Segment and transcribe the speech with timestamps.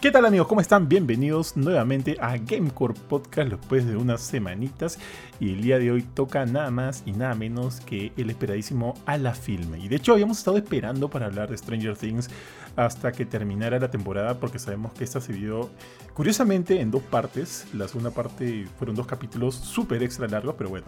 [0.00, 0.46] ¿Qué tal amigos?
[0.46, 0.88] ¿Cómo están?
[0.88, 4.98] Bienvenidos nuevamente a Gamecore Podcast después de unas semanitas
[5.38, 9.18] y el día de hoy toca nada más y nada menos que el esperadísimo a
[9.18, 9.78] la filme.
[9.78, 12.30] Y de hecho habíamos estado esperando para hablar de Stranger Things
[12.76, 15.68] hasta que terminara la temporada porque sabemos que esta se vio
[16.14, 17.66] curiosamente en dos partes.
[17.74, 20.86] La segunda parte fueron dos capítulos súper extra largos, pero bueno,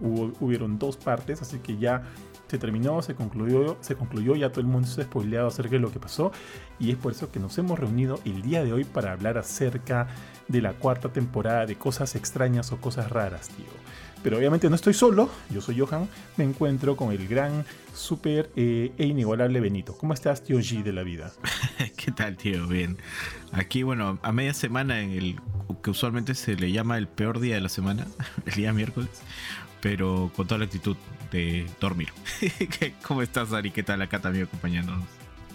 [0.00, 2.04] hubo, hubieron dos partes, así que ya
[2.54, 5.80] se terminó, se concluyó, se concluyó, ya todo el mundo se ha spoileado acerca de
[5.80, 6.30] lo que pasó
[6.78, 10.06] y es por eso que nos hemos reunido el día de hoy para hablar acerca
[10.46, 13.66] de la cuarta temporada de cosas extrañas o cosas raras, tío.
[14.22, 18.92] Pero obviamente no estoy solo, yo soy Johan, me encuentro con el gran, súper eh,
[18.96, 19.98] e inigualable Benito.
[19.98, 21.32] ¿Cómo estás, tío G de la vida?
[21.96, 22.68] ¿Qué tal, tío?
[22.68, 22.98] Bien.
[23.50, 25.40] Aquí, bueno, a media semana en el
[25.82, 28.06] que usualmente se le llama el peor día de la semana,
[28.46, 29.10] el día miércoles,
[29.80, 30.96] pero con toda la actitud
[31.34, 32.10] de dormir.
[33.06, 33.72] ¿Cómo estás, Ari?
[33.72, 35.04] ¿Qué tal acá también acompañándonos?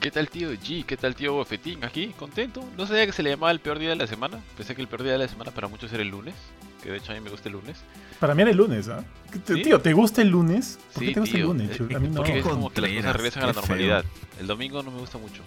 [0.02, 0.86] ¿Qué tal tío G?
[0.86, 1.84] ¿Qué tal tío Bofetín?
[1.84, 2.64] Aquí, contento.
[2.78, 4.40] No sabía que se le llamaba el peor día de la semana.
[4.58, 6.36] Pensé que el peor día de la semana para muchos era el lunes.
[6.84, 7.78] Que de hecho a mí me gusta el lunes.
[8.20, 9.04] Para mí era el lunes, ¿ah?
[9.46, 10.80] Tío, ¿te gusta el lunes?
[10.94, 11.80] ¿Por qué te gusta el lunes?
[11.80, 12.16] A mí no.
[12.16, 14.06] Porque es como que las cosas regresan a la normalidad.
[14.40, 15.44] El domingo no me gusta mucho.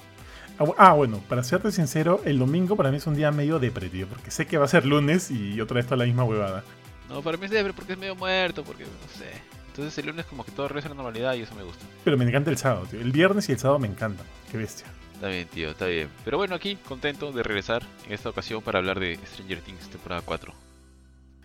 [0.59, 4.09] Ah, ah, bueno, para serte sincero, el domingo para mí es un día medio depresivo,
[4.09, 6.63] porque sé que va a ser lunes y otra vez está la misma huevada.
[7.09, 9.52] No, para mí es depre porque es medio muerto, porque no sé.
[9.73, 11.83] Entonces el lunes como que todo regresa a la normalidad y eso me gusta.
[12.05, 13.01] Pero me encanta el sábado, tío.
[13.01, 14.27] El viernes y el sábado me encantan.
[14.51, 14.87] Qué bestia.
[15.15, 16.09] Está bien, tío, está bien.
[16.27, 20.21] Pero bueno, aquí contento de regresar en esta ocasión para hablar de Stranger Things temporada
[20.23, 20.53] 4.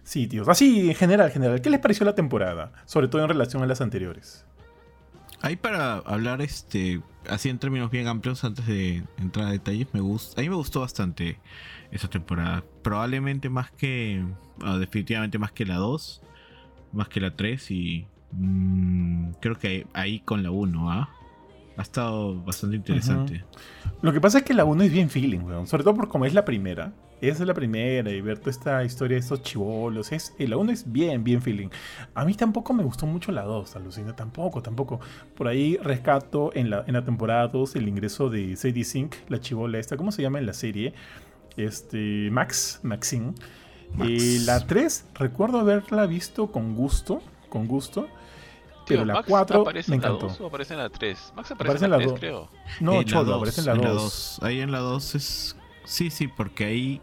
[0.03, 0.43] Sí, tío.
[0.49, 1.61] Así, en general, en general.
[1.61, 2.73] ¿Qué les pareció la temporada?
[2.85, 4.45] Sobre todo en relación a las anteriores.
[5.41, 10.01] Ahí para hablar, este, así en términos bien amplios, antes de entrar a detalles, me
[10.01, 11.39] gusta, a mí me gustó bastante
[11.91, 12.65] esa temporada.
[12.81, 14.25] Probablemente más que,
[14.79, 16.21] definitivamente más que la 2,
[16.91, 21.09] más que la 3 y Mm, creo que ahí con la 1, ¿ah?
[21.77, 23.45] Ha estado bastante interesante.
[24.01, 25.67] Lo que pasa es que la 1 es bien feeling, weón.
[25.67, 26.91] Sobre todo por como es la primera.
[27.21, 30.11] Esa es la primera y ver toda esta historia de estos chivolos.
[30.11, 31.69] Es, la 1 es bien, bien feeling.
[32.15, 34.15] A mí tampoco me gustó mucho la 2, alucina.
[34.15, 34.99] Tampoco, tampoco.
[35.35, 39.39] Por ahí rescato en la, en la temporada 2 el ingreso de Sadie Sink, la
[39.39, 39.97] chivola esta.
[39.97, 40.93] ¿Cómo se llama en la serie?
[41.57, 43.33] Este, Max, Maxine.
[44.03, 47.21] Y la 3, recuerdo haberla visto con gusto.
[47.57, 48.07] Con gusto
[48.87, 50.27] pero la 4 me encantó.
[50.39, 51.33] ¿O aparece en la 3?
[51.35, 52.49] Max aparece, en la 3, creo.
[52.79, 54.39] No, Cholo, aparece en la 2.
[54.41, 55.57] Ahí en la 2 es.
[55.83, 57.01] Sí, sí, porque ahí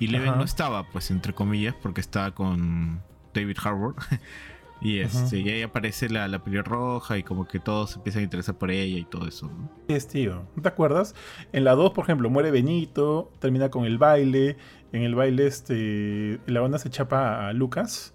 [0.00, 3.02] Eleven no estaba, pues, entre comillas, porque estaba con
[3.32, 3.94] David Harbour.
[4.80, 8.24] y, este, y ahí aparece la, la roja y como que todos se empiezan a
[8.24, 9.48] interesar por ella y todo eso.
[9.48, 9.70] ¿no?
[9.88, 10.46] Es tío.
[10.54, 11.14] ¿No te acuerdas?
[11.52, 14.56] En la 2, por ejemplo, muere Benito, termina con el baile.
[14.92, 18.13] En el baile, este, la banda se chapa a Lucas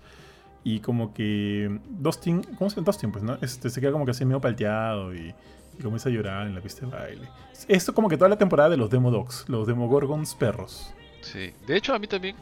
[0.64, 3.12] y como que Dustin, ¿cómo se llama Dustin?
[3.12, 3.38] Pues, ¿no?
[3.42, 5.34] Este, se queda como que así medio palteado y,
[5.82, 7.30] comienza a llorar en la pista de baile.
[7.68, 10.94] Esto como que toda la temporada de los Demo Dogs, los Demogorgons perros.
[11.22, 12.36] Sí, de hecho a mí también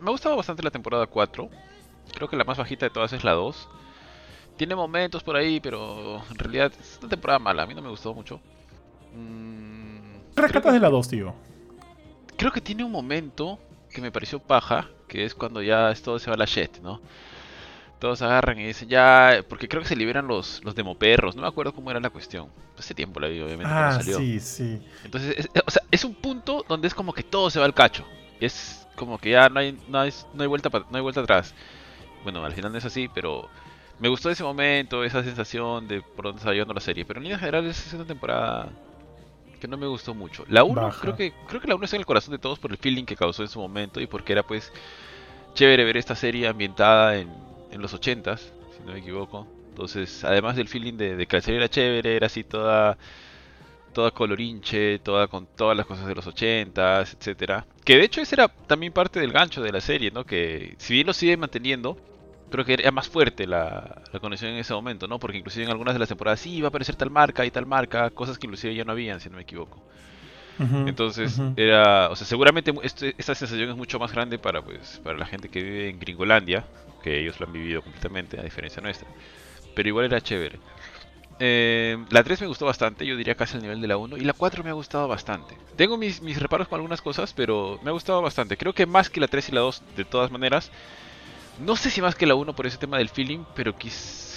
[0.00, 1.50] me ha gustado bastante la temporada 4.
[2.14, 3.68] Creo que la más bajita de todas es la 2.
[4.56, 7.62] Tiene momentos por ahí, pero en realidad es una temporada mala.
[7.62, 8.40] A mí no me gustó mucho.
[9.14, 11.34] Mm, ¿Qué rescatas de la 2, tío?
[12.36, 13.58] Creo que tiene un momento
[13.90, 17.00] que me pareció paja, que es cuando ya todo se va a la shit, ¿no?
[18.02, 21.46] Todos agarran y dicen ya, porque creo que se liberan los, los demoperros, no me
[21.46, 22.48] acuerdo cómo era la cuestión.
[22.76, 23.72] Hace tiempo la vi, obviamente.
[23.72, 24.18] Ah, salió.
[24.18, 24.82] sí, sí.
[25.04, 27.74] Entonces, es, o sea, es un punto donde es como que todo se va al
[27.74, 28.04] cacho.
[28.40, 31.54] Es como que ya no hay, no hay, no hay, vuelta, no hay vuelta atrás.
[32.24, 33.48] Bueno, al final no es así, pero
[34.00, 37.04] me gustó ese momento, esa sensación de por dónde está yendo la serie.
[37.04, 38.68] Pero en línea general es una temporada
[39.60, 40.44] que no me gustó mucho.
[40.48, 42.72] La 1, creo que, creo que la 1 está en el corazón de todos por
[42.72, 44.72] el feeling que causó en su momento y porque era pues
[45.54, 48.50] chévere ver esta serie ambientada en en los 80 si
[48.86, 49.46] no me equivoco.
[49.70, 52.98] Entonces, además del feeling de, la serie era chévere, era así toda
[53.92, 57.66] toda colorinche, toda con todas las cosas de los 80s, etcétera.
[57.84, 60.24] Que de hecho ese era también parte del gancho de la serie, ¿no?
[60.24, 61.98] Que si bien lo sigue manteniendo,
[62.50, 65.18] creo que era más fuerte la, conexión en ese momento, ¿no?
[65.18, 67.66] Porque inclusive en algunas de las temporadas sí iba a aparecer tal marca y tal
[67.66, 69.82] marca, cosas que inclusive ya no habían, si no me equivoco.
[70.86, 75.18] Entonces, era, o sea, seguramente este, esta sensación es mucho más grande para pues para
[75.18, 76.64] la gente que vive en Gringolandia,
[77.02, 79.08] que ellos lo han vivido completamente, a diferencia nuestra.
[79.74, 80.58] Pero igual era chévere.
[81.38, 84.16] Eh, la 3 me gustó bastante, yo diría casi al nivel de la 1.
[84.16, 85.56] Y la 4 me ha gustado bastante.
[85.76, 88.56] Tengo mis, mis reparos con algunas cosas, pero me ha gustado bastante.
[88.56, 90.70] Creo que más que la 3 y la 2, de todas maneras.
[91.58, 93.76] No sé si más que la 1 por ese tema del feeling, pero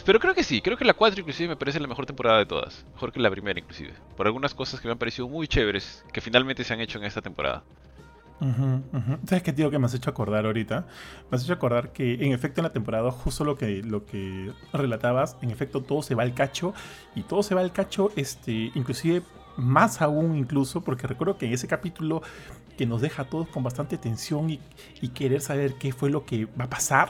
[0.06, 0.62] pero creo que sí.
[0.62, 2.86] Creo que la 4 inclusive me parece la mejor temporada de todas.
[2.94, 3.94] Mejor que la primera inclusive.
[4.16, 7.06] Por algunas cosas que me han parecido muy chéveres que finalmente se han hecho en
[7.06, 7.64] esta temporada.
[9.26, 10.86] ¿Sabes qué, tío, que me has hecho acordar ahorita?
[11.32, 14.52] Me has hecho acordar que, en efecto, en la temporada, justo lo que, lo que
[14.74, 16.74] relatabas, en efecto, todo se va al cacho.
[17.16, 19.24] Y todo se va al cacho, este, inclusive
[19.58, 22.22] más aún incluso, porque recuerdo que en ese capítulo
[22.78, 24.60] que nos deja a todos con bastante tensión y,
[25.02, 27.10] y querer saber qué fue lo que va a pasar,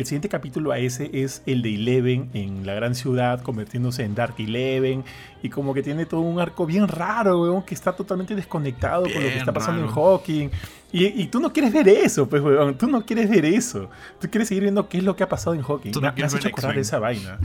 [0.00, 4.14] el siguiente capítulo a ese es el de Eleven en la gran ciudad, convirtiéndose en
[4.14, 5.04] Dark Eleven.
[5.42, 9.14] Y como que tiene todo un arco bien raro, weón, que está totalmente desconectado con
[9.14, 10.48] lo que está pasando en Hawking.
[10.92, 12.76] Y, tú no quieres ver eso, pues, weón.
[12.76, 13.90] Tú no quieres ver eso.
[14.18, 15.92] Tú quieres seguir viendo qué es lo que ha pasado en Hawking.
[16.00, 17.38] me, has hecho acordar esa vaina.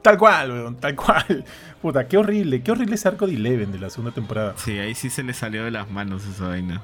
[0.00, 1.44] Tal cual, weón, tal cual.
[1.80, 4.54] Puta, qué horrible, qué horrible ese arco de Eleven de la segunda temporada.
[4.56, 6.82] Sí, ahí sí se le salió de las manos esa vaina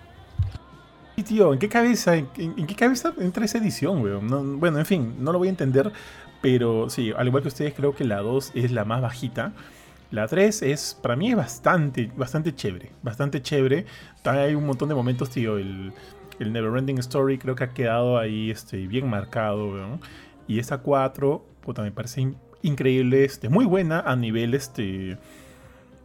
[1.23, 4.61] tío, ¿en qué cabeza, en, qué cabeza entra esa edición, weón?
[4.61, 5.93] bueno, en fin, no lo voy a entender,
[6.41, 9.53] pero sí, al igual que ustedes, creo que la 2 es la más bajita.
[10.11, 13.85] La 3 es, para mí es bastante, bastante chévere, bastante chévere.
[14.25, 15.93] Hay un montón de momentos, tío, el,
[16.39, 20.01] el Neverending Story creo que ha quedado ahí este, bien marcado, weón.
[20.47, 22.33] Y esta 4, puta, me parece
[22.63, 25.19] increíble, este, muy buena a nivel, este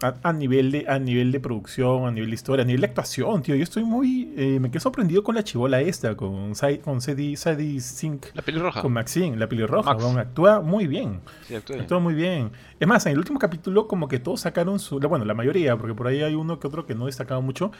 [0.03, 3.41] a, nivel de, a nivel de producción, a nivel de historia, a nivel de actuación,
[3.41, 3.55] tío.
[3.55, 4.33] Yo estoy muy.
[4.35, 6.53] Eh, me quedé sorprendido con la chivola esta, con,
[6.83, 8.27] con Sadie, Sadie Sink.
[8.33, 8.81] La pelirroja.
[8.81, 9.91] Con Maxine, la pelirroja.
[9.91, 11.21] actúa muy bien.
[11.47, 12.51] Sí, actúa, muy bien.
[12.79, 14.99] Es más, en el último capítulo, como que todos sacaron su.
[14.99, 17.71] Bueno, la mayoría, porque por ahí hay uno que otro que no destacaba mucho.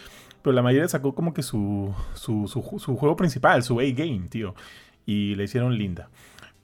[0.42, 4.56] Pero la mayoría sacó como que su, su, su, juego principal, su A-Game, tío.
[5.06, 6.10] Y le hicieron linda.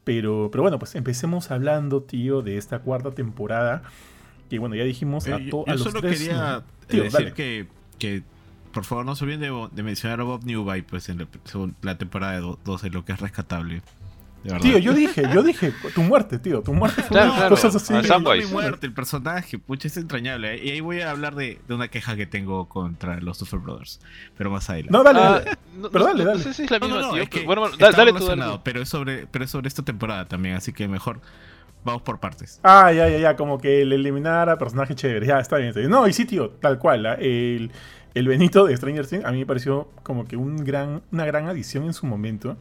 [0.05, 3.83] Pero, pero bueno, pues empecemos hablando, tío, de esta cuarta temporada.
[4.49, 7.67] Y bueno, ya dijimos a, todos yo, solo quería decir que,
[7.97, 8.23] que,
[8.71, 11.27] por favor no se olviden de, mencionar a Bob Newby pues en
[11.81, 13.81] la, temporada 12, lo que es rescatable.
[14.61, 17.93] Tío, yo dije, yo dije, tu muerte, tío, tu muerte fue claro, cosas así.
[17.93, 20.63] mi muerte, el personaje, pucha, es entrañable.
[20.63, 23.99] Y ahí voy a hablar de, de, una queja que tengo contra los Super Brothers,
[24.37, 24.93] pero más adelante.
[24.93, 25.57] No, dale, ah,
[25.91, 26.37] pero dale, dale.
[26.37, 28.61] No sé si es la misma, no, tío, bueno, bueno, dale, tú, dale.
[28.63, 31.19] Pero es, sobre, pero es sobre esta temporada también, así que mejor
[31.83, 32.59] Vamos por partes.
[32.63, 35.25] Ah, ya, ya, ya, como que el eliminar a personaje chévere.
[35.25, 37.05] Ya, está bien, No, y sí, tío, tal cual.
[37.05, 37.13] ¿ah?
[37.15, 37.71] El,
[38.13, 41.47] el, Benito de Stranger Things a mí me pareció como que un gran, una gran
[41.47, 42.57] adición en su momento.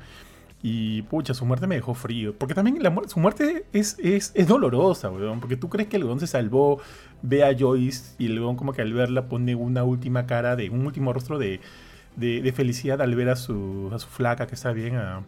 [0.62, 2.34] Y pucha, su muerte me dejó frío.
[2.36, 5.40] Porque también su muerte es, es, es, dolorosa, weón.
[5.40, 6.80] Porque tú crees que el weón se salvó,
[7.22, 10.70] ve a Joyce y el weón como que al verla pone una última cara de,
[10.70, 11.60] un último rostro de,
[12.16, 15.22] de, de felicidad al ver a su, a su flaca que está bien, a,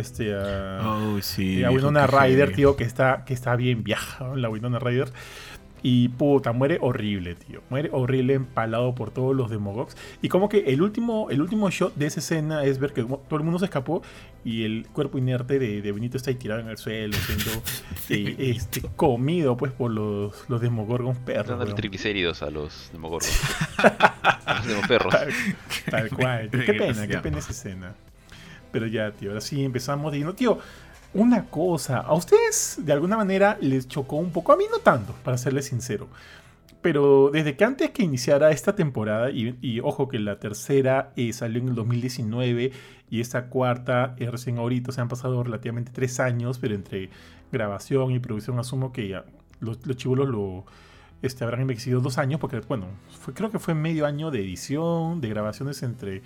[0.00, 4.78] este, oh, sí, a Winona Ryder, tío, que está, que está bien viaja, la Winona
[4.78, 5.12] Ryder.
[5.82, 7.62] Y puta, muere horrible, tío.
[7.70, 9.96] Muere horrible, empalado por todos los Demogogs.
[10.22, 13.38] Y como que el último, el último shot de esa escena es ver que todo
[13.38, 14.02] el mundo se escapó
[14.44, 17.50] y el cuerpo inerte de, de Benito está ahí tirado en el suelo, siendo
[18.08, 21.58] eh, este, comido pues por los, los Demogorgons perros.
[21.58, 23.40] Dando triglicéridos a los Demogorgons.
[23.78, 25.12] a los Demoperros.
[25.12, 25.32] Tal,
[25.90, 26.50] tal cual.
[26.66, 27.94] Qué pena, qué pena esa escena.
[28.70, 30.58] Pero ya, tío, ahora sí empezamos diciendo, tío,
[31.14, 35.14] una cosa, a ustedes de alguna manera les chocó un poco, a mí no tanto,
[35.24, 36.08] para serles sincero.
[36.82, 41.60] Pero desde que antes que iniciara esta temporada, y, ojo que la tercera eh, salió
[41.60, 42.72] en el 2019
[43.10, 47.10] y esta cuarta eh, recién ahorita, se han pasado relativamente tres años, pero entre
[47.50, 49.24] grabación y producción asumo que ya
[49.60, 50.66] los, los chivolos lo
[51.22, 52.86] este, habrán envejecido dos años, porque bueno,
[53.34, 56.22] creo que fue medio año de edición, de grabaciones entre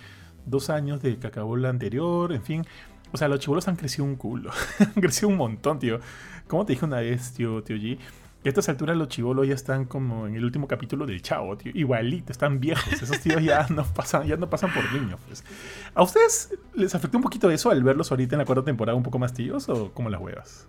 [0.46, 2.64] dos años de que acabó la anterior, en fin.
[3.12, 4.50] O sea, los chivolos han crecido un culo.
[4.78, 6.00] han crecido un montón, tío.
[6.48, 7.98] Como te dije una vez, tío, tío G,
[8.44, 11.70] a estas alturas los chivolos ya están como en el último capítulo del Chavo, tío.
[11.74, 12.92] Igualito, están viejos.
[12.92, 15.44] Esos tíos ya no pasan, ya no pasan por niños, pues.
[15.94, 19.04] ¿A ustedes les afectó un poquito eso al verlos ahorita en la cuarta temporada un
[19.04, 20.66] poco más tíos o como las huevas?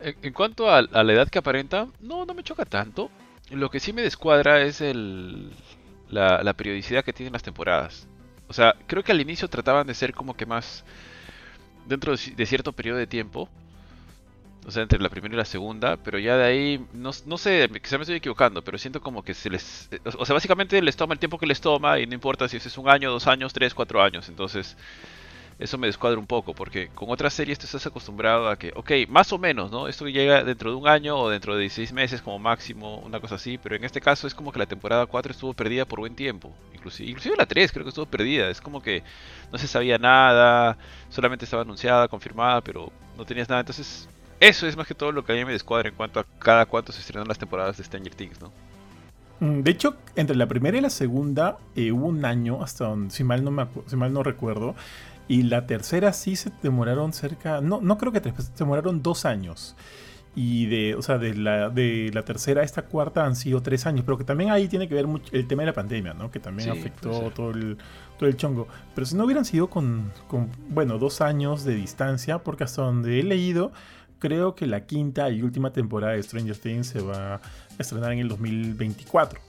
[0.00, 3.10] En, cuanto a, la edad que aparenta, no, no me choca tanto.
[3.50, 5.52] Lo que sí me descuadra es el,
[6.08, 8.08] la periodicidad que tienen las temporadas.
[8.52, 10.84] O sea, creo que al inicio trataban de ser como que más
[11.86, 13.48] dentro de cierto periodo de tiempo.
[14.66, 17.70] O sea, entre la primera y la segunda, pero ya de ahí, no, no sé,
[17.82, 19.88] quizá me estoy equivocando, pero siento como que se les...
[20.18, 22.76] O sea, básicamente les toma el tiempo que les toma y no importa si es
[22.76, 24.28] un año, dos años, tres, cuatro años.
[24.28, 24.76] Entonces,
[25.62, 28.90] eso me descuadra un poco, porque con otras series tú estás acostumbrado a que, ok,
[29.08, 29.88] más o menos, ¿no?
[29.88, 33.36] Esto llega dentro de un año o dentro de 16 meses como máximo, una cosa
[33.36, 36.14] así, pero en este caso es como que la temporada 4 estuvo perdida por buen
[36.14, 39.02] tiempo, inclusive, inclusive la 3 creo que estuvo perdida, es como que
[39.52, 40.76] no se sabía nada,
[41.08, 44.08] solamente estaba anunciada, confirmada, pero no tenías nada, entonces
[44.40, 46.66] eso es más que todo lo que a mí me descuadra en cuanto a cada
[46.66, 48.52] cuánto se estrenan las temporadas de Stranger Things, ¿no?
[49.42, 53.12] Mm, de hecho, entre la primera y la segunda eh, hubo un año, hasta donde,
[53.12, 54.76] si mal no, me si mal no recuerdo,
[55.32, 59.24] y la tercera sí se demoraron cerca, no, no creo que tres, se demoraron dos
[59.24, 59.74] años.
[60.34, 63.86] Y de, o sea, de la, de la tercera a esta cuarta han sido tres
[63.86, 66.30] años, pero que también ahí tiene que ver mucho el tema de la pandemia, ¿no?
[66.30, 67.78] Que también afectó todo el,
[68.18, 68.68] todo el chongo.
[68.94, 73.18] Pero si no hubieran sido con, con, bueno, dos años de distancia, porque hasta donde
[73.18, 73.72] he leído,
[74.18, 77.40] creo que la quinta y última temporada de Stranger Things se va a
[77.78, 79.40] estrenar en el 2024.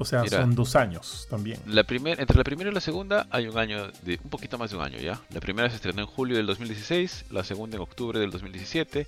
[0.00, 0.40] O sea, Mira.
[0.40, 1.60] son dos años también.
[1.66, 4.70] La primer, entre la primera y la segunda hay un año, de un poquito más
[4.70, 5.20] de un año ya.
[5.28, 9.06] La primera se estrenó en julio del 2016, la segunda en octubre del 2017,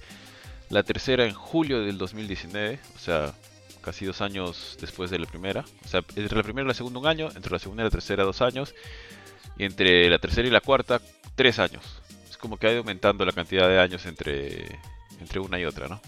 [0.69, 3.33] la tercera en julio del 2019, o sea,
[3.81, 5.65] casi dos años después de la primera.
[5.83, 7.91] O sea, entre la primera y la segunda un año, entre la segunda y la
[7.91, 8.75] tercera dos años,
[9.57, 11.01] y entre la tercera y la cuarta
[11.35, 12.03] tres años.
[12.29, 14.79] Es como que ha ido aumentando la cantidad de años entre,
[15.21, 16.03] entre una y otra, ¿no?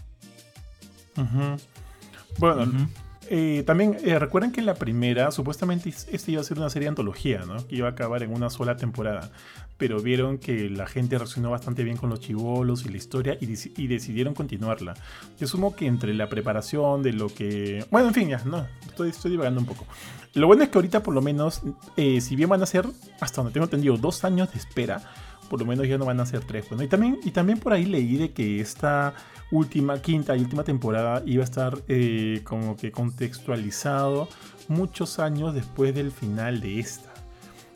[1.16, 1.56] Ujú.
[2.36, 2.88] Bueno.
[3.30, 6.84] Eh, también eh, recuerden que la primera, supuestamente es- este iba a ser una serie
[6.86, 7.66] de antología, ¿no?
[7.66, 9.30] Que iba a acabar en una sola temporada.
[9.76, 13.46] Pero vieron que la gente reaccionó bastante bien con los chivolos y la historia y,
[13.82, 14.94] y decidieron continuarla.
[15.38, 17.84] Yo asumo que entre la preparación de lo que.
[17.90, 19.84] Bueno, en fin, ya, no, estoy, estoy divagando un poco.
[20.34, 21.62] Lo bueno es que ahorita, por lo menos,
[21.96, 22.86] eh, si bien van a ser,
[23.20, 25.02] hasta donde tengo entendido, dos años de espera,
[25.48, 26.66] por lo menos ya no van a ser tres.
[26.68, 26.84] Pues, ¿no?
[26.84, 29.14] y, también, y también por ahí leí de que esta
[29.50, 34.28] última, quinta y última temporada iba a estar eh, como que contextualizado
[34.68, 37.12] muchos años después del final de esta.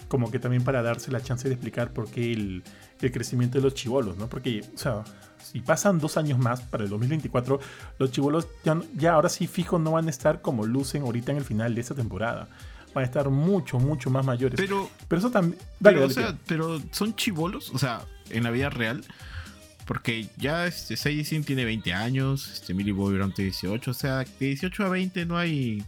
[0.08, 2.62] Como que también para darse la chance de explicar por qué el,
[3.00, 4.28] el crecimiento de los chivolos, ¿no?
[4.28, 5.04] Porque, o sea,
[5.42, 7.60] si pasan dos años más para el 2024,
[7.98, 11.38] los chivolos ya, ya ahora sí fijo no van a estar como lucen ahorita en
[11.38, 12.48] el final de esta temporada.
[12.95, 14.59] Van a estar mucho, mucho más mayores.
[14.61, 15.59] Pero, Pero, eso también...
[15.80, 16.38] Dale, pero, dale, o sea, tío.
[16.47, 19.04] pero son chivolos, o sea, en la vida real.
[19.87, 24.18] Porque ya este Sink tiene 20 años, este Millie Bobby Brown tiene 18, o sea,
[24.18, 25.83] de 18 a 20 no hay.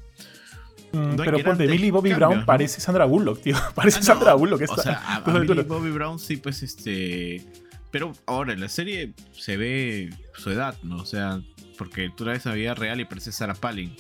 [0.93, 2.47] Mm, no hay pero ponte, Millie Bobby cambios, Brown ¿no?
[2.47, 3.57] parece Sandra Bullock, tío.
[3.75, 4.61] Parece Ah, no, Sandra Bullock.
[4.63, 5.63] O esta- sea, a, a Millie.
[5.65, 7.45] Bobby Brown sí, pues este.
[7.91, 10.97] Pero ahora en la serie se ve su edad, ¿no?
[10.97, 11.41] O sea,
[11.77, 13.95] porque tú la ves en la vida real y parece Sarah Palin.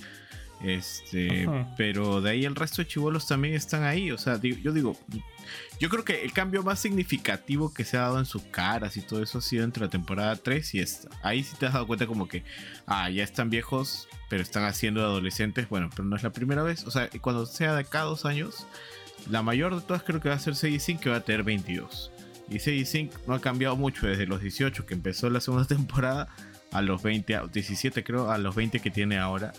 [0.62, 4.10] Este, pero de ahí el resto de chivolos también están ahí.
[4.10, 4.96] O sea, digo- yo digo,
[5.80, 9.02] yo creo que el cambio más significativo que se ha dado en sus caras y
[9.02, 11.08] todo eso ha sido entre la temporada 3 y esta.
[11.22, 12.44] Ahí sí te has dado cuenta como que,
[12.86, 15.68] ah, ya están viejos, pero están haciendo de adolescentes.
[15.68, 16.84] Bueno, pero no es la primera vez.
[16.84, 18.66] O sea, cuando sea de cada dos años,
[19.30, 21.42] la mayor de todas creo que va a ser Sadie Sink, que va a tener
[21.42, 22.12] 22.
[22.50, 26.28] Y Sadie Sink no ha cambiado mucho desde los 18 que empezó la segunda temporada
[26.72, 29.52] a los 20, a 17 creo, a los 20 que tiene ahora.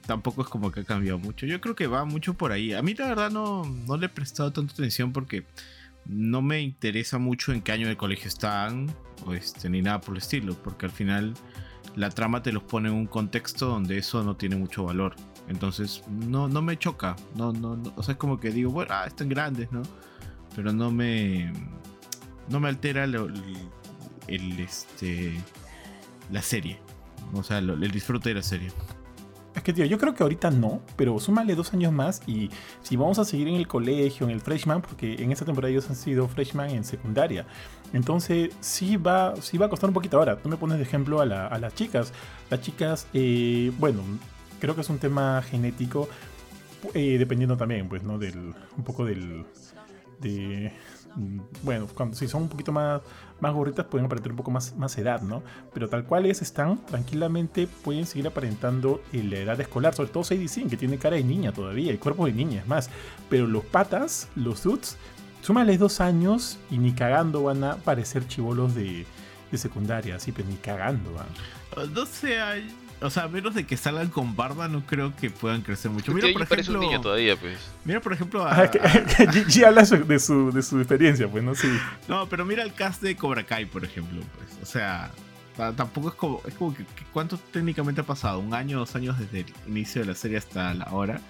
[0.00, 1.46] Tampoco es como que ha cambiado mucho.
[1.46, 2.72] Yo creo que va mucho por ahí.
[2.72, 5.44] A mí la verdad no, no le he prestado tanta atención porque
[6.06, 8.94] no me interesa mucho en qué año de colegio están
[9.26, 10.54] o este, ni nada por el estilo.
[10.54, 11.34] Porque al final
[11.96, 15.14] la trama te los pone en un contexto donde eso no tiene mucho valor.
[15.48, 17.16] Entonces no, no me choca.
[17.34, 19.82] No, no, o sea, es como que digo, bueno, ah, están grandes, ¿no?
[20.54, 21.52] Pero no me.
[22.48, 25.40] No me altera el, este.
[26.30, 26.78] La serie.
[27.32, 28.70] O sea, el disfrute de la serie.
[29.54, 32.50] Es que, tío, yo creo que ahorita no, pero súmale dos años más y
[32.82, 35.88] si vamos a seguir en el colegio, en el freshman, porque en esta temporada ellos
[35.90, 37.44] han sido freshman en secundaria.
[37.92, 40.36] Entonces, sí va, sí va a costar un poquito ahora.
[40.38, 42.12] Tú me pones de ejemplo a, la- a las chicas.
[42.48, 44.00] Las chicas, eh, bueno,
[44.58, 46.08] creo que es un tema genético,
[46.94, 48.18] eh, dependiendo también, pues, ¿no?
[48.18, 49.44] Del, un poco del...
[50.20, 50.72] De,
[51.62, 53.00] bueno, cuando si son un poquito más,
[53.40, 55.42] más gorritas pueden aparentar un poco más, más edad, ¿no?
[55.74, 60.24] Pero tal cual es, están tranquilamente, pueden seguir aparentando en la edad escolar, sobre todo
[60.24, 62.90] Sadie Sink, que tiene cara de niña todavía, el cuerpo de niña, es más.
[63.28, 64.96] Pero los patas, los suits,
[65.42, 69.04] súmales dos años y ni cagando van a parecer chivolos de,
[69.50, 71.84] de secundaria, así, pues ni cagando, ¿ah?
[71.94, 75.30] No sé, hay- o sea, a menos de que salgan con barba, no creo que
[75.30, 76.12] puedan crecer mucho.
[76.12, 77.58] Mira, por un ejemplo, niño todavía, pues.
[77.84, 81.28] mira, por ejemplo, a- a- que G- G habla su- de su, de su experiencia,
[81.28, 81.54] pues, ¿no?
[81.54, 81.68] Sí.
[82.08, 85.10] no, pero mira el cast de Cobra Kai, por ejemplo, pues, o sea,
[85.56, 88.94] ta- tampoco es como, es como que, que cuánto técnicamente ha pasado, un año, dos
[88.96, 91.20] años desde el inicio de la serie hasta la hora.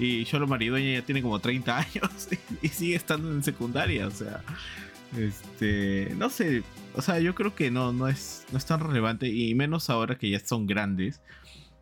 [0.00, 2.28] Y Cholo Maridueña ya tiene como 30 años
[2.62, 4.42] y, sigue estando en secundaria, o sea,
[5.16, 6.62] este, no sé,
[6.94, 10.18] o sea, yo creo que no, no es, no es tan relevante y menos ahora
[10.18, 11.22] que ya son grandes.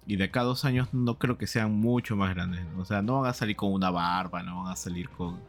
[0.09, 2.61] Y de acá a dos años no creo que sean mucho más grandes.
[2.78, 5.40] O sea, no van a salir con una barba, no van a salir con,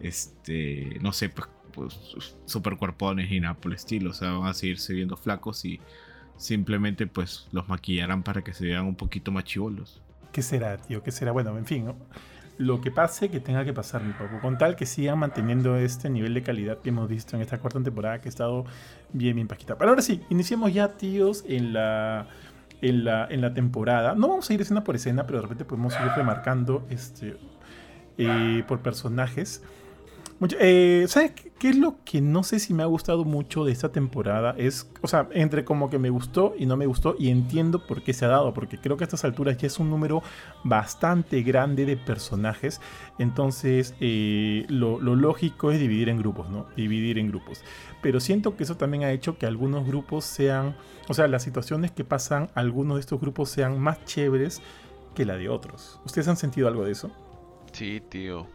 [0.00, 2.76] este, no sé, pues, pues super
[3.30, 4.10] y nada estilo.
[4.10, 5.80] O sea, van a seguirse viendo flacos y
[6.36, 10.02] simplemente pues los maquillarán para que se vean un poquito más chivolos.
[10.32, 11.02] ¿Qué será, tío?
[11.02, 11.32] ¿Qué será?
[11.32, 11.96] Bueno, en fin, ¿no?
[12.58, 14.40] Lo que pase, que tenga que pasar, mi papu.
[14.40, 17.82] Con tal que sigan manteniendo este nivel de calidad que hemos visto en esta cuarta
[17.82, 18.64] temporada, que ha estado
[19.12, 19.76] bien, bien paquita.
[19.76, 22.26] Pero ahora sí, iniciemos ya, tíos, en la,
[22.80, 24.14] en la, en la temporada.
[24.14, 27.36] No vamos a ir escena por escena, pero de repente podemos ir remarcando este,
[28.16, 29.62] eh, por personajes.
[30.40, 33.72] Mucho- eh, ¿Sabes qué, es lo que no sé si me ha gustado mucho de
[33.72, 34.54] esta temporada?
[34.56, 38.02] Es, o sea, entre como que me gustó y no me gustó y entiendo por
[38.02, 40.22] qué se ha dado, porque creo que a estas alturas ya es un número
[40.64, 42.80] bastante grande de personajes,
[43.18, 46.66] entonces eh, lo, lo lógico es dividir en grupos, ¿no?
[46.76, 47.62] Dividir en grupos.
[48.02, 50.76] Pero siento que eso también ha hecho que algunos grupos sean,
[51.08, 54.62] o sea, las situaciones que pasan, algunos de estos grupos sean más chéveres
[55.14, 56.00] que la de otros.
[56.04, 57.10] ¿Ustedes han sentido algo de eso?
[57.72, 58.46] Sí, tío,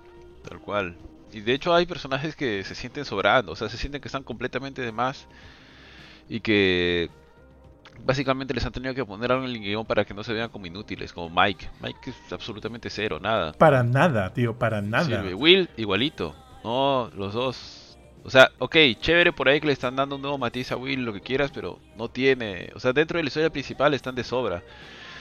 [0.48, 0.96] tal cual.
[1.33, 4.23] Y de hecho hay personajes que se sienten sobrando, o sea, se sienten que están
[4.23, 5.27] completamente de más
[6.29, 7.09] y que
[8.03, 10.50] básicamente les han tenido que poner algo en el guion para que no se vean
[10.50, 11.69] como inútiles, como Mike.
[11.81, 13.53] Mike es absolutamente cero, nada.
[13.53, 15.05] Para nada, tío, para nada.
[15.05, 15.33] Sirve.
[15.33, 16.35] Will, igualito.
[16.63, 17.97] No, los dos.
[18.23, 21.03] O sea, ok, chévere por ahí que le están dando un nuevo matiz a Will,
[21.03, 22.71] lo que quieras, pero no tiene.
[22.75, 24.61] O sea, dentro de la historia principal están de sobra.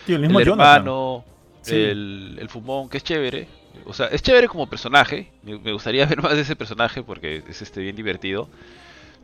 [0.07, 1.25] Tío, el mismo el hermano,
[1.63, 1.75] Sí.
[1.77, 3.47] el, el fumón, que es chévere.
[3.87, 5.33] O sea, es chévere como personaje.
[5.43, 8.49] Me, gustaría ver más de ese personaje porque es este bien divertido.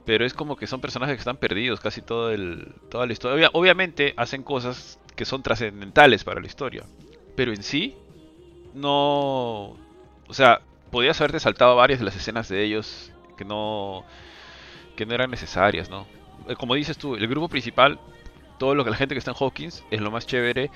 [0.05, 3.37] Pero es como que son personajes que están perdidos casi todo el, toda la historia.
[3.49, 6.85] Obvia- obviamente hacen cosas que son trascendentales para la historia.
[7.37, 7.97] Pero en sí,
[8.75, 9.77] no...
[10.29, 14.07] O sea, podías haberte saltado varias de las escenas de ellos que no,
[14.97, 16.07] que no eran necesarias, ¿no?
[16.49, 18.01] Eh, Como dices tú, el grupo principal,
[18.59, 20.71] todo lo que la gente que está en Hawkins es lo más chévere.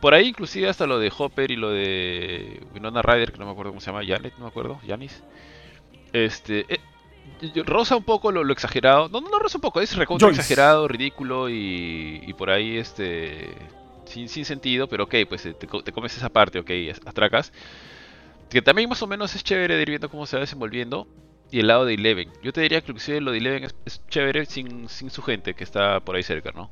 [0.00, 3.52] Por ahí inclusive hasta lo de Hopper y lo de Winona Ryder, que no me
[3.52, 5.24] acuerdo cómo se llama, Janet, no me acuerdo, Janis.
[6.12, 6.80] Este, eh,
[7.64, 9.08] roza un poco lo, lo exagerado.
[9.08, 13.54] No, no, no roza un poco, es recontra exagerado, ridículo y, y por ahí este
[14.06, 17.52] sin, sin sentido, pero ok, pues eh, te, te comes esa parte, ok, as- atracas.
[18.50, 21.06] Que también más o menos es chévere de ir viendo cómo se va desenvolviendo.
[21.50, 22.30] Y el lado de Eleven.
[22.42, 25.54] Yo te diría que inclusive lo de Eleven es, es chévere sin, sin su gente
[25.54, 26.70] que está por ahí cerca, ¿no?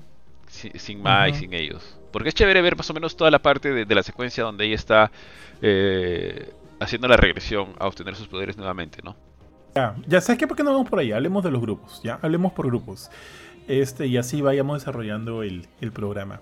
[0.49, 1.03] Sin, sin
[1.35, 1.99] sin ellos.
[2.13, 4.65] Porque es chévere ver más o menos toda la parte de, de la secuencia donde
[4.65, 5.11] ella está
[5.61, 9.17] eh, haciendo la regresión a obtener sus poderes nuevamente, ¿no?
[9.75, 12.19] Ya, ya sabes que por qué no vamos por ahí, hablemos de los grupos, ya,
[12.23, 13.11] hablemos por grupos.
[13.69, 16.41] Este, y así vayamos desarrollando el, el programa.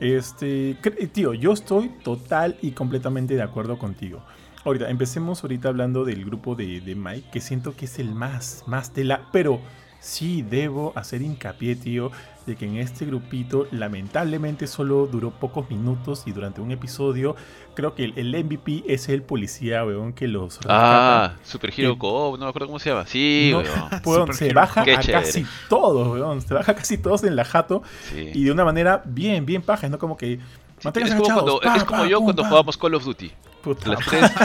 [0.00, 0.76] Este,
[1.12, 4.24] tío, yo estoy total y completamente de acuerdo contigo.
[4.64, 8.64] Ahorita, empecemos ahorita hablando del grupo de, de Mike, que siento que es el más,
[8.66, 9.28] más de la.
[9.32, 9.60] Pero
[10.02, 12.10] sí debo hacer hincapié, tío,
[12.44, 17.36] de que en este grupito lamentablemente solo duró pocos minutos y durante un episodio
[17.74, 20.58] creo que el, el MVP es el policía, weón, que los.
[20.68, 23.06] Ah, Super Hero Co-op, no me acuerdo cómo se llama.
[23.06, 23.62] Sí, No,
[24.04, 24.32] weón.
[24.34, 24.54] se Hero.
[24.60, 25.24] baja Qué a chévere.
[25.24, 26.40] casi todos, weón.
[26.42, 28.30] Se baja a casi todos en la jato Sí.
[28.34, 29.98] y de una manera bien, bien paja, ¿no?
[30.00, 30.40] Como que
[30.80, 32.48] Sí, es como, agachados, cuando- pa, es como pa, yo pum, cuando pa.
[32.48, 33.30] jugábamos Call of Duty.
[33.62, 34.22] Puta Las tres,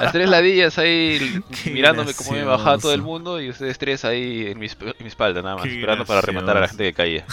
[0.00, 4.04] las tres ladillas ahí Qué mirándome cómo me bajaba todo el mundo y ustedes tres
[4.04, 6.84] ahí en mi, en mi espalda nada más, Qué esperando para rematar a la gente
[6.84, 7.24] que caía.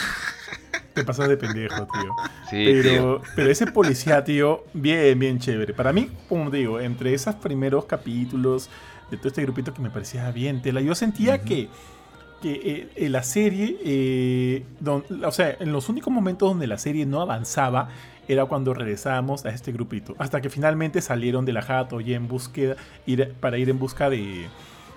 [0.93, 2.15] Te pasas de pendejo, tío.
[2.49, 3.21] Sí, tío.
[3.35, 5.73] Pero, ese policía, tío, bien, bien chévere.
[5.75, 8.69] Para mí, como digo, entre esos primeros capítulos
[9.11, 11.69] de todo este grupito que me parecía bien tela, yo sentía que,
[12.41, 17.05] que eh, la serie, eh, don- o sea, en los únicos momentos donde la serie
[17.05, 17.89] no avanzaba
[18.27, 20.15] era cuando regresábamos a este grupito.
[20.17, 24.09] Hasta que finalmente salieron de la jato y en búsqueda, ir, para ir en busca
[24.09, 24.47] de,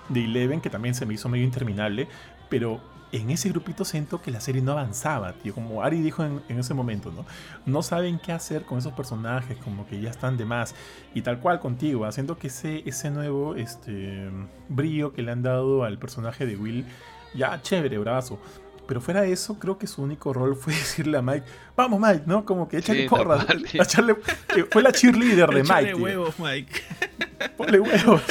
[0.09, 2.07] de Eleven, que también se me hizo medio interminable.
[2.49, 5.53] Pero en ese grupito siento que la serie no avanzaba, tío.
[5.53, 7.25] Como Ari dijo en, ese momento, ¿no?
[7.65, 10.75] No saben qué hacer con esos personajes, como que ya están de más.
[11.13, 14.29] Y tal cual contigo, haciendo que ese, ese nuevo este,
[14.69, 16.85] brillo que le han dado al personaje de Will,
[17.33, 18.39] ya chévere, bravazo.
[18.91, 21.45] Pero fuera de eso, creo que su único rol fue decirle a Mike,
[21.77, 22.43] vamos Mike, ¿no?
[22.43, 23.47] Como que échale Sí, porras.
[23.47, 24.17] echarle-
[24.53, 25.93] que fue la cheerleader de Mike.
[25.93, 25.97] tío.
[26.03, 26.81] huevos, Mike.
[27.55, 28.21] Ponle huevos.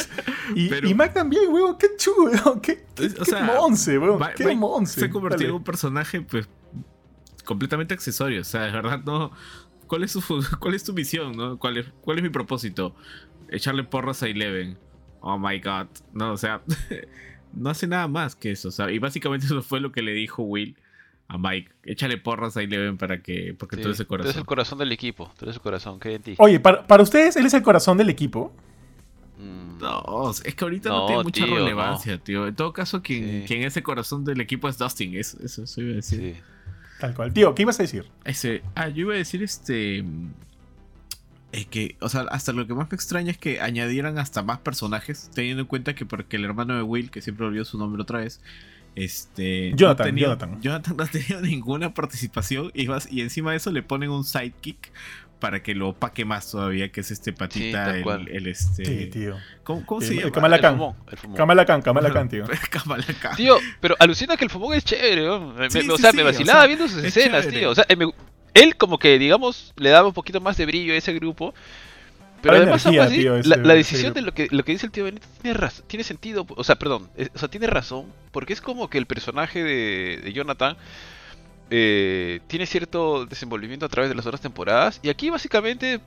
[0.55, 2.61] Y, Pero- y Mike también, huevón, qué chulo, weón.
[2.61, 4.19] Qué, qué, O qué monce, weón.
[4.19, 5.01] Ma- Qué Mike monce.
[5.01, 6.47] Se ha convertido en un personaje, pues,
[7.47, 8.43] completamente accesorio.
[8.43, 9.33] O sea, de verdad, no.
[9.87, 10.21] ¿Cuál es, su,
[10.61, 11.59] cuál es tu misión, no?
[11.59, 12.95] ¿Cuál es, ¿Cuál es mi propósito?
[13.49, 14.77] Echarle porras a Eleven.
[15.23, 15.87] Oh my god.
[16.13, 16.61] No, o sea,
[17.55, 18.71] no hace nada más que eso.
[18.71, 20.77] Sea, y básicamente eso fue lo que le dijo Will
[21.29, 21.71] a Mike.
[21.85, 23.55] Échale porras a Eleven para que.
[23.59, 24.41] Porque Sí, tú eres el Tú eres corazón.
[24.41, 26.35] el corazón del equipo, tú eres el corazón, ¿qué en ti?
[26.39, 28.53] Oye, para, para ustedes, él es el corazón del equipo.
[29.39, 32.47] Mm, No, es que ahorita no, No, tiene mucha tío, relevancia, tío.
[32.49, 33.45] En todo caso, quien, Sí.
[33.47, 35.15] quien es el corazón del equipo es Dustin.
[35.17, 36.35] Eso, eso, eso iba a decir.
[36.37, 36.41] sí.
[37.01, 37.33] Tal cual.
[37.33, 38.05] Tío, ¿qué ibas a decir?
[38.25, 40.05] Ese, ah, yo iba a decir este.
[41.53, 44.59] Eh, que, o sea, hasta lo que más me extraña es que añadieran hasta más
[44.59, 48.03] personajes, teniendo en cuenta que porque el hermano de Will, que siempre olvidó su nombre
[48.03, 48.41] otra vez,
[48.97, 49.73] este.
[49.75, 50.61] Jonathan, no ha tenido- Jonathan.
[50.63, 54.25] Jonathan no ha tenido ninguna participación y, vas- y encima de eso le ponen un
[54.25, 54.93] sidekick
[55.39, 58.85] para que lo opaque más todavía, que es este patita, el, este.
[58.85, 59.37] Sí, tío.
[59.65, 60.33] ¿Cómo, cómo El- se llama?
[60.33, 60.73] Kamala El Khan.
[60.77, 61.37] fumón, el fumón.
[61.37, 62.45] Kamala Khan, Kamala Khan, tío.
[62.71, 63.37] Kamala Khan.
[63.37, 65.55] Tío, pero alucina que el fumón es chévere, ¿no?
[65.55, 67.59] Me- Sí, me- o sea, sí, me o vacilaba sea, viendo sus es escenas, chévere.
[67.61, 67.71] tío.
[67.71, 68.13] O sea, eh, me-
[68.55, 71.55] él como que, digamos, le daba un poquito más de brillo a ese grupo.
[72.43, 74.73] Pero Daba además, energía, aún así, tío, ese- la, decisión de lo que, lo que
[74.73, 76.47] dice el tío Benito tiene, raz- tiene sentido.
[76.49, 78.07] O sea, perdón, es- o sea, tiene razón.
[78.33, 80.77] Porque es como que el personaje de, de Jonathan
[81.71, 85.01] eh, tiene cierto desenvolvimiento a través de las otras temporadas.
[85.03, 86.01] Y aquí básicamente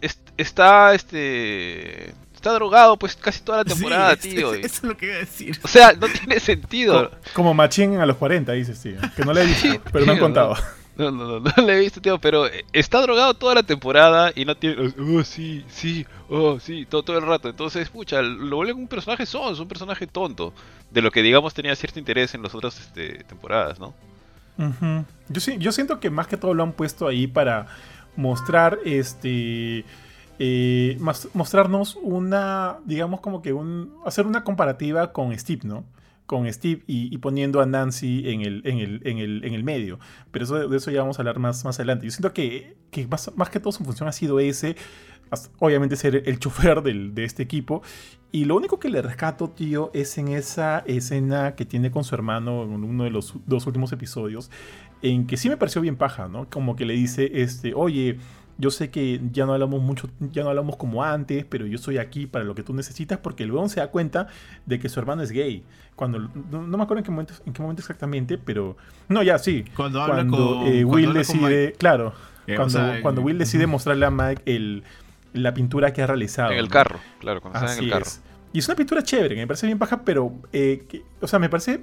[0.00, 4.52] es- está este está drogado pues casi toda la temporada, tío.
[4.52, 5.58] es- y- eso es lo que iba a decir.
[5.62, 7.10] o sea, no tiene sentido.
[7.10, 8.98] Co- Como Machín a los 40, dices, tío.
[9.16, 10.54] Que no le he visto, Sí, pero me han tío, contado.
[10.54, 10.60] No,
[10.96, 14.56] no, no, no le he visto, tío, pero está drogado toda la temporada y no
[14.56, 14.92] tiene.
[14.98, 17.48] Oh, sí, sí, oh, sí, todo, todo el rato.
[17.48, 20.52] Entonces, pucha, lo vuelve un personaje son, un personaje tonto.
[20.90, 23.94] De lo que, digamos, tenía cierto interés en las otras este, temporadas, ¿no?
[25.28, 27.66] yo, sí, yo siento que más que todo lo han puesto ahí para
[28.16, 29.84] mostrar este.
[30.40, 30.98] Eh,
[31.32, 35.84] mostrarnos una, digamos como que un, hacer una comparativa con Steve, ¿no?
[36.26, 39.98] Con Steve y, poniendo a Nancy en el, en el, en el, en el medio.
[40.30, 42.06] Pero eso, de eso ya vamos a hablar más, más adelante.
[42.06, 44.74] Yo siento que, que más, más, que todo su función ha sido ese,
[45.58, 47.82] obviamente ser el chofer del, de este equipo.
[48.32, 52.14] Y lo único que le rescato, tío, es en esa escena que tiene con su
[52.14, 54.50] hermano en uno de los dos últimos episodios,
[55.02, 56.48] en que sí me pareció bien paja, ¿no?
[56.50, 58.18] Como que le dice, este, oye,
[58.58, 61.98] yo sé que ya no hablamos mucho, ya no hablamos como antes, pero yo estoy
[61.98, 64.28] aquí para lo que tú necesitas porque luego se da cuenta
[64.66, 65.64] de que su hermano es gay.
[65.96, 68.76] Cuando no, me acuerdo en qué momento, en qué momento exactamente, pero
[69.08, 69.64] no, ya sí.
[69.76, 72.12] Cuando, habla con, eh, Will decide, claro,
[72.46, 74.84] eh, cuando, cuando Will decide mostrarle a Mike el,
[75.32, 76.52] la pintura que ha realizado.
[76.52, 78.06] En el carro, claro, cuando está en el carro.
[78.52, 81.48] Y es una pintura chévere, que me parece bien paja, pero, eh, o sea, me
[81.48, 81.80] parece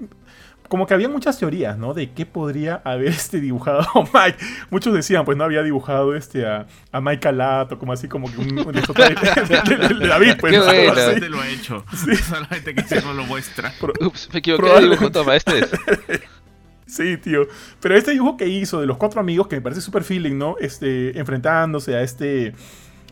[0.67, 1.93] como que había muchas teorías, ¿no?
[1.93, 4.37] De qué podría haber este dibujado Mike.
[4.69, 8.37] Muchos decían, pues no había dibujado este a, a Mike Alato, como así como que
[8.37, 10.53] un, de, David, pues.
[10.53, 11.85] Qué lo ha hecho.
[12.27, 13.73] Solamente que se no lo muestra.
[13.99, 15.71] Ups, me equivoqué de dibujo, toma, este es.
[16.85, 17.47] Sí, tío.
[17.79, 20.55] Pero este dibujo que hizo de los cuatro amigos, que me parece súper feeling, ¿no?
[20.59, 22.53] Este, enfrentándose a este,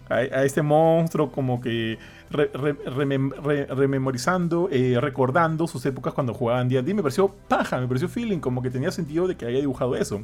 [0.10, 1.98] a este monstruo, como que
[2.30, 6.94] rememorizando, eh, recordando sus épocas cuando jugaban D&D.
[6.94, 10.22] Me pareció paja, me pareció feeling, como que tenía sentido de que haya dibujado eso.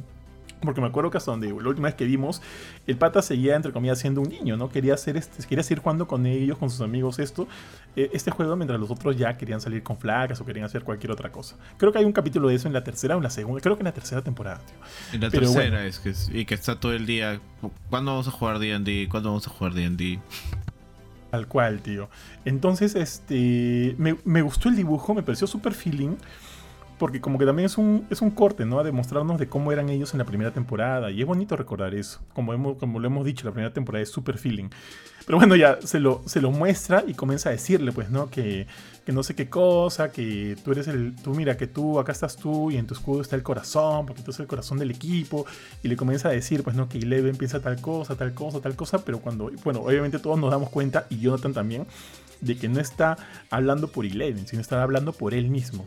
[0.60, 2.40] Porque me acuerdo que hasta donde la última vez que vimos,
[2.86, 4.70] el pata seguía, entre comillas, siendo un niño, ¿no?
[4.70, 7.46] Quería hacer este, quería seguir jugando con ellos, con sus amigos, esto,
[7.94, 11.12] eh, este juego, mientras los otros ya querían salir con flacas o querían hacer cualquier
[11.12, 11.56] otra cosa.
[11.76, 13.76] Creo que hay un capítulo de eso en la tercera o en la segunda, creo
[13.76, 14.76] que en la tercera temporada, tío.
[15.12, 17.38] En la tercera es que y que está todo el día.
[17.90, 19.08] ¿Cuándo vamos a jugar D&D?
[19.10, 20.20] ¿Cuándo vamos a jugar D&D?
[21.36, 22.08] Tal cual, tío.
[22.46, 23.94] Entonces, este.
[23.98, 26.16] Me, gustó el dibujo, me pareció súper feeling.
[26.96, 28.78] Porque como que también es un, es un corte, ¿no?
[28.78, 31.10] A demostrarnos de cómo eran ellos en la primera temporada.
[31.10, 32.22] Y es bonito recordar eso.
[32.32, 34.70] Como, hemos, como lo hemos dicho, la primera temporada es súper feeling.
[35.26, 38.30] Pero bueno, ya se lo, se lo muestra y comienza a decirle, pues, ¿no?
[38.30, 38.66] Que,
[39.06, 41.14] que no sé qué cosa, que tú eres el.
[41.14, 44.20] Tú mira, que tú, acá estás tú y en tu escudo está el corazón, porque
[44.20, 45.46] tú eres el corazón del equipo.
[45.84, 46.88] Y le comienza a decir, pues, ¿no?
[46.88, 49.04] Que Eleven piensa tal cosa, tal cosa, tal cosa.
[49.04, 49.52] Pero cuando.
[49.62, 51.86] Bueno, obviamente todos nos damos cuenta, y Jonathan también,
[52.40, 53.16] de que no está
[53.48, 55.86] hablando por Eleven, sino está hablando por él mismo.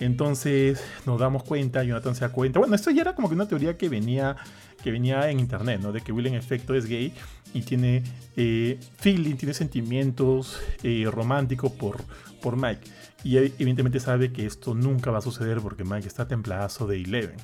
[0.00, 2.58] Entonces nos damos cuenta, Jonathan se da cuenta.
[2.58, 4.36] Bueno, esto ya era como que una teoría que venía,
[4.82, 5.92] que venía en internet, ¿no?
[5.92, 7.12] De que Will en efecto es gay
[7.52, 8.02] y tiene
[8.36, 12.02] eh, feeling, tiene sentimientos eh, románticos por,
[12.42, 12.90] por Mike.
[13.22, 17.36] Y evidentemente sabe que esto nunca va a suceder porque Mike está templazo de Eleven.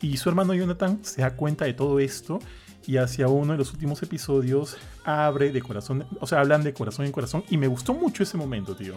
[0.00, 2.38] Y su hermano Jonathan se da cuenta de todo esto
[2.86, 7.06] y hacia uno de los últimos episodios abre de corazón, o sea, hablan de corazón
[7.06, 8.94] en corazón y me gustó mucho ese momento, tío.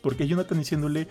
[0.00, 1.08] Porque Jonathan diciéndole,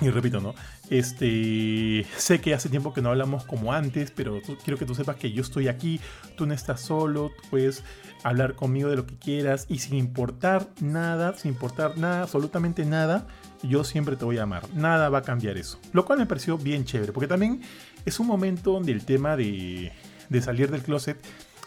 [0.00, 0.54] y repito, ¿no?
[0.90, 5.16] Este, sé que hace tiempo que no hablamos como antes, pero quiero que tú sepas
[5.16, 6.00] que yo estoy aquí,
[6.36, 7.84] tú no estás solo, puedes
[8.24, 13.26] hablar conmigo de lo que quieras y sin importar nada, sin importar nada, absolutamente nada,
[13.62, 14.64] yo siempre te voy a amar.
[14.74, 15.78] Nada va a cambiar eso.
[15.92, 17.60] Lo cual me pareció bien chévere, porque también
[18.04, 19.92] es un momento donde el tema de,
[20.28, 21.18] de salir del closet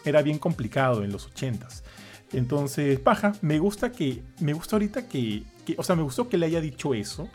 [0.04, 1.84] era bien complicado en los ochentas.
[2.32, 6.36] Entonces, paja, me gusta que, me gusta ahorita que, que, o sea, me gustó que
[6.36, 7.28] le haya dicho eso,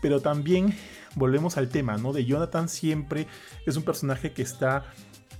[0.00, 0.74] pero también
[1.14, 2.12] volvemos al tema, ¿no?
[2.12, 3.26] De Jonathan siempre
[3.66, 4.84] es un personaje que está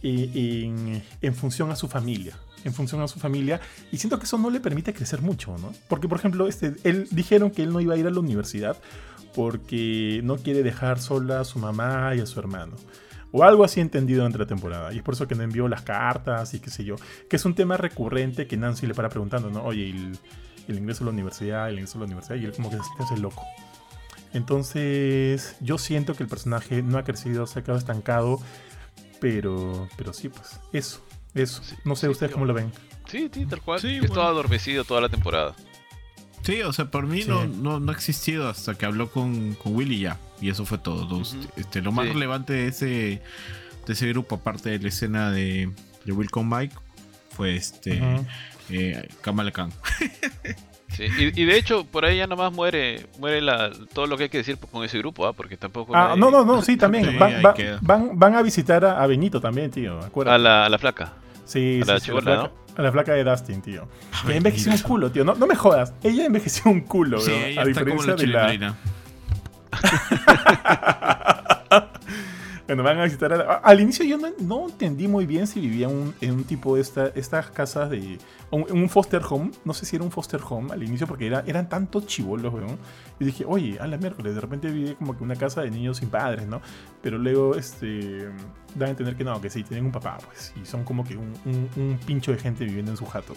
[0.03, 2.37] eh, en, función a su familia.
[2.65, 3.61] En función a su familia.
[3.93, 5.73] Y siento que eso no le permite crecer mucho, ¿no?
[5.89, 8.77] Porque, por ejemplo, este, él dijeron que él no iba a ir a la universidad
[9.35, 12.75] porque no quiere dejar sola a su mamá y a su hermano.
[13.33, 14.93] O algo así entendido entre la temporada.
[14.93, 16.97] Y es por eso que no envió las cartas y qué sé yo.
[17.29, 19.63] Que es un tema recurrente que Nancy le para preguntando, ¿no?
[19.65, 20.19] Oye, el,
[20.69, 22.37] el ingreso a la universidad, el ingreso a la universidad.
[22.37, 23.43] Y él como que se hace loco.
[24.33, 28.41] Entonces, yo siento que el personaje no ha crecido, se ha quedado estancado,
[29.21, 31.01] pero, pero sí, pues, eso,
[31.35, 31.63] eso.
[31.85, 32.71] no sé ustedes cómo lo ven.
[33.07, 33.81] Sí, sí, tal cual.
[33.81, 35.55] Sí, Estaba adormecido toda la temporada.
[36.43, 40.01] Sí, o sea, por mí no, no, ha existido hasta que habló con, con Willy
[40.01, 40.19] ya.
[40.41, 41.23] Y eso fue todo.
[41.57, 45.73] este, lo más relevante de ese, de ese grupo, aparte de la escena de,
[46.05, 46.77] de Will con Mike,
[47.31, 48.01] fue este
[48.69, 49.73] eh, Kamala Khan.
[50.99, 54.39] y, de hecho, por ahí ya nomás muere muere la, todo lo que hay que
[54.39, 55.33] decir con ese grupo, ¿ah?
[55.33, 55.95] porque tampoco.
[55.95, 57.19] Ah, no, no, no, sí, también.
[57.19, 60.01] van, van, a visitar a, Benito también, tío.
[60.27, 61.13] A la, a la flaca.
[61.45, 62.51] Sí, a la, sí, ¿no?
[62.77, 63.89] A la flaca de Dustin, tío.
[64.27, 65.25] Que envejeció un culo, tío.
[65.25, 65.95] No, no, me jodas.
[66.03, 68.77] Ella envejeció un culo, sí, a diferencia de la.
[72.67, 73.61] Bueno, van a visitar.
[73.63, 77.51] al inicio yo no, entendí muy bien si vivían en un tipo de esta, estas
[77.51, 78.19] casas de.
[78.51, 79.53] Un, un foster home.
[79.65, 82.79] No sé si era un foster home al inicio porque era, eran tantos chivolos, weón.
[83.21, 85.99] Y dije, oye, a la miércoles, de repente vive como que una casa de niños
[85.99, 86.61] sin padres, ¿no?
[87.03, 88.29] Pero luego, este.
[88.75, 90.53] Dan a entender que no, que sí, tienen un papá, pues.
[90.61, 93.35] Y son como que un, un pincho de gente viviendo en su jato.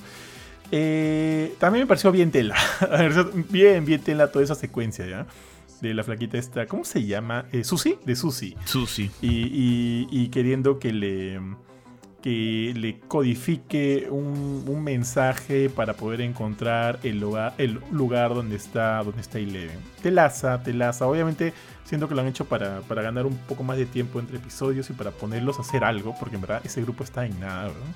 [0.72, 2.56] Eh, también me pareció bien tela.
[3.50, 5.26] bien, bien tela toda esa secuencia, ¿ya?
[5.82, 7.46] De la flaquita esta, ¿cómo se llama?
[7.52, 8.56] Eh, Susi, de Susi.
[8.65, 9.10] Susi.
[9.22, 11.39] Y, queriendo que le,
[12.22, 19.22] que le codifique un, mensaje para poder encontrar el lugar, el lugar donde está, donde
[19.22, 19.78] está Eleven.
[20.02, 21.08] Telaza, telaza.
[21.08, 21.54] Obviamente
[21.86, 24.89] siento que lo han hecho para, para, ganar un poco más de tiempo entre episodios
[24.89, 27.96] y para ponerlos a hacer algo, porque en verdad ese grupo está en nada, ¿verdad?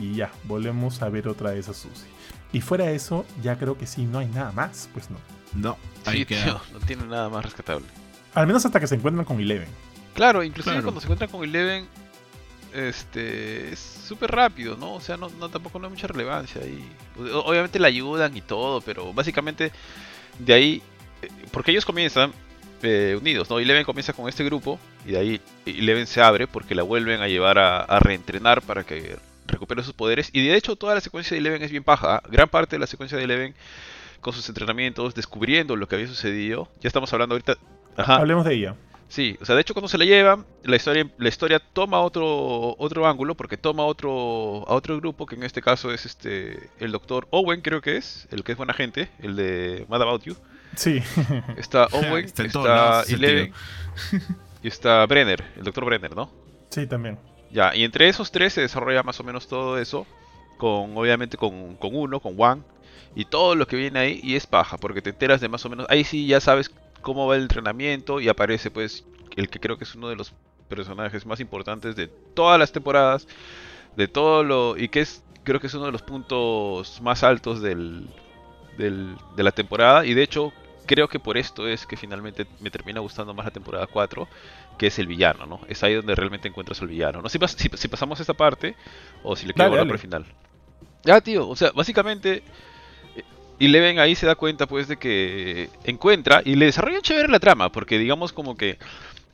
[0.00, 2.08] y ya, volvemos a ver otra vez a Susie.
[2.52, 5.18] Y fuera de eso, ya creo que sí, no hay nada más, pues no.
[5.54, 5.76] No,
[6.10, 6.26] sí,
[6.72, 7.86] no tiene nada más rescatable.
[8.34, 9.68] Al menos hasta que se encuentran con Eleven.
[10.14, 11.86] Claro, inclusive cuando se encuentran con Eleven,
[12.72, 14.94] este, es súper rápido, ¿no?
[14.94, 16.84] O sea, no, tampoco no hay mucha relevancia ahí.
[17.16, 19.72] Obviamente la ayudan y todo, pero básicamente
[20.38, 20.82] de ahí,
[21.22, 22.32] eh, porque ellos comienzan
[22.82, 23.58] eh, unidos, ¿no?
[23.58, 27.28] Eleven comienza con este grupo y de ahí Eleven se abre porque la vuelven a
[27.28, 30.30] llevar a, a reentrenar para que recupera sus poderes.
[30.32, 32.16] Y de hecho, toda la secuencia de Eleven es bien paja.
[32.16, 32.22] ¿ah?
[32.30, 33.54] Gran parte de la secuencia de Eleven
[34.20, 36.68] con sus entrenamientos, descubriendo lo que había sucedido.
[36.80, 37.56] Ya estamos hablando ahorita.
[37.96, 38.76] Hablemos de ella.
[39.10, 42.76] Sí, o sea, de hecho cuando se la lleva, la historia, la historia toma otro,
[42.78, 46.92] otro ángulo, porque toma otro, a otro grupo, que en este caso es este el
[46.92, 50.36] doctor Owen, creo que es, el que es buena gente, el de Mad About You.
[50.76, 51.02] Sí.
[51.56, 53.52] Está Owen, está, Eleven,
[54.62, 56.30] y está Brenner, el doctor Brenner, ¿no?
[56.68, 57.18] Sí, también.
[57.50, 60.06] Ya, y entre esos tres se desarrolla más o menos todo eso,
[60.56, 62.62] con obviamente con, con uno, con Juan,
[63.14, 65.70] y todo lo que viene ahí, y es paja, porque te enteras de más o
[65.70, 69.04] menos, ahí sí ya sabes cómo va el entrenamiento, y aparece pues
[69.36, 70.32] el que creo que es uno de los
[70.68, 73.26] personajes más importantes de todas las temporadas,
[73.96, 77.60] de todo lo, y que es, creo que es uno de los puntos más altos
[77.60, 78.08] del,
[78.78, 80.52] del, de la temporada, y de hecho
[80.90, 84.26] creo que por esto es que finalmente me termina gustando más la temporada 4,
[84.76, 85.60] que es el villano, ¿no?
[85.68, 87.22] Es ahí donde realmente encuentras al villano.
[87.22, 87.38] No si,
[87.76, 88.74] si, pasamos esta parte
[89.22, 90.26] o si le quiero volver por el final.
[91.04, 92.42] Ya, tío, o sea, básicamente
[93.60, 97.38] y Leven ahí se da cuenta pues de que encuentra y le desarrolla chévere la
[97.38, 98.78] trama, porque digamos como que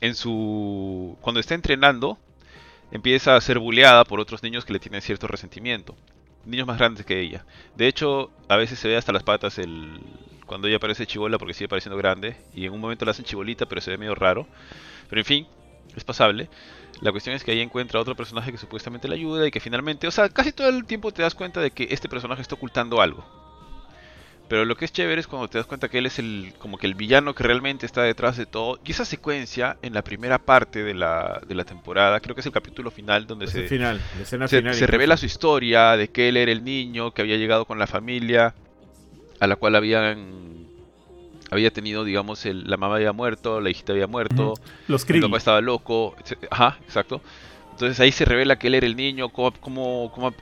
[0.01, 2.19] en su cuando está entrenando
[2.91, 5.95] empieza a ser bulleada por otros niños que le tienen cierto resentimiento,
[6.45, 7.47] niños más grandes que ella.
[7.77, 10.01] De hecho, a veces se ve hasta las patas el
[10.45, 13.67] cuando ella parece chivola porque sigue pareciendo grande y en un momento la hacen chibolita,
[13.67, 14.49] pero se ve medio raro.
[15.09, 15.47] Pero en fin,
[15.97, 16.51] es pasable.
[17.01, 20.09] La cuestión es que ahí encuentra otro personaje que supuestamente le ayuda y que finalmente,
[20.09, 23.01] o sea, casi todo el tiempo te das cuenta de que este personaje está ocultando
[23.01, 23.46] algo.
[24.49, 26.79] Pero lo que es chévere es cuando te das cuenta que él es el como
[26.79, 28.79] que el villano que realmente está detrás de todo.
[28.85, 32.47] Y esa secuencia en la primera parte de la, de la temporada, creo que es
[32.47, 34.01] el capítulo final donde se, final,
[34.49, 37.89] se revela su historia de que él era el niño que había llegado con la
[37.89, 38.55] familia
[39.41, 40.67] a la cual habían
[41.51, 44.55] había tenido, digamos, el, la mamá había muerto, la hijita había muerto,
[44.89, 46.17] Los el papá estaba loco,
[46.51, 47.21] ajá, exacto.
[47.73, 50.33] Entonces ahí se revela que él era el niño, cómo, cómo, cómo,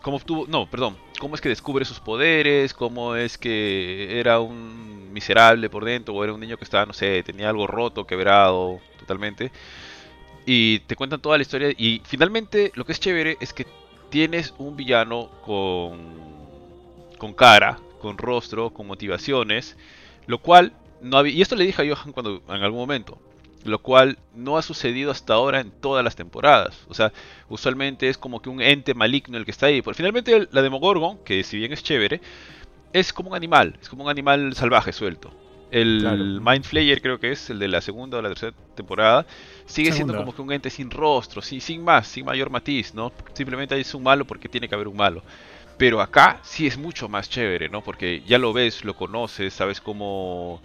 [0.00, 5.12] cómo obtuvo, no, perdón, cómo es que descubre sus poderes, cómo es que era un
[5.12, 8.80] miserable por dentro, o era un niño que estaba, no sé, tenía algo roto, quebrado,
[8.98, 9.52] totalmente.
[10.46, 13.66] Y te cuentan toda la historia y finalmente lo que es chévere es que
[14.08, 15.98] tienes un villano con,
[17.18, 19.76] con cara, con rostro, con motivaciones,
[20.26, 23.18] lo cual no había, y esto le dije a Johan cuando en algún momento,
[23.64, 26.84] lo cual no ha sucedido hasta ahora en todas las temporadas.
[26.88, 27.12] O sea,
[27.48, 29.82] usualmente es como que un ente maligno el que está ahí.
[29.82, 32.20] Pero finalmente la Demogorgon, que si bien es chévere,
[32.92, 35.32] es como un animal, es como un animal salvaje suelto.
[35.70, 39.24] El Mind Flayer creo que es el de la segunda o la tercera temporada.
[39.66, 43.12] Sigue siendo como que un ente sin rostro, sin, sin más, sin mayor matiz, ¿no?
[43.34, 45.22] Simplemente es un malo porque tiene que haber un malo.
[45.78, 47.82] Pero acá sí es mucho más chévere, ¿no?
[47.82, 50.60] Porque ya lo ves, lo conoces, sabes cómo,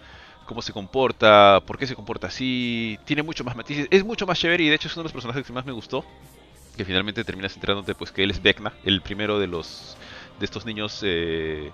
[0.46, 2.98] cómo se comporta, por qué se comporta así.
[3.04, 3.88] Tiene mucho más matices.
[3.90, 5.72] Es mucho más chévere y de hecho es uno de los personajes que más me
[5.72, 6.04] gustó.
[6.76, 9.96] Que finalmente terminas enterándote pues que él es Vecna, el primero de los
[10.38, 11.70] de estos niños eh,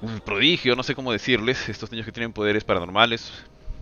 [0.00, 3.32] un prodigio, no sé cómo decirles, estos niños que tienen poderes paranormales,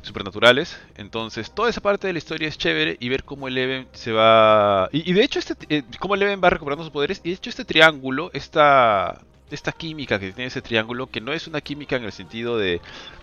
[0.02, 0.80] supernaturales.
[0.96, 4.88] Entonces, toda esa parte de la historia es chévere y ver cómo Eleven se va.
[4.92, 7.20] Y, de hecho, este, eh, cómo Eleven va recuperando sus poderes.
[7.24, 9.20] Y de hecho, este triángulo, esta,
[9.54, 12.80] esta química que tiene ese triángulo, que no es una química en el sentido de,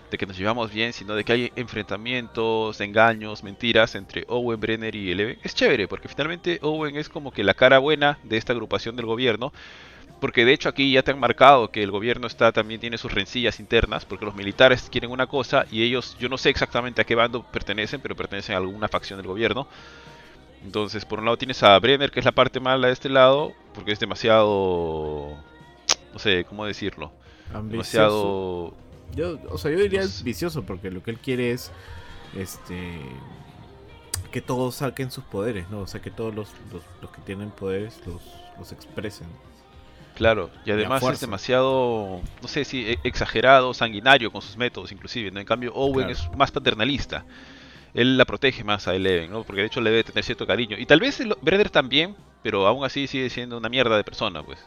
[0.09, 5.11] que nos llevamos bien, sino de que hay enfrentamientos, engaños, mentiras entre Owen, Brenner y
[5.11, 8.95] Eleven, es chévere, porque finalmente Owen es como que la cara buena de esta agrupación
[8.95, 9.51] del gobierno
[10.19, 13.13] porque de hecho aquí ya te han marcado que el gobierno está también tiene sus
[13.13, 17.05] rencillas internas, porque los militares quieren una cosa y ellos, yo no sé exactamente a
[17.05, 19.67] qué bando pertenecen, pero pertenecen a alguna facción del gobierno.
[20.63, 23.53] Entonces, por un lado tienes a Brenner, que es la parte mala de este lado,
[23.73, 25.37] porque es demasiado,
[26.13, 27.11] no sé, ¿cómo decirlo?
[27.63, 28.73] Demasiado...
[29.15, 31.71] Yo, o sea, yo diría es vicioso, porque lo que él quiere es,
[32.35, 32.99] este,
[34.31, 35.79] que todos saquen sus poderes, ¿no?
[35.79, 36.49] O sea, que todos los,
[37.01, 38.21] los, que tienen poderes los,
[38.57, 39.27] los expresen.
[40.15, 45.31] Claro, y además es demasiado, no sé si e, exagerado, sanguinario con sus métodos inclusive,
[45.31, 45.39] ¿no?
[45.39, 47.25] En cambio Owen es más paternalista.
[47.93, 49.43] Él la protege más a Eleven, ¿no?
[49.43, 50.77] Porque de hecho le debe tener cierto cariño.
[50.77, 54.59] Y tal vez Breder también, pero aún así sigue siendo una mierda de persona, pues.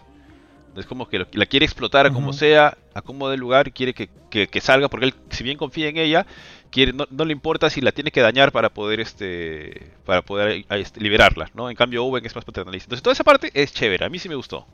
[0.77, 4.09] Es como que la quiere explotar a como sea, a como dé lugar, quiere que,
[4.31, 6.27] que, salga, porque él, si bien confía en ella,
[6.71, 11.01] quiere, no, le importa si la tiene que dañar para poder este para poder este,
[11.01, 11.69] liberarla, ¿no?
[11.69, 12.87] En cambio Owen es más paternalista.
[12.87, 14.67] Entonces toda esa parte es chévere, a mí sí me gustó.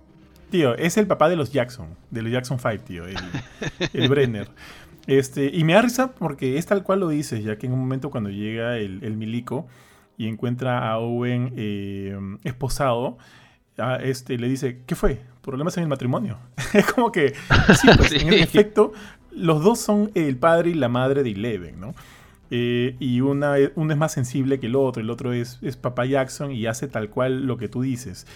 [0.50, 4.48] Tío, es el papá de los Jackson, de los Jackson 5, tío, el, Brenner.
[5.06, 7.80] Este, y me da risa porque es tal cual lo dices, ya que en un
[7.80, 9.66] momento cuando llega el, milico
[10.16, 13.18] y encuentra a Owen eh, esposado,
[14.02, 15.20] este, le dice, ¿qué fue?
[15.42, 16.38] ¿Problemas en el matrimonio?
[16.74, 17.34] es como que,
[17.80, 18.92] sí, pues, en efecto,
[19.30, 21.94] los dos son el padre y la madre de Eleven, ¿no?
[22.50, 26.06] Eh, y una, uno es más sensible que el otro, el otro es, es papá
[26.06, 28.26] Jackson y hace tal cual lo que tú dices.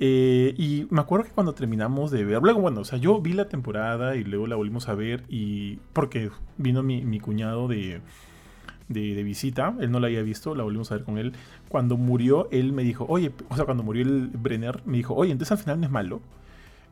[0.00, 3.32] Eh, y me acuerdo que cuando terminamos de ver, luego, bueno, o sea, yo vi
[3.32, 8.00] la temporada y luego la volvimos a ver y porque vino mi, cuñado de,
[8.88, 11.32] de, visita, él no la había visto, la volvimos a ver con él.
[11.68, 15.32] Cuando murió, él me dijo, oye, o sea, cuando murió el Brenner, me dijo, oye,
[15.32, 16.20] entonces al final no es malo.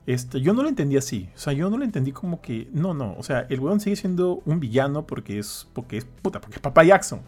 [0.06, 2.94] Este, yo no lo entendí así, o sea, yo no lo entendí como que, no,
[2.94, 6.56] no, o sea, el weón sigue siendo un villano porque es, porque es, puta, porque
[6.56, 7.20] es papá Jackson.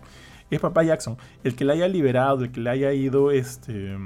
[0.50, 1.18] Es papá Jackson.
[1.44, 3.96] El que la haya liberado, el que le haya ido, este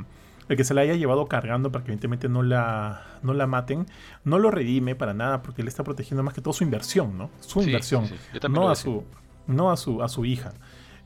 [0.49, 3.87] el que se la haya llevado cargando para que evidentemente no la, no la maten,
[4.25, 7.31] no lo redime para nada porque él está protegiendo más que todo su inversión, ¿no?
[7.41, 8.09] Su inversión,
[8.51, 9.05] no, a su,
[9.47, 10.53] no a su, a su hija.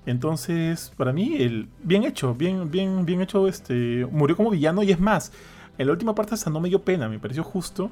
[0.06, 4.92] Entonces, para mí, el, bien hecho, bien, bien, bien hecho, este, murió como villano y
[4.92, 5.32] es más,
[5.78, 7.90] en la última parte hasta no me dio pena, me pareció justo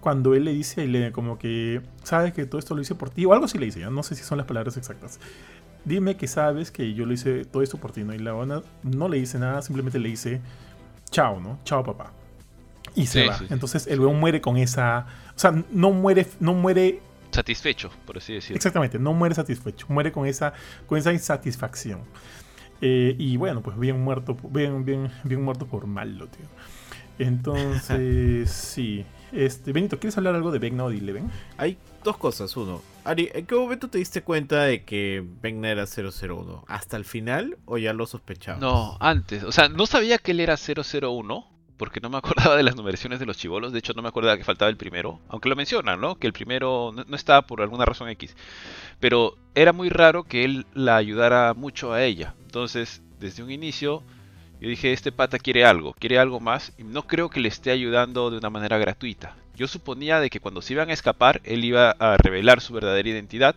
[0.00, 3.08] cuando él le dice a Elena como que, sabes que todo esto lo hice por
[3.08, 5.20] ti, o algo así le dice, ya no sé si son las palabras exactas.
[5.84, 8.14] Dime que sabes que yo lo hice todo esto por ti, ¿no?
[8.14, 10.40] Y la Ona no le dice nada, simplemente le dice,
[11.10, 11.58] chao, ¿no?
[11.64, 12.12] Chao, papá.
[12.94, 13.38] Y se va.
[13.50, 15.06] Entonces el weón muere con esa.
[15.34, 17.00] O sea, no muere, no muere.
[17.34, 18.56] Satisfecho, por así decirlo.
[18.56, 19.86] Exactamente, no muere satisfecho.
[19.88, 20.52] Muere con esa,
[20.86, 22.00] con esa insatisfacción.
[22.80, 26.46] Eh, y bueno, pues bien muerto, bien, bien, bien muerto por malo, tío.
[27.18, 29.04] Entonces, sí.
[29.32, 31.30] Este, Benito, ¿quieres hablar algo de Vecna o de Eleven?
[31.56, 32.56] Hay dos cosas.
[32.56, 36.64] Uno, Ari, ¿en qué momento te diste cuenta de que Vecna era 001?
[36.68, 38.60] ¿Hasta el final o ya lo sospechabas?
[38.60, 39.42] No, antes.
[39.42, 43.20] O sea, no sabía que él era 001 porque no me acordaba de las numeraciones
[43.20, 43.72] de los chivolos.
[43.72, 45.20] De hecho, no me acordaba que faltaba el primero.
[45.28, 46.16] Aunque lo mencionan, ¿no?
[46.16, 48.36] Que el primero no, no, estaba por alguna razón X.
[49.00, 52.34] Pero era muy raro que él la ayudara mucho a ella.
[52.44, 54.02] Entonces, desde un inicio
[54.64, 57.70] yo dije, este pata quiere algo, quiere algo más y no creo que le esté
[57.70, 59.36] ayudando de una manera gratuita.
[59.54, 63.08] Yo suponía de que cuando se iban a escapar, él iba a revelar su verdadera
[63.08, 63.56] identidad,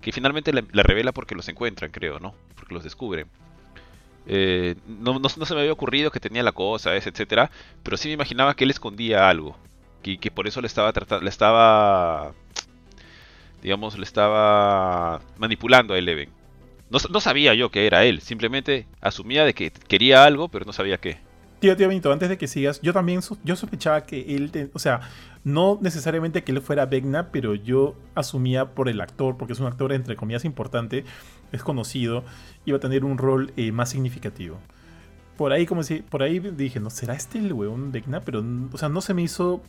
[0.00, 2.32] que finalmente la, revela porque los encuentran, creo, ¿no?
[2.54, 3.26] Porque los descubren.
[4.26, 7.50] Eh, no, se me había ocurrido que tenía la cosa, etcétera,
[7.82, 9.56] pero sí me imaginaba que él escondía algo,
[10.02, 12.32] y que por eso le estaba tratando, le estaba,
[13.62, 16.30] digamos, le estaba manipulando a Eleven.
[16.90, 20.98] No, sabía yo que era él, simplemente asumía de que quería algo, pero no sabía
[20.98, 21.18] qué.
[21.58, 25.00] Tío, tío Benito, antes de que sigas, yo también yo sospechaba que él, o sea,
[25.42, 29.66] no necesariamente que él fuera Vecna, pero yo asumía por el actor, porque es un
[29.66, 31.04] actor entre comillas importante,
[31.52, 32.24] es conocido,
[32.66, 34.58] iba a tener un rol eh, más significativo.
[35.38, 38.20] Por ahí, como si, por ahí dije, no, ¿será este el weón Vecna?
[38.20, 39.62] Pero, o sea, no se me hizo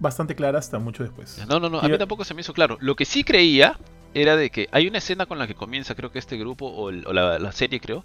[0.00, 1.44] bastante clara hasta mucho después.
[1.48, 2.78] No, no, no, a mí tampoco se me hizo claro.
[2.80, 3.78] Lo que sí creía
[4.14, 6.90] era de que hay una escena con la que comienza, creo que este grupo, o,
[6.90, 8.04] la, serie, creo,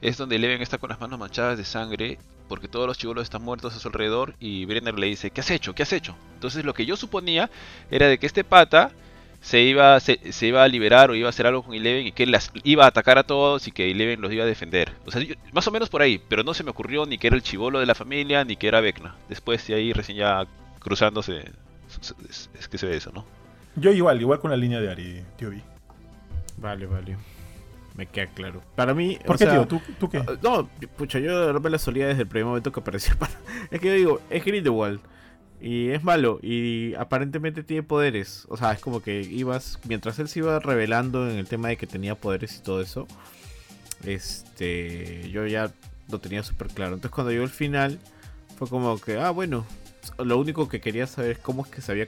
[0.00, 3.42] es donde Eleven está con las manos manchadas de sangre porque todos los chivolos están
[3.42, 5.74] muertos a su alrededor y Brenner le dice, ¿qué has hecho?
[5.74, 6.16] ¿Qué has hecho?
[6.34, 7.50] Entonces lo que yo suponía
[7.90, 8.90] era de que este pata
[9.40, 12.24] se iba, se, iba a liberar o iba a hacer algo con Eleven y que
[12.24, 14.92] él las iba a atacar a todos y que Eleven los iba a defender.
[15.06, 17.36] O sea, más o menos por ahí, pero no se me ocurrió ni que era
[17.36, 19.14] el chivolo de la familia ni que era Vecna.
[19.28, 20.46] Después de ahí recién ya
[20.80, 21.52] cruzándose
[22.58, 23.24] es que se ve eso, ¿no?
[23.76, 25.62] Yo igual, igual con la línea de Ari, tío Vi.
[26.56, 27.16] Vale, vale.
[27.98, 28.62] Me queda claro.
[28.76, 29.18] Para mí.
[29.26, 29.66] ¿Por qué, tío?
[29.66, 30.18] ¿Tú, ¿Tú, qué?
[30.18, 33.16] Ah, no, pucha, yo me la solía desde el primer momento que apareció.
[33.72, 35.00] es que yo digo, es Grindelwald.
[35.60, 36.38] Y es malo.
[36.40, 38.46] Y aparentemente tiene poderes.
[38.50, 39.80] O sea, es como que ibas.
[39.88, 43.08] Mientras él se iba revelando en el tema de que tenía poderes y todo eso.
[44.04, 45.28] Este.
[45.30, 45.72] Yo ya
[46.08, 46.94] lo tenía súper claro.
[46.94, 47.98] Entonces cuando llegó el final.
[48.56, 49.66] Fue como que, ah, bueno,
[50.18, 52.06] lo único que quería saber es cómo es que se había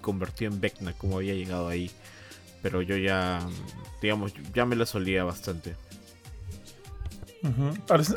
[0.00, 1.90] convertido en Vecna, cómo había llegado ahí.
[2.62, 3.40] Pero yo ya,
[4.02, 5.74] digamos, ya me la solía bastante.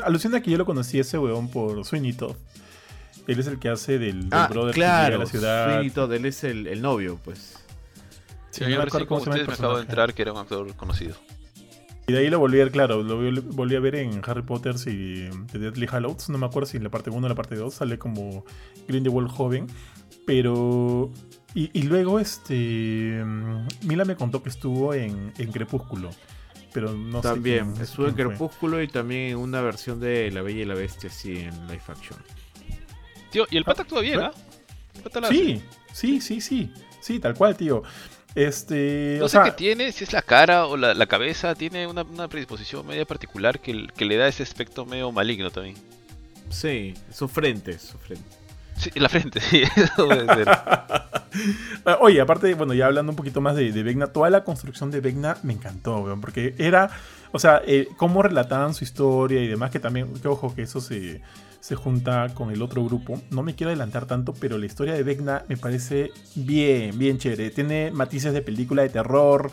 [0.04, 2.36] Alucina que yo lo conocí ese weón por Sweeney Todd.
[3.26, 5.72] Él es el que hace del, ah, brother claro, de la ciudad.
[5.72, 7.58] Sweeney Todd, él es el, novio, pues.
[8.50, 11.16] Sí, yo me acuerdo cómo se me acabo de entrar que era un actor conocido.
[12.06, 14.74] Y de ahí lo volví a ver, claro, lo volví a ver en Harry Potter
[14.86, 16.28] y The Deadly Hallows.
[16.28, 18.44] No me acuerdo si en la parte 1 o la parte 2 sale como
[18.86, 19.66] Grindelwald joven.
[20.26, 21.10] Pero.
[21.56, 23.22] Y, luego, este.
[23.82, 26.10] Mila me contó que estuvo en, en Crepúsculo.
[26.72, 27.84] Pero no también, sé.
[27.84, 31.36] estuvo en Crepúsculo y también en una versión de La Bella y la Bestia, sí,
[31.38, 32.18] en live action.
[33.30, 34.32] Tío, y el pata actúa bien, ¿ah?
[35.28, 36.72] Sí, sí, sí, sí.
[37.00, 37.84] Sí, tal cual, tío.
[38.34, 42.84] Este, no sé qué tiene, si es la cara o la, cabeza, tiene una, predisposición
[42.84, 45.76] media particular que, que, le da ese aspecto medio maligno también.
[46.48, 48.28] Sí, su frente, su frente.
[48.76, 50.48] Sí, la frente, sí, eso debe ser.
[51.86, 54.90] Ah, oye, aparte, bueno, ya hablando un poquito más de, de Vecna, toda la construcción
[54.90, 56.90] de Vecna me encantó, weón, porque era,
[57.32, 60.80] o sea, eh, cómo relataban su historia y demás, que también, que ojo, que eso
[60.80, 61.20] se
[61.64, 63.22] se junta con el otro grupo.
[63.30, 67.48] No me quiero adelantar tanto, pero la historia de Vecna me parece bien, bien chévere.
[67.48, 69.50] Tiene matices de película de terror.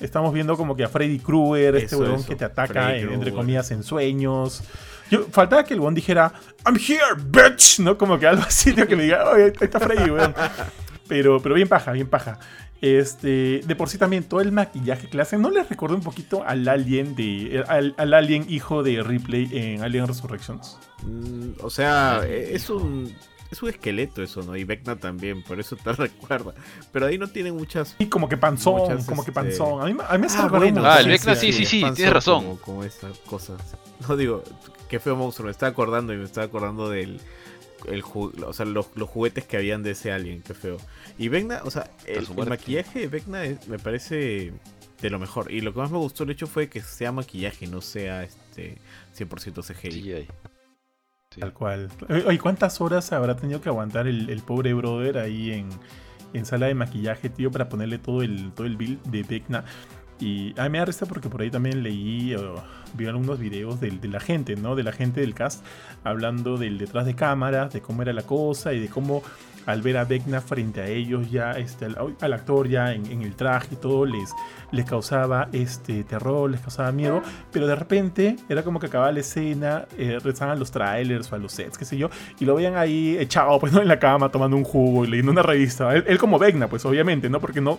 [0.00, 3.84] Estamos viendo como que a Freddy Krueger, este weón que te ataca, entre comillas, en
[3.84, 4.64] sueños.
[5.12, 6.32] Yo, faltaba que el weón dijera,
[6.66, 7.96] I'm here, bitch, ¿no?
[7.96, 10.34] Como que algo así, que me diga, oye, ahí está Freddy, weón.
[11.08, 12.38] Pero, pero bien paja, bien paja.
[12.80, 16.02] Este, de por sí también todo el maquillaje que le hacen, ¿no les recuerda un
[16.02, 20.78] poquito al alien de al, alien hijo de Ripley en Alien Resurrections?
[21.02, 23.14] Mm, o sea, e, es un
[23.54, 24.56] es un esqueleto eso, ¿no?
[24.56, 26.54] Y Vecna también, por eso te recuerda.
[26.92, 27.94] Pero ahí no tiene muchas.
[27.98, 29.80] Y como que panzón, como que este, panzón.
[29.80, 32.56] A mí, a mí me ah, bueno, Ah, el Vecna sí, sí, sí, tienes razón.
[32.58, 33.60] Como, esas cosas.
[34.06, 34.42] No digo,
[34.88, 37.20] qué feo monstruo, me estaba acordando y me estaba acordando del.
[37.88, 40.78] El, o sea, los, los juguetes que habían de ese alien, qué feo.
[41.18, 44.52] Y Vecna, o sea, el, maquillaje de Vecna me parece
[45.00, 45.50] de lo mejor.
[45.52, 48.78] Y lo que más me gustó el hecho fue que sea maquillaje, no sea este
[49.16, 50.26] 100% CGI.
[51.38, 51.90] Tal cual.
[52.26, 55.68] Oye, ¿cuántas horas habrá tenido que aguantar el, pobre brother ahí en,
[56.32, 59.64] en, sala de maquillaje, tío, para ponerle todo el, todo el build de Vecna?
[60.20, 62.62] Y a mí me da risa porque por ahí también leí o
[62.94, 64.76] vi algunos videos de, de, la gente, ¿no?
[64.76, 65.64] De la gente del cast
[66.04, 69.22] hablando del detrás de cámaras, de cómo era la cosa y de cómo
[69.66, 73.68] al ver a Vecna frente a ellos, ya este, al, actor ya en, el traje
[73.72, 74.30] y todo, les,
[74.70, 79.20] les causaba este, terror, les causaba miedo, pero de repente era como que acababa la
[79.20, 82.76] escena, eh, rezaban los trailers o a los sets, qué sé yo, y lo veían
[82.76, 83.80] ahí echado pues, ¿no?
[83.80, 85.94] en la cama tomando un jugo y leyendo una revista.
[85.94, 87.40] Él, como Vecna, pues obviamente, ¿no?
[87.40, 87.78] Porque no,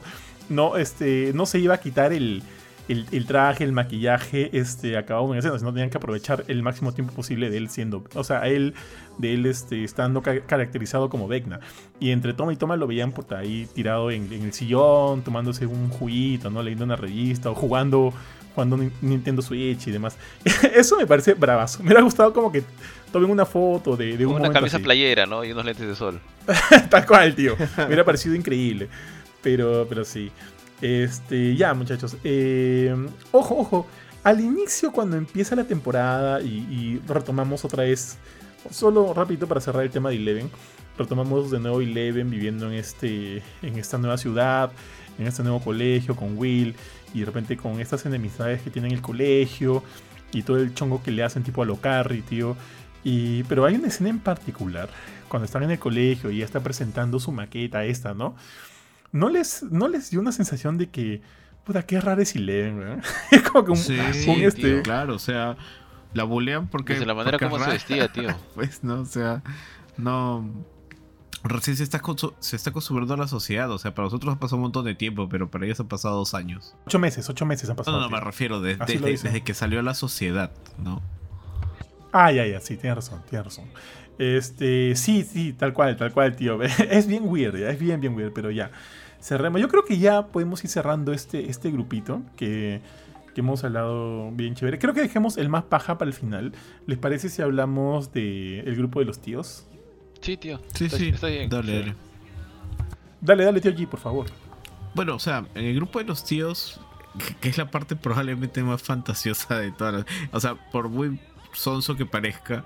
[0.50, 2.44] no, este, no se iba a quitar el
[2.88, 7.14] el, traje, el maquillaje, este, acabado en escena, sino tenían que aprovechar el máximo tiempo
[7.14, 8.74] posible de él siendo, o sea, él,
[9.18, 11.60] de él este, estando caracterizado como Vecna.
[12.00, 15.90] Y entre toma y toma lo veían por ahí tirado en, el sillón, tomándose un
[15.90, 16.62] juguito, ¿no?
[16.62, 18.14] Leyendo una revista o jugando,
[18.54, 20.18] jugando Nintendo Switch y demás.
[20.76, 21.80] Eso me parece bravazo.
[21.80, 22.64] Me hubiera gustado como que
[23.12, 25.44] tomen una foto de, de un Una camisa playera, ¿no?
[25.44, 26.20] Y unos lentes de sol.
[26.90, 27.56] Tal cual, tío.
[27.78, 28.90] Me hubiera parecido increíble.
[29.42, 30.32] Pero, pero sí.
[30.82, 32.18] Este, ya, muchachos.
[32.24, 32.94] Eh,
[33.32, 33.88] ojo, ojo.
[34.24, 38.18] Al inicio, cuando empieza la temporada y, retomamos otra vez,
[38.72, 40.50] solo rápido para cerrar el tema de Eleven,
[40.98, 44.72] retomamos de nuevo Eleven viviendo en, este, en esta nueva ciudad,
[45.20, 46.76] en este nuevo colegio con Will,
[47.14, 49.84] y de repente con estas enemistades que tiene el colegio,
[50.32, 52.56] y todo el chongo que le hacen tipo a lo Carrie, tío.
[53.04, 54.90] Y, pero hay una escena en particular,
[55.30, 58.36] cuando están en el colegio y ya está presentando su maqueta esta, ¿no?
[59.12, 61.22] ¿No les, no les dio una sensación de que,
[61.64, 63.02] puta, qué raro es Eleven,
[63.32, 63.98] Es como que un, sí,
[64.44, 64.82] este...
[64.82, 65.58] claro, o sea,
[66.14, 66.94] la bulean porque...
[66.94, 68.36] Desde la manera como se vestía, tío.
[68.56, 69.44] pues, no, o sea,
[69.98, 70.50] no...
[71.44, 72.02] Recién se está,
[72.40, 74.96] se está acostumbrando a la sociedad, o sea, para nosotros ha pasado un montón de
[74.96, 76.76] tiempo, pero para ellos ha pasado dos años.
[76.88, 78.00] Ocho meses, ocho meses han pasado.
[78.00, 81.04] No, no, me refiero desde, desde que salió a la sociedad, ¿no?
[82.12, 83.66] Ah, ya, ya, sí, tienes razón, tienes razón.
[84.18, 86.62] Este, sí, sí, tal cual, tal cual, tío.
[86.90, 88.72] Es bien weird, es bien, bien weird, pero ya
[89.22, 89.60] cerremos.
[89.60, 92.82] Yo creo que ya podemos ir cerrando este, este grupito que,
[93.36, 94.80] hemos hablado bien chévere.
[94.80, 96.54] Creo que dejemos el más paja para el final.
[96.86, 99.66] ¿Les parece si hablamos del el grupo de los tíos?
[100.22, 100.62] Sí, tío.
[100.74, 101.10] Sí, sí.
[101.10, 101.50] Está bien.
[101.50, 101.96] Dale, dale.
[103.20, 104.28] Dale, dale, tío G, por favor.
[104.94, 106.80] Bueno, o sea, en el grupo de los tíos,
[107.42, 111.20] que es la parte probablemente más fantasiosa de todas O sea, por muy
[111.52, 112.64] sonso que parezca,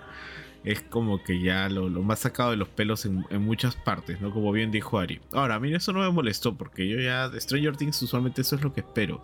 [0.64, 4.32] es como que ya lo, más sacado de los pelos en, muchas partes, ¿no?
[4.32, 5.22] Como bien dijo Ari.
[5.32, 8.62] Ahora, a mí eso no me molestó porque yo ya Stranger Things usualmente eso es
[8.62, 9.22] lo que espero.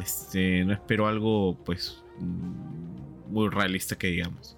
[0.00, 4.56] Este, no espero algo pues mm, muy realista que digamos.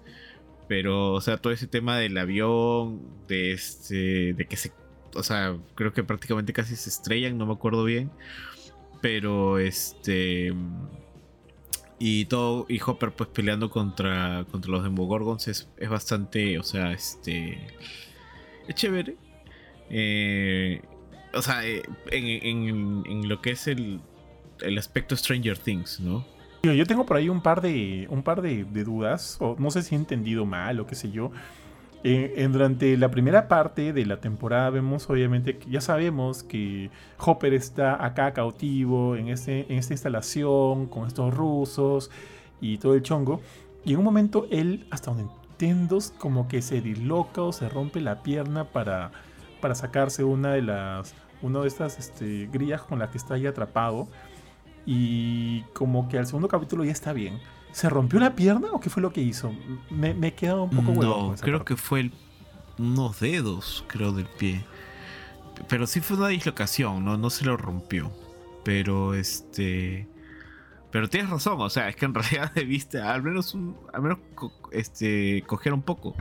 [0.67, 4.71] Pero, o sea, todo ese tema del avión, de este, de que se,
[5.15, 8.11] o sea, creo que prácticamente casi se estrellan, no me acuerdo bien.
[9.01, 10.53] Pero, este,
[11.99, 16.93] y todo, y Hopper pues peleando contra, contra los Demogorgons es, es bastante, o sea,
[16.93, 17.67] este,
[18.67, 19.17] es chévere.
[19.89, 20.81] Eh,
[21.33, 23.99] o sea, eh, en, en, lo que es el,
[24.61, 26.25] el aspecto Stranger Things, ¿no?
[26.63, 29.95] Yo tengo por ahí un par de, un par de, dudas, o no sé si
[29.95, 31.31] he entendido mal o qué sé yo.
[32.03, 37.53] Eh, durante la primera parte de la temporada vemos obviamente que ya sabemos que Hopper
[37.53, 42.09] está acá cautivo en, este, en esta instalación con estos rusos
[42.61, 43.41] y todo el chongo.
[43.83, 47.99] Y en un momento él, hasta donde entiendo, como que se disloca o se rompe
[47.99, 49.11] la pierna para,
[49.61, 53.47] para sacarse una de las una de estas este, grillas con la que está ahí
[53.47, 54.07] atrapado.
[54.85, 57.39] Y como que al segundo capítulo ya está bien.
[57.71, 59.53] ¿Se rompió la pierna o qué fue lo que hizo?
[59.89, 62.11] Me, he quedado un poco No, creo que fue
[62.77, 64.63] unos dedos, creo, del pie.
[65.67, 68.11] Pero sí fue una dislocación, no, no se lo rompió.
[68.63, 70.07] Pero este.
[70.91, 74.19] Pero tienes razón, o sea, es que en realidad debiste al menos un, al menos
[74.71, 76.15] este, coger un poco.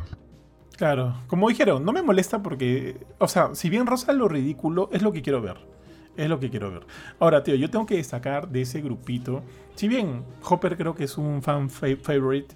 [0.77, 5.03] Claro, como dijeron, no me molesta porque, o sea, si bien rosa lo ridículo, es
[5.03, 5.57] lo que quiero ver.
[6.19, 6.83] Es lo que quiero ver.
[7.21, 9.45] Ahora, tío, yo tengo que destacar de ese grupito.
[9.77, 12.55] Si bien Hopper creo que es un fan favorite,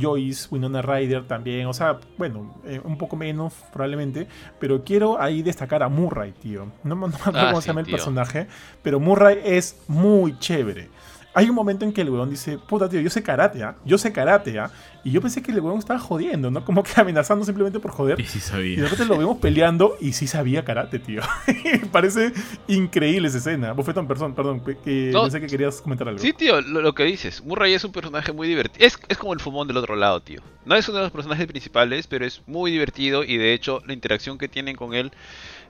[0.00, 4.28] Joyce, Winona Ryder también, o sea, bueno, eh, un poco menos probablemente,
[4.60, 6.68] pero quiero ahí destacar a Murray, tío.
[6.84, 8.46] No, me acuerdo ah, cómo se llama el personaje,
[8.80, 10.88] pero Murray es muy chévere
[11.32, 13.76] hay un momento en que el weón dice, puta tío, yo sé karate, ¿ah?
[13.84, 14.70] Yo sé karate, ¿ah?
[15.04, 16.64] Y yo pensé que el weón estaba jodiendo, ¿no?
[16.64, 18.20] Como que amenazando simplemente por joder.
[18.20, 18.72] Y sí sabía.
[18.72, 21.22] Y de repente lo vemos peleando y sí sabía karate, tío.
[21.92, 22.32] Parece
[22.66, 23.72] increíble esa escena.
[23.72, 26.20] Bofetón, perdón, perdón, que pensé que querías comentar algo.
[26.20, 27.44] Sí, tío, lo, que dices.
[27.44, 28.84] Murray es un personaje muy divertido.
[28.84, 30.40] Es, es como el fumón del otro lado, tío.
[30.64, 33.92] No es uno de los personajes principales, pero es muy divertido y de hecho la
[33.92, 35.12] interacción que tienen con él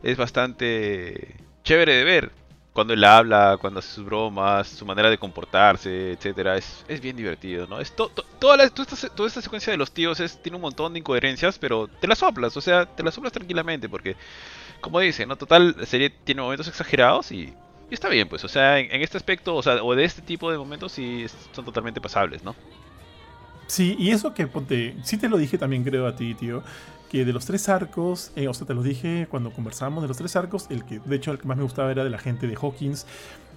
[0.03, 2.33] es bastante chévere de ver
[2.73, 7.17] cuando él habla, cuando hace sus bromas, su manera de comportarse, etcétera, es, es bien
[7.17, 7.81] divertido, ¿no?
[7.81, 8.11] Es toda,
[8.57, 11.59] la, toda, esta, toda, esta, secuencia de los tíos es, tiene un montón de incoherencias,
[11.59, 14.17] pero te las soplas, o sea, te las soplas tranquilamente, porque,
[14.81, 15.37] como dice, ¿no?
[15.37, 17.53] Total, la serie tiene momentos exagerados y,
[17.91, 20.59] está bien, pues, o sea, en, este aspecto, o sea, o de este tipo de
[20.59, 22.55] momentos sí son totalmente pasables, ¿no?
[23.67, 26.63] Sí, y eso que ponte, sí te lo dije también creo a ti, tío,
[27.11, 30.17] que de los tres arcos, eh, o sea, te los dije cuando conversábamos de los
[30.17, 32.47] tres arcos, el que de hecho el que más me gustaba era de la gente
[32.47, 33.05] de Hawkins,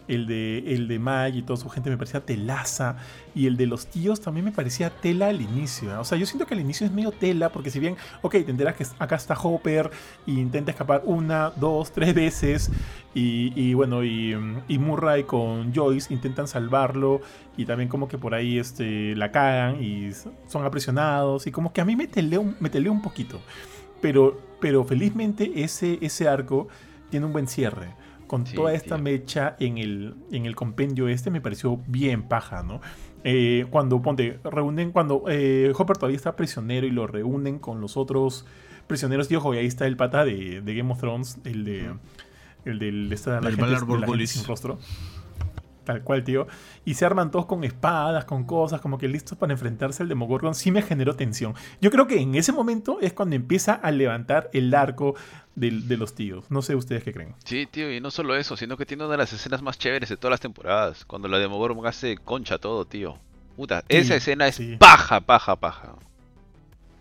[0.07, 2.97] el de, el de Mag y toda su gente me parecía telaza.
[3.35, 5.91] Y el de los tíos también me parecía tela al inicio.
[5.91, 5.97] ¿eh?
[5.97, 8.51] O sea, yo siento que al inicio es medio tela, porque si bien, ok, te
[8.51, 9.89] enteras que acá está Hopper
[10.25, 12.71] intenta escapar una, dos, tres veces.
[13.15, 14.35] Y, bueno, y,
[14.79, 17.21] Murray con Joyce intentan salvarlo.
[17.57, 20.11] Y también como que por ahí este, la cagan y
[20.47, 21.47] son aprisionados.
[21.47, 23.39] Y como que a mí me teleó, me un poquito.
[24.01, 26.67] Pero, pero felizmente ese, ese arco
[27.09, 28.02] tiene un buen cierre
[28.33, 32.81] con toda esta mecha en el, en el compendio este me pareció bien paja, ¿no?
[33.23, 37.95] Eh, cuando, ponte, reúnen, cuando eh, Hopper todavía está prisionero y lo reúnen con los
[37.95, 38.47] otros
[38.87, 41.93] prisioneros, y ojo, y ahí está el pata de, Game of Thrones, el de...
[42.65, 43.13] El del...
[43.13, 44.79] Esta, la gente, sin rostro.
[45.83, 46.47] Tal cual, tío.
[46.85, 50.55] Y se arman todos con espadas, con cosas, como que listos para enfrentarse al Demogorgon.
[50.55, 51.53] Sí me generó tensión.
[51.81, 55.15] Yo creo que en ese momento es cuando empieza a levantar el arco
[55.55, 56.49] de, los tíos.
[56.49, 57.35] No sé ustedes qué creen.
[57.43, 60.09] Sí, tío, y no solo eso, sino que tiene una de las escenas más chéveres
[60.09, 61.05] de todas las temporadas.
[61.05, 63.17] Cuando la Demogorgon hace concha todo, tío.
[63.55, 65.95] Puta, esa escena es paja, paja, paja.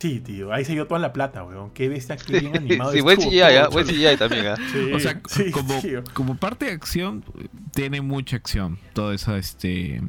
[0.03, 1.71] Sí, tío, ahí se dio toda la plata, weón.
[1.71, 2.91] Qué bestia, qué bien animado.
[2.91, 3.67] sí, buen CGI, ¿eh?
[3.71, 4.93] buen CGI también, ¿eh?
[4.97, 5.23] o sea,
[5.53, 5.81] como,
[6.13, 7.25] como, parte de acción,
[7.73, 8.81] tiene mucha acción.
[8.95, 10.03] Toda esa, este.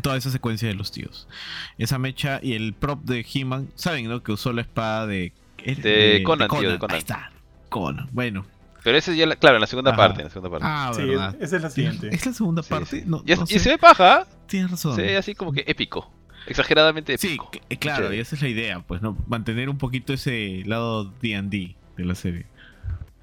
[0.00, 1.26] Toda esa secuencia de los tíos.
[1.76, 4.22] Esa mecha y el prop de He-Man, ¿saben, no?
[4.22, 5.32] Que usó la espada de.
[5.64, 6.94] De, Conan, tío, de Conan.
[6.94, 7.32] Ahí está.
[7.68, 8.08] Conan.
[8.12, 8.46] Bueno.
[8.84, 10.20] Pero ese es ya, claro, en la segunda parte.
[10.20, 10.66] En la segunda parte.
[10.70, 11.36] Ah, sí, verdad.
[11.40, 12.14] esa es la siguiente.
[12.14, 13.02] ¿Es la segunda parte?
[13.04, 14.28] No, y, y, se ve paja.
[14.46, 14.94] Tienes razón.
[14.94, 17.50] Se ve así como que épico exageradamente épico.
[17.52, 19.16] Sí, claro, y esa es la idea, pues, ¿no?
[19.26, 22.46] Mantener un poquito ese lado D&D de la serie.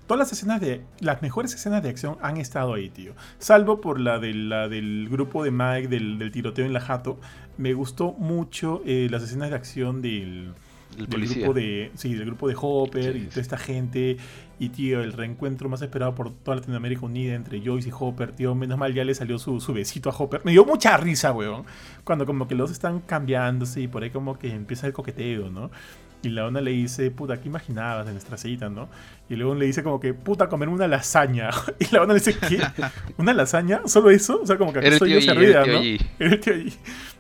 [0.07, 0.81] Todas las escenas de.
[1.01, 3.13] Las mejores escenas de acción han estado ahí, tío.
[3.39, 7.19] Salvo por la, de, la del grupo de Mike, del, tiroteo en la jato.
[7.57, 10.53] Me gustó mucho eh, las escenas de acción del
[11.05, 14.17] del grupo de sí del grupo de Hopper y toda esta gente
[14.59, 18.55] y tío el reencuentro más esperado por toda Latinoamérica unida entre Joyce y Hopper tío
[18.55, 21.65] menos mal ya le salió su, su besito a Hopper me dio mucha risa weón
[22.03, 25.69] cuando como que los están cambiándose y por ahí como que empieza el coqueteo no
[26.23, 28.89] Y la ona le dice, puta, ¿qué imaginabas de nuestra cita, no?
[29.29, 31.51] Y luego le dice como que, puta, comerme una lasaña.
[31.79, 32.59] Y la ona le dice, ¿qué?
[33.17, 33.81] ¿Una lasaña?
[33.85, 34.41] ¿Solo eso?
[34.41, 35.41] O sea, como que el soy yo el tío ¿no?
[35.41, 36.73] Era el tío Yi.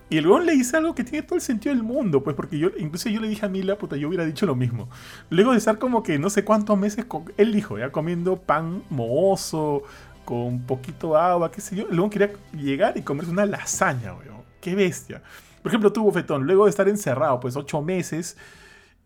[0.09, 2.57] Y el weón le dice algo que tiene todo el sentido del mundo, pues, porque
[2.57, 4.89] yo, incluso yo le dije a Mila, puta, yo hubiera dicho lo mismo.
[5.29, 8.83] Luego de estar como que no sé cuántos meses, con, él dijo, ya comiendo pan
[8.89, 9.83] mohoso,
[10.23, 11.87] con poquito agua, qué sé yo.
[11.89, 14.37] Luego quería llegar y comerse una lasaña, weón.
[14.61, 15.21] Qué bestia.
[15.61, 18.37] Por ejemplo, tú, Bofetón, luego de estar encerrado, pues, ocho meses,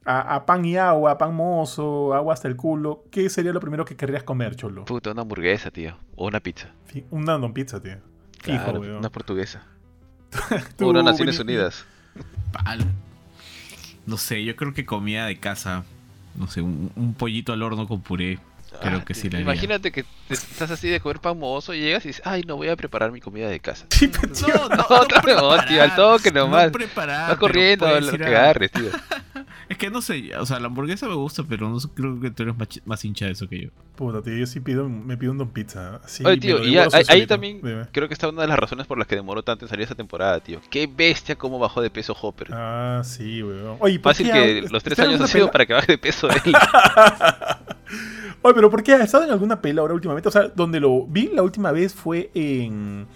[0.05, 3.85] a, a pan y agua, pan mohoso, agua hasta el culo, ¿qué sería lo primero
[3.85, 4.85] que querrías comer, cholo?
[4.85, 5.97] Puta, una hamburguesa, tío.
[6.15, 6.69] O una pizza.
[6.91, 7.97] Sí, Una don pizza, tío.
[8.39, 8.97] Claro, weón.
[8.97, 9.65] una portuguesa.
[10.77, 11.85] Tú, O una Naciones Unidas.
[12.51, 12.85] Pal.
[14.05, 15.83] No sé, yo creo que comida de casa.
[16.35, 18.39] No sé, un, un pollito al horno con puré.
[18.81, 19.51] Creo Ah, que sí la haría.
[19.51, 22.55] Imagínate que te- estás así de comer pan mohoso y llegas y dices, ay, no
[22.55, 23.85] voy a preparar mi comida de casa.
[23.89, 26.65] Sí, pero, tío, No, no, No, no preparar, tío, al toque nomás.
[26.67, 28.85] No preparar, Vas corriendo lo que agarres, tío.
[29.71, 32.43] Es que no sé, o sea, la hamburguesa me gusta, pero no creo que tú
[32.43, 32.55] eres
[32.85, 33.69] más, hincha de eso que yo.
[33.95, 36.01] Puta, tío, yo sí pido, me pido un don pizza.
[36.03, 37.85] Así, Oye, tío, y ahí, también Dime.
[37.93, 39.95] creo que está una de las razones por las que demoró tanto en salir esa
[39.95, 40.59] temporada, tío.
[40.69, 42.49] Qué bestia cómo bajó de peso Hopper.
[42.51, 43.77] Ah, sí, weón.
[43.79, 45.97] Oye, ¿por Fácil qué que ha- los tres años han sido para que baje de
[45.97, 46.53] peso él.
[48.41, 50.27] Oye, pero ¿por qué ha estado en alguna pela ahora últimamente?
[50.27, 53.07] O sea, donde lo vi la última vez fue en.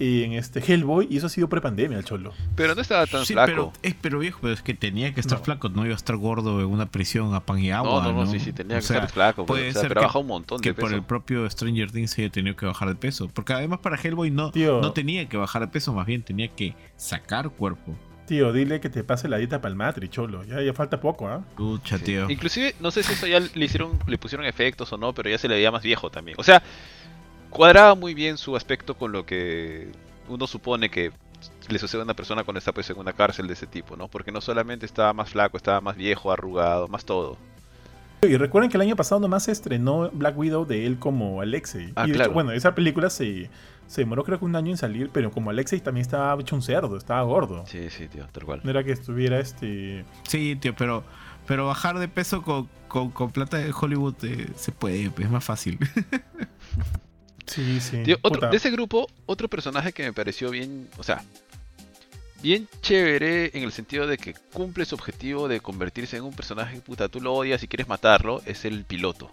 [0.00, 2.32] En este Hellboy y eso ha sido prepandemia, el cholo.
[2.56, 3.46] Pero no estaba tan Sí, flaco.
[3.46, 5.44] pero, es, pero viejo, pero es que tenía que estar No.
[5.44, 8.02] flaco, no iba a estar gordo en una prisión a pan y agua.
[8.02, 8.30] no, no, no, ¿no?
[8.30, 9.46] sí, sí, tenía O que sea, estar flaco.
[9.46, 10.96] puede Pero, o sea, ser pero que- bajó un montón que de por peso.
[10.96, 13.28] el propio Stranger Things haya tenido que bajar de peso.
[13.32, 14.80] Porque además para Hellboy no, Tío.
[14.80, 17.94] no tenía que bajar de peso, más bien tenía que sacar cuerpo.
[18.26, 20.42] Tío, dile que te pase la dieta palmatri, cholo.
[20.44, 21.44] Ya, ya falta poco, ¿ah?
[21.56, 22.04] Pucha, Sí.
[22.04, 22.28] tío.
[22.30, 25.38] Inclusive, no sé si eso ya le hicieron, le pusieron efectos o no, pero ya
[25.38, 26.34] se le veía más viejo también.
[26.40, 26.62] O sea,
[27.54, 29.88] cuadraba muy bien su aspecto con lo que
[30.28, 31.12] uno supone que
[31.68, 34.08] le sucede a una persona cuando está pues en una cárcel de ese tipo, ¿no?
[34.08, 37.38] Porque no solamente estaba más flaco, estaba más viejo, arrugado, más todo.
[38.22, 41.92] Y recuerden que el año pasado nomás se estrenó Black Widow de él como Alexei.
[41.94, 42.32] Ah, y de hecho, claro.
[42.32, 43.50] bueno, esa película se,
[43.86, 46.62] se demoró creo que un año en salir, pero como Alexei también estaba hecho un
[46.62, 47.64] cerdo, estaba gordo.
[47.66, 48.60] Sí, sí, tío, tal cual.
[48.64, 50.04] No era que estuviera este.
[50.26, 51.04] Sí, tío, pero,
[51.46, 55.44] pero bajar de peso con, con, con plata de Hollywood eh, se puede, es más
[55.44, 55.78] fácil.
[57.46, 58.02] Sí, sí.
[58.04, 58.50] Tío, otro, Puta.
[58.50, 61.22] de ese grupo, otro personaje que me pareció bien, o sea,
[62.42, 66.80] bien chévere en el sentido de que cumple su objetivo de convertirse en un personaje,
[66.80, 69.30] puta, tú lo odias y quieres matarlo, es el piloto.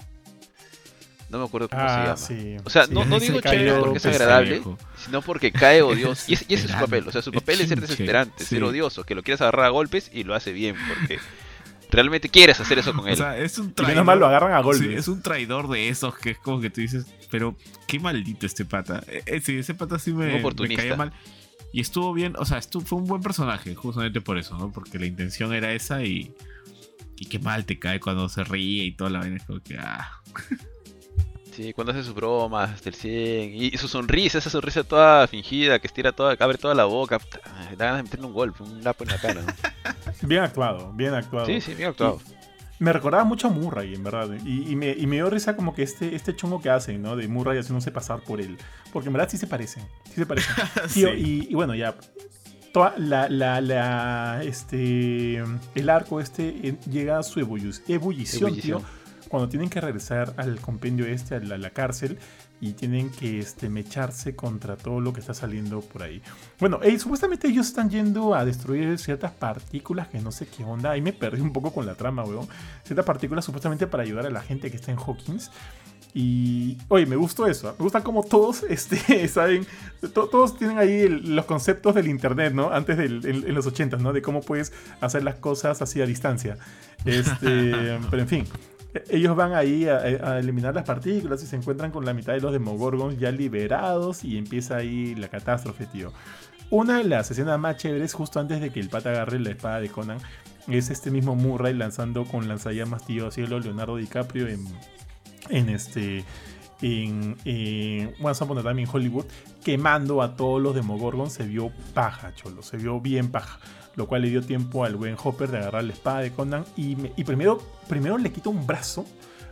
[1.30, 2.18] No me acuerdo cómo se Ah, llama.
[2.18, 2.57] sí.
[2.66, 4.78] O sea, Sí, no, digo chévere porque es agradable, viejo.
[4.97, 6.26] sino porque cae odioso.
[6.28, 8.43] Y, es- y ese es su papel, o sea, su Es papel es ser desesperante,
[8.43, 11.20] ser odioso, que lo quieres agarrar a golpes y lo hace bien, porque
[11.91, 13.13] realmente quieres hacer eso con él.
[13.13, 13.91] O sea, es un Y traidor.
[13.95, 14.99] menos mal lo agarran a Sí, golpes.
[14.99, 17.55] es un traidor de esos que es como que tú dices, pero
[17.87, 19.03] qué maldito este pata.
[19.07, 21.13] Eh, eh, sí, ese pata sí me, me caía mal.
[21.73, 24.71] Y estuvo bien, o sea, estuvo, fue un buen personaje, justamente por eso, ¿no?
[24.71, 26.33] Porque la intención era esa y.
[27.17, 29.37] Y qué mal te cae cuando se ríe y toda la vaina.
[29.37, 30.09] Es como que, ah.
[31.62, 35.78] Sí, cuando hace sus bromas del 100 y, y su sonrisa, esa sonrisa toda fingida
[35.80, 37.39] que estira toda, abre toda la boca, puta,
[37.78, 39.41] da ganas de meterle un golpe, un lapo en la cara.
[40.24, 41.45] Bien actuado, bien actuado.
[41.45, 42.20] Sí, sí, bien actuado.
[42.80, 44.30] Me recordaba mucho a Murray, en verdad.
[44.45, 47.16] Y, y me, y me dio risa como que este, este chongo que hacen, ¿no?
[47.16, 48.57] De Murray haciéndose pasar por él.
[48.93, 49.84] Porque en verdad sí se parecen.
[50.05, 50.55] Sí se parecen.
[50.89, 51.05] Sí.
[51.05, 51.95] y, y bueno, ya.
[52.74, 55.43] Toda la, la, la, este,
[55.76, 58.55] el arco este eh, llega a su ebullición, Ebullición.
[58.55, 58.82] tío.
[59.32, 62.19] Cuando tienen que regresar al compendio este, a la, la cárcel.
[62.63, 66.21] Y tienen que este, mecharse contra todo lo que está saliendo por ahí.
[66.59, 70.91] Bueno, eh, supuestamente ellos están yendo a destruir ciertas partículas que no sé qué onda.
[70.91, 72.47] Ahí me perdí un poco con la trama, weón.
[72.84, 75.49] Ciertas partículas supuestamente para ayudar a la gente que está en Hawkins.
[76.13, 77.69] Y, oye, me gustó eso.
[77.69, 77.75] ¿ah?
[77.79, 79.65] Me gusta como todos, este, saben,
[80.13, 82.69] to- todos tienen ahí el- los conceptos del internet, ¿no?
[82.71, 84.13] Antes del, en, en los 80, ¿no?
[84.13, 86.57] De cómo puedes hacer las cosas así a distancia.
[87.05, 88.45] Este, pero en fin.
[89.09, 92.41] Ellos van ahí a, a eliminar las partículas y se encuentran con la mitad de
[92.41, 96.11] los Demogorgons ya liberados y empieza ahí la catástrofe, tío.
[96.69, 99.81] Una de las escenas más chéveres, justo antes de que el pata agarre la espada
[99.81, 100.19] de Conan,
[100.67, 104.65] es este mismo Murray lanzando con lanzallamas tío cielo Leonardo DiCaprio en,
[105.49, 106.23] en este
[106.82, 109.25] en, Once a Time in Hollywood
[109.63, 113.59] quemando a todos los Demogorgons se vio paja cholo se vio bien paja
[113.95, 116.95] lo cual le dio tiempo al buen Hopper de agarrar la espada de Conan y,
[116.95, 119.05] me- y primero primero le quita un brazo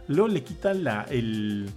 [0.08, 1.70] luego le quita la el,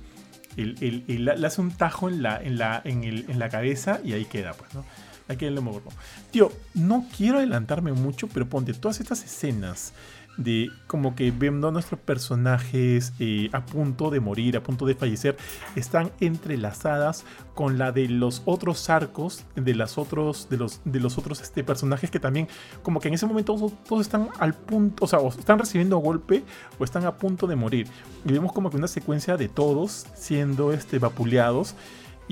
[0.56, 4.12] el- le hace un tajo en la en la en, el- en la cabeza y
[4.12, 4.84] ahí queda pues no
[5.28, 5.94] Aquí el Demogorgon.
[6.32, 9.92] Tío, no quiero adelantarme mucho, pero ponte todas estas escenas
[10.36, 14.94] de como que viendo a nuestros personajes eh, a punto de morir, a punto de
[14.94, 15.36] fallecer,
[15.76, 17.24] están entrelazadas
[17.54, 21.64] con la de los otros arcos, de, las otros, de, los, de los otros este,
[21.64, 22.48] personajes que también,
[22.82, 23.54] como que en ese momento
[23.86, 26.42] todos, están al punto, o sea, o están recibiendo golpe
[26.78, 27.86] o están a punto de morir.
[28.24, 31.74] Y vemos como que una secuencia de todos siendo este, vapuleados.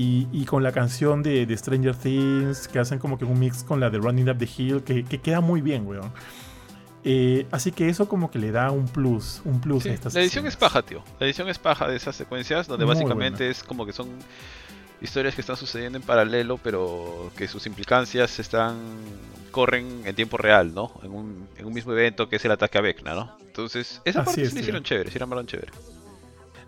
[0.02, 3.90] Y, con la canción de, Stranger Things, que hacen como que un mix con la
[3.90, 6.10] de Running Up the Hill, que queda muy bien, weón.
[7.02, 10.20] Eh, así que eso como que le da un plus, un plus a estas La
[10.20, 11.02] edición es paja, tío.
[11.18, 14.08] La edición es paja de esas secuencias, donde básicamente es como que son
[15.00, 18.76] historias que están sucediendo en paralelo, pero que sus implicancias están
[19.50, 20.92] corren en tiempo real, ¿no?
[21.02, 23.36] En un, en un mismo evento que es el ataque a Vecna, ¿no?
[23.40, 25.72] Entonces, esa parte sí hicieron chévere, hicieron chévere.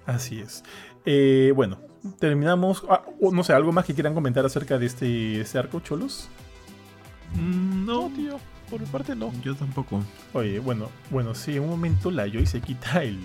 [0.07, 0.65] Así es.
[1.05, 1.79] Eh, bueno,
[2.19, 2.83] terminamos.
[2.89, 6.29] Ah, no sé, ¿algo más que quieran comentar acerca de este, este arco, Cholos?
[7.35, 9.31] Mm, no, tío por mi parte no.
[9.45, 10.03] Yo tampoco.
[10.33, 13.19] Oye, bueno, bueno, sí, en un momento la Joy se quita el,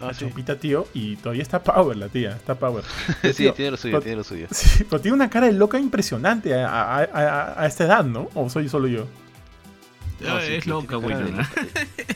[0.00, 0.12] ah,
[0.46, 2.84] la tío, y todavía está Power la tía, está Power.
[3.34, 4.46] sí, tiene lo suyo, tiene lo suyo.
[4.52, 8.28] Sí, pero tiene una cara de loca impresionante a, esta edad, ¿no?
[8.34, 9.08] ¿O soy solo yo?
[10.24, 11.50] Ah, es loca, Winona.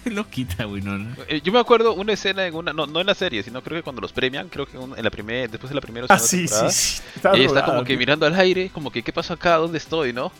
[0.04, 1.16] Es loquita, Winona.
[1.26, 3.80] Eh, yo me acuerdo una escena en una, no, no en la serie, sino creo
[3.80, 6.46] que cuando los premian, creo que en la primera, después de la primera ah, sí,
[6.46, 7.02] sí, sí.
[7.16, 9.56] Está, está como que mirando al aire, como que, ¿qué pasó acá?
[9.56, 10.30] ¿Dónde estoy, no?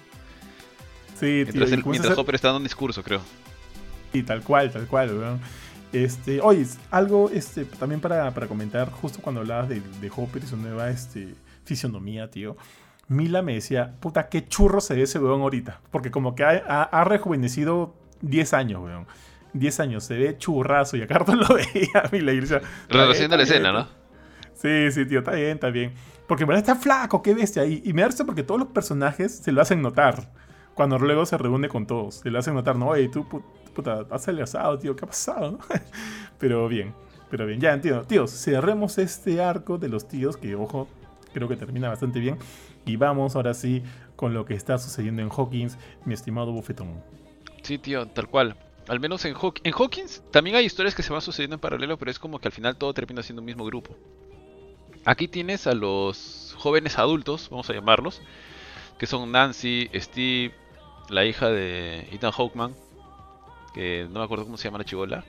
[1.19, 3.21] Sí, mientras, el, mientras Hopper está dando un discurso, creo.
[4.13, 5.41] Sí, tal cual, tal cual,
[5.93, 10.91] Este, oye, algo este, también para, comentar, justo cuando hablabas de, Hopper y su nueva
[10.91, 12.57] este, fisionomía, tío.
[13.09, 15.81] Mila me decía, puta, qué churro se ve ese weón ahorita.
[15.91, 19.07] Porque como que ha, rejuvenecido 10 años, weón.
[19.55, 22.61] 10 años, se ve churrazo y a Carton lo veía Mila y decía...
[22.91, 23.89] La escena, ¿no?
[24.55, 25.95] Sí, sí, tío, está bien, está bien.
[26.27, 27.65] Porque en verdad está flaco, qué bestia.
[27.65, 30.29] Y, y me da porque todos los personajes se lo hacen notar
[30.77, 32.17] cuando luego se reúne con todos.
[32.17, 33.27] Se le hacen notar, no, oye, tú,
[33.75, 35.59] puta, has asado, tío, ¿qué ha pasado?
[36.39, 36.95] pero bien,
[37.31, 38.03] pero bien, ya entiendo.
[38.03, 40.87] Tíos, cerremos este arco de los tíos, que ojo,
[41.33, 42.37] creo que termina bastante bien.
[42.85, 43.83] Y vamos ahora sí
[44.17, 47.03] con lo que está sucediendo en Hawkins, mi estimado bufetón.
[47.63, 48.55] Sí, tío, tal cual.
[48.87, 52.11] Al menos en, en Hawkins también hay historias que se van sucediendo en paralelo, pero
[52.11, 53.97] es como que al final todo termina siendo un mismo grupo.
[55.07, 58.21] Aquí tienes a los jóvenes adultos, vamos a llamarlos,
[58.99, 60.55] que son Nancy, Steve,
[61.09, 62.75] la hija de Ethan Hawkman,
[63.75, 65.25] que no me acuerdo cómo se llama la chivola.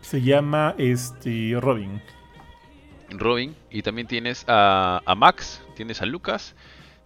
[0.00, 2.00] Se llama este Robin.
[3.10, 3.54] Robin.
[3.70, 6.54] Y también tienes a, Max, tienes a Lucas,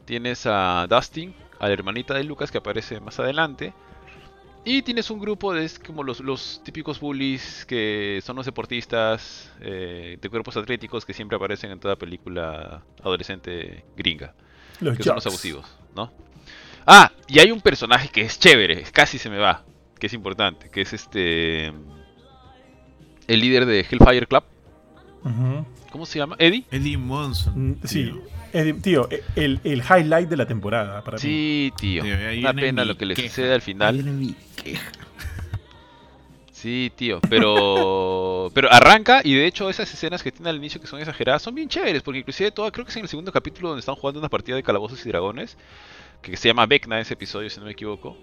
[0.04, 3.72] tienes a Dustin, a la hermanita de Lucas que aparece más adelante.
[4.64, 10.28] Y tienes un grupo de como los, típicos bullies que son los deportistas eh, de
[10.28, 14.34] cuerpos atléticos que siempre aparecen en toda película adolescente gringa.
[14.80, 16.12] Los que son los abusivos, ¿no?
[16.90, 19.62] Ah, y hay un personaje que es chévere, casi se me va,
[20.00, 21.66] que es importante, que es este.
[21.66, 24.42] El líder de Hellfire Club.
[25.90, 26.34] ¿Cómo se llama?
[26.38, 26.64] ¿Eddie?
[26.70, 27.72] Eddie Monson.
[27.72, 28.14] Mm, sí,
[28.80, 32.04] tío, e, el, el, highlight de la temporada para sí, tío.
[32.04, 34.34] Una pena lo que le sucede al final.
[36.50, 37.44] Sí, tío, pero
[38.54, 41.54] pero arranca y de hecho esas escenas que tiene al inicio que son exageradas son
[41.54, 44.20] bien chéveres, porque inclusive todo, creo que es en el segundo capítulo donde están jugando
[44.20, 45.56] una partida de calabozos y dragones,
[46.22, 48.16] que se llama Vecna ese episodio, si no me equivoco.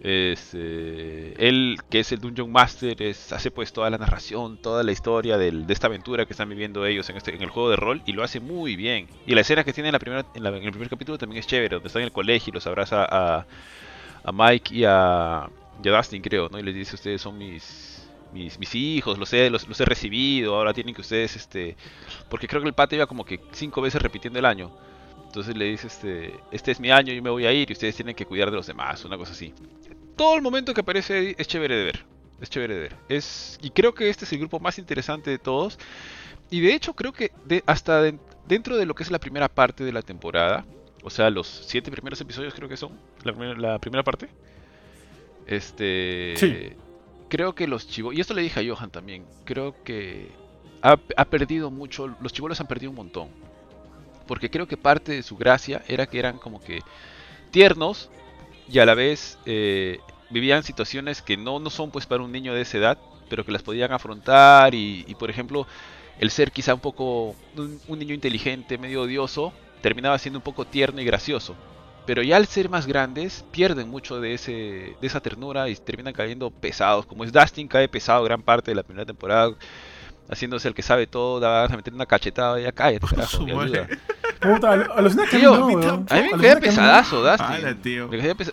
[0.00, 4.92] Este, él, que es el Dungeon Master, es, hace pues toda la narración, toda la
[4.92, 8.02] historia de esta aventura que están viviendo ellos en, este, en el juego de rol
[8.06, 9.08] y lo hace muy bien.
[9.26, 11.74] Y la escena que tiene en, la primera, en, el primer capítulo también es chévere,
[11.74, 13.46] donde está en el colegio y los abraza a,
[14.22, 15.48] a Mike y a,
[15.82, 16.58] Dustin, creo, ¿no?
[16.58, 17.97] Y les dice, ustedes son mis,
[18.32, 21.76] mis, mis hijos, los he, los, los, he recibido, ahora tienen que ustedes, este...
[22.28, 24.70] Porque creo que el pate iba como que cinco veces repitiendo el año.
[25.26, 27.94] Entonces le dice, este, este es mi año, yo me voy a ir y ustedes
[27.94, 29.52] tienen que cuidar de los demás, una cosa así.
[30.16, 32.04] Todo el momento que aparece es chévere de ver.
[32.40, 32.96] Es chévere de ver.
[33.08, 35.78] Es, y creo que este es el grupo más interesante de todos.
[36.50, 38.02] Y de hecho creo que de, hasta
[38.46, 40.64] dentro de lo que es la primera parte de la temporada,
[41.02, 44.28] o sea, los siete primeros episodios creo que son, la, primera parte.
[45.46, 46.34] Este...
[46.36, 46.72] Sí.
[47.28, 48.14] Creo que los chivos...
[48.14, 49.24] Y esto le dije a Johan también.
[49.44, 50.30] Creo que
[50.82, 52.08] ha, perdido mucho...
[52.20, 53.28] Los chivolos han perdido un montón
[54.28, 56.80] porque creo que parte de su gracia era que eran como que
[57.50, 58.10] tiernos
[58.68, 59.98] y a la vez eh,
[60.30, 62.98] vivían situaciones que no, no son pues para un niño de esa edad,
[63.28, 65.66] pero que las podían afrontar y, por ejemplo
[66.20, 71.00] el ser quizá un poco un, niño inteligente, medio odioso, terminaba siendo un poco tierno
[71.00, 71.54] y gracioso.
[72.08, 74.52] Pero ya al ser más grandes pierden mucho de, ese,
[74.98, 77.04] de esa ternura y terminan cayendo pesados.
[77.04, 79.52] Como es Dustin, cae pesado gran parte de la primera temporada
[80.30, 83.44] haciéndose el que sabe todo, da a meter una cachetada y ya cállate, carajo,
[84.40, 87.78] Puta, a los tío, a mí me caía pesadazo, Dustin.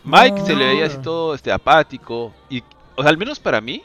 [0.04, 2.34] Mike se le veía así todo este, apático.
[2.50, 2.62] Y,
[2.98, 3.84] o sea, al menos para mí,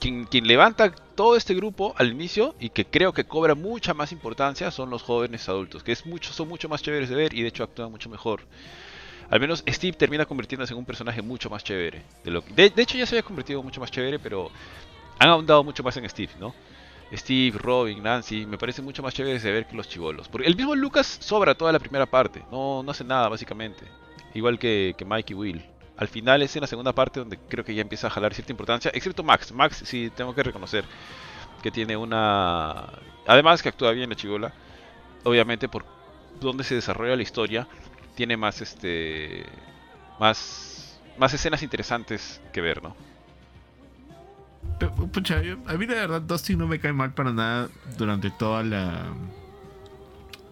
[0.00, 4.10] quien, quien levanta todo este grupo al inicio y que creo que cobra mucha más
[4.10, 7.42] importancia son los jóvenes adultos, que es mucho, son mucho más chéveres de ver y
[7.42, 8.40] de hecho actúan mucho mejor.
[9.32, 12.02] Al menos Steve termina convirtiéndose en un personaje mucho más chévere.
[12.22, 14.50] De, lo que- de, hecho ya se había convertido mucho más chévere, pero
[15.18, 16.54] han ahondado mucho más en Steve, ¿no?
[17.14, 20.28] Steve, Robin, Nancy, me parece mucho más chévere de ver que los chivolos.
[20.28, 23.86] Porque el mismo Lucas sobra toda la primera parte, no, no hace nada básicamente.
[24.34, 25.64] Igual que, que Mike y Will.
[25.96, 28.52] Al final es en la segunda parte donde creo que ya empieza a jalar cierta
[28.52, 29.50] importancia, excepto Max.
[29.52, 30.84] Max sí tengo que reconocer
[31.62, 32.86] que tiene una...
[33.26, 34.52] Además que actúa bien la chivola,
[35.24, 35.86] obviamente por
[36.38, 37.66] donde se desarrolla la historia,
[38.14, 39.44] tiene más este...
[40.20, 42.94] Más, más escenas interesantes que ver, ¿no?
[44.78, 48.30] Pero, pucha, yo- a mí de verdad Dustin no me cae mal para nada durante
[48.30, 49.12] toda la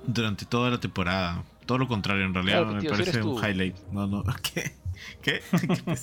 [0.07, 1.45] durante toda la temporada.
[1.67, 3.77] Todo lo contrario, en realidad Claro, me tío, parece un highlight.
[3.93, 4.73] No, no, ¿qué?
[5.23, 5.41] ¿Qué?
[5.85, 5.97] ¿Qué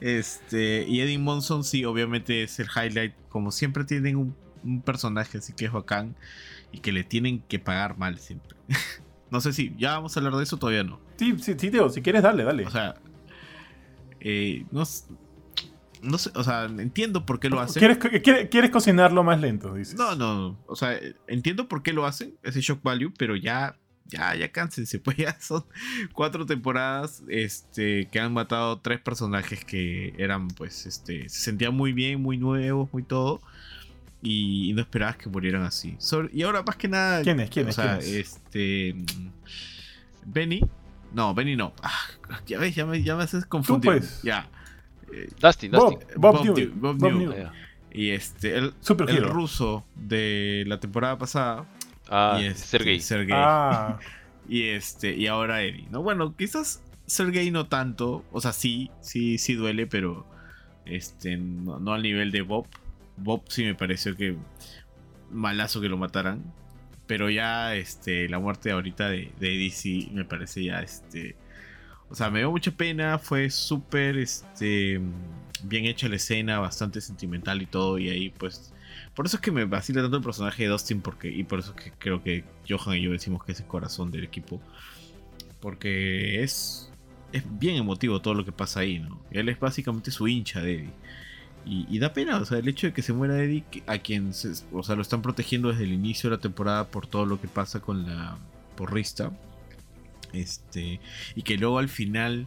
[0.00, 3.14] este, y Eddie Monson sí, obviamente es el highlight.
[3.28, 6.14] Como siempre tienen un, un personaje así que es bacán
[6.72, 8.56] y que le tienen que pagar mal siempre.
[9.30, 11.00] no sé si ya vamos a hablar de eso, todavía no.
[11.16, 12.66] Sí, sí, sí, tío, si quieres, dale, dale.
[12.66, 12.94] O sea,
[14.20, 14.84] eh, no,
[16.02, 17.80] no sé, o sea, entiendo por qué lo hacen.
[17.80, 19.74] ¿Quieres, quieres, quieres cocinarlo más lento?
[19.74, 19.96] Dices.
[19.96, 24.34] No, no, o sea, entiendo por qué lo hacen, ese shock value, pero ya, ya,
[24.34, 25.64] ya cánsense, pues ya son
[26.12, 31.92] cuatro temporadas, este, que han matado tres personajes que eran, pues, este, se sentían muy
[31.92, 33.42] bien, muy nuevos, muy todo,
[34.26, 35.94] y, y no esperabas que murieran así.
[35.98, 37.50] Sobre- y ahora más que nada, ¿Quién es?
[37.50, 37.74] ¿Quién o es?
[37.76, 38.32] sea, ¿Quién es?
[38.36, 39.28] este, mm,
[40.26, 40.60] Benny,
[41.12, 41.92] no, Benny no, ah,
[42.46, 44.22] ya ves, ya me, ya me haces confundir, pues.
[44.22, 44.48] ya.
[45.12, 46.08] Eh, Dustin, Bob, Dustin.
[46.20, 47.44] Bob, Bob Dew- Bob.
[47.46, 47.52] Ah,
[47.92, 49.28] y este, el, Super el Hero.
[49.32, 51.64] ruso de la temporada pasada.
[52.08, 53.00] Ah, y este, Sergey.
[53.00, 53.34] Sergey.
[53.36, 53.98] Ah,
[54.48, 56.02] Y este, y ahora Eddie, ¿no?
[56.02, 58.24] Bueno, quizás Sergey no tanto.
[58.30, 60.24] O sea, sí, sí, sí duele, pero
[60.84, 62.66] este, no, no al nivel de Bob.
[63.16, 64.36] Bob sí me pareció que
[65.30, 66.42] malazo que lo mataran.
[67.06, 71.36] Pero ya este, la muerte ahorita de, de Eddie sí me parece ya este.
[72.08, 73.18] O sea, me dio mucha pena.
[73.18, 75.00] Fue súper este,
[75.62, 77.98] bien hecha la escena, bastante sentimental y todo.
[77.98, 78.72] Y ahí pues
[79.14, 81.74] por eso es que me vacila tanto el personaje de Dustin porque, y por eso
[81.76, 84.60] es que creo que Johan y yo decimos que es el corazón del equipo.
[85.60, 86.92] Porque es,
[87.32, 89.18] es bien emotivo todo lo que pasa ahí, ¿no?
[89.30, 90.92] Él es básicamente su hincha de Eddie.
[91.66, 94.32] Y, y da pena, o sea, el hecho de que se muera Eddie, a quien
[94.32, 97.40] se- o sea, lo están protegiendo desde el inicio de la temporada por todo lo
[97.40, 98.38] que pasa con la
[98.76, 99.32] porrista.
[100.32, 101.00] Este,
[101.34, 102.46] y que luego al final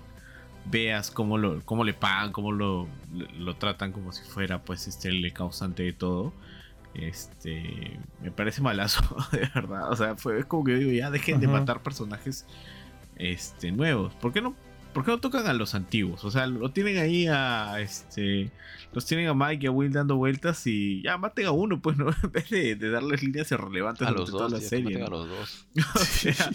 [0.66, 2.88] veas cómo, lo, cómo le pagan, cómo lo,
[3.38, 6.34] lo tratan como si fuera pues este el causante de todo.
[6.94, 9.02] Este me parece malazo,
[9.32, 9.92] de verdad.
[9.92, 12.46] O sea, fue es como que yo digo, ya dejen de matar personajes
[13.18, 14.14] este nuevos.
[14.16, 14.56] ¿Por qué no?
[14.94, 16.24] ¿Por qué no tocan a los antiguos?
[16.26, 18.52] O sea, lo tienen ahí a este.
[18.92, 21.96] Los tienen a Mike y a Will dando vueltas y ya maten a uno, pues,
[21.98, 22.08] ¿no?
[22.24, 24.98] En vez de, de darles líneas irrelevantes A los toda dos, la tío, que serie.
[24.98, 25.68] maten a los dos.
[25.96, 26.50] O sea,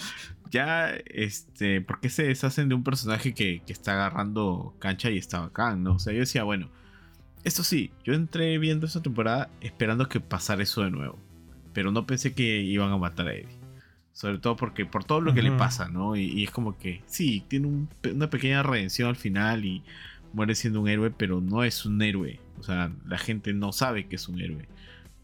[0.50, 5.18] ya, este, ¿por qué se deshacen de un personaje que, que está agarrando cancha y
[5.18, 5.94] está bacán, no?
[5.94, 6.70] O sea, yo decía, bueno,
[7.44, 11.18] esto sí, yo entré viendo esta temporada esperando que pasara eso de nuevo,
[11.72, 13.63] pero no pensé que iban a matar a Eddie.
[14.14, 16.14] Sobre todo porque por todo lo que le pasa, ¿no?
[16.16, 19.82] Y, y es como que, sí, tiene un una pequeña redención al final y
[20.32, 22.40] muere siendo un héroe, pero no es un héroe.
[22.58, 24.66] O sea, la gente no sabe que es un héroe.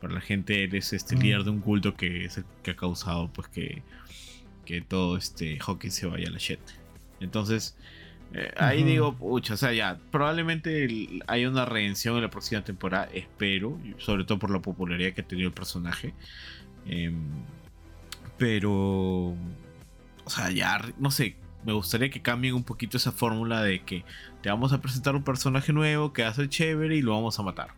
[0.01, 1.21] Para la gente él es este Mm.
[1.21, 3.83] líder de un culto que es el que ha causado pues que,
[4.65, 6.59] que todo este hockey se vaya a la shit.
[7.21, 7.77] Entonces,
[8.33, 12.63] eh, ahí digo, pucha, o sea, ya, probablemente el- haya una redención en la próxima
[12.65, 16.13] temporada, espero, sobre todo por la popularidad que ha tenido el personaje.
[16.87, 17.15] Em,
[18.41, 19.37] pero, o
[20.27, 24.03] sea, ya, no sé, me gustaría que cambien un poquito esa fórmula de que
[24.41, 27.69] te vamos a presentar un personaje nuevo que hace chévere y lo vamos a matar.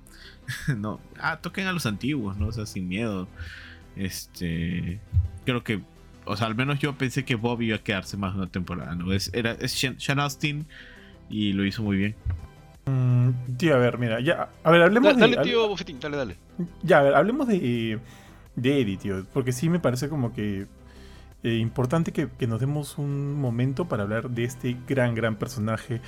[0.78, 2.46] no, ah, toquen a los antiguos, ¿no?
[2.46, 3.26] O sea, sin miedo.
[3.96, 5.00] Este,
[5.44, 5.80] creo que,
[6.26, 8.94] o sea, al menos yo pensé que Bob iba a quedarse más de una temporada,
[8.94, 9.12] ¿no?
[9.12, 10.64] Es, era, es Sean Sean Austin
[11.28, 12.14] y lo hizo muy bien.
[12.86, 14.48] mm, tío, a ver, mira, ya.
[14.62, 15.36] A ver, hablemos Dale, de.
[15.38, 16.36] dale, tío Bofetín, dale, dale.
[16.84, 17.98] Ya, a ver, hablemos de,
[18.56, 19.26] de Eddie, tío.
[19.32, 20.66] Porque sí me parece como que
[21.42, 26.00] eh, importante que, nos demos un momento para hablar de este gran, gran personaje.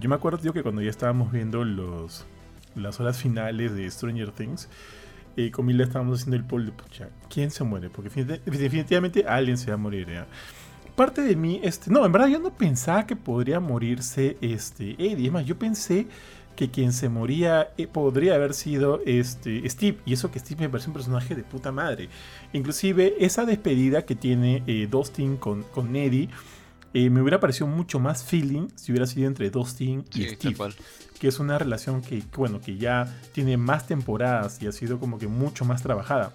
[0.00, 2.26] Yo me acuerdo, tío, que cuando ya estábamos viendo los,
[2.74, 4.68] las horas finales de Stranger Things,
[5.36, 7.90] eh, con Mila estábamos haciendo el poll de, pucha, ¿quién se muere?
[7.90, 10.26] Porque definitivamente, alguien se va a morir, ¿ya?
[10.96, 15.26] Parte de mí, este, no, en verdad yo no pensaba que podría morirse este Eddie.
[15.26, 16.06] Es más, yo pensé
[16.56, 19.98] que quien se moría eh, podría haber sido este Steve.
[20.04, 22.08] Y eso que Steve me parece un personaje de puta madre.
[22.52, 26.28] Inclusive esa despedida que tiene eh, Dustin con, con Eddie.
[26.94, 30.56] eh, me hubiera parecido mucho más feeling si hubiera sido entre Dustin y Sí, Steve.
[31.18, 34.98] Que es una relación que, que, bueno, que ya tiene más temporadas y ha sido
[34.98, 36.34] como que mucho más trabajada.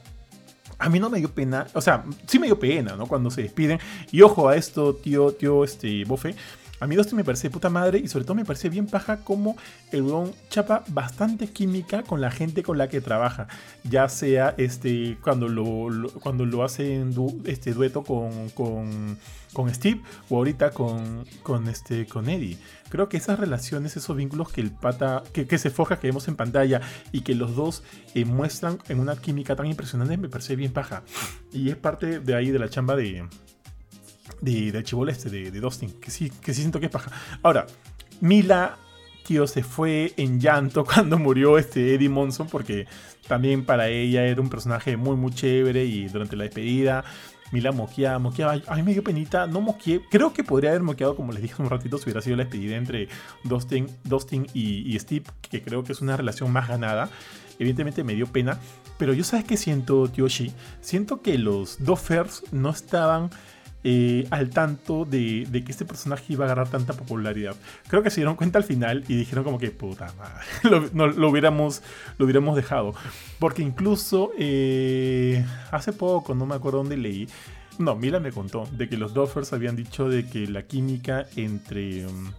[0.80, 3.08] A mí no me dio pena, o sea, sí me dio pena, ¿no?
[3.08, 3.80] Cuando se despiden.
[4.12, 6.36] Y ojo a esto, tío, tío, este, Bofe.
[6.80, 9.56] A mí Dustin me parece puta madre y sobre todo me parece bien paja como
[9.92, 13.48] el weón chapa bastante química con la gente con la que trabaja.
[13.84, 17.16] Ya sea este, cuando, lo, cuando lo hace en
[17.46, 19.18] este dueto con, con,
[19.54, 22.58] con Steve o ahorita con, con, este, con Eddie.
[22.90, 26.28] Creo que esas relaciones, esos vínculos que el pata, que, que se forja, que vemos
[26.28, 30.56] en pantalla y que los dos eh, muestran en una química tan impresionante, me parece
[30.56, 31.04] bien paja.
[31.52, 33.28] Y es parte de ahí de la chamba de,
[34.42, 37.12] de, del este, de, de Dustin, que sí, que sí siento que es paja.
[37.44, 37.66] Ahora,
[38.22, 38.78] Mila,
[39.26, 42.88] tío, se fue en llanto cuando murió este Eddie Monson, porque
[43.28, 47.04] también para ella era un personaje muy, muy chévere y durante la despedida.
[47.52, 48.62] Mila moqueaba, moqueaba.
[48.68, 50.02] A mí me dio penita, no moqueé.
[50.10, 52.76] Creo que podría haber moqueado, como les dije un ratito, si hubiera sido la despedida
[52.76, 53.08] entre
[53.44, 57.10] Dustin, Dustin y, y Steve, que creo que es una relación más ganada.
[57.58, 58.60] Evidentemente me dio pena.
[58.98, 60.52] Pero yo sabes qué siento, Tioshi.
[60.82, 63.30] Siento que los Doffers no estaban
[63.90, 67.56] eh, al tanto de, de que este personaje iba a agarrar tanta popularidad.
[67.88, 71.08] Creo que se dieron cuenta al final y dijeron como que puta madre, lo, no,
[71.08, 71.82] lo hubiéramos,
[72.18, 72.94] lo hubiéramos dejado.
[73.40, 77.30] Porque incluso eh, hace poco, no me acuerdo dónde leí,
[77.80, 82.08] no, Mila me contó de que los Doffers habían dicho de que la química entre,
[82.08, 82.34] um,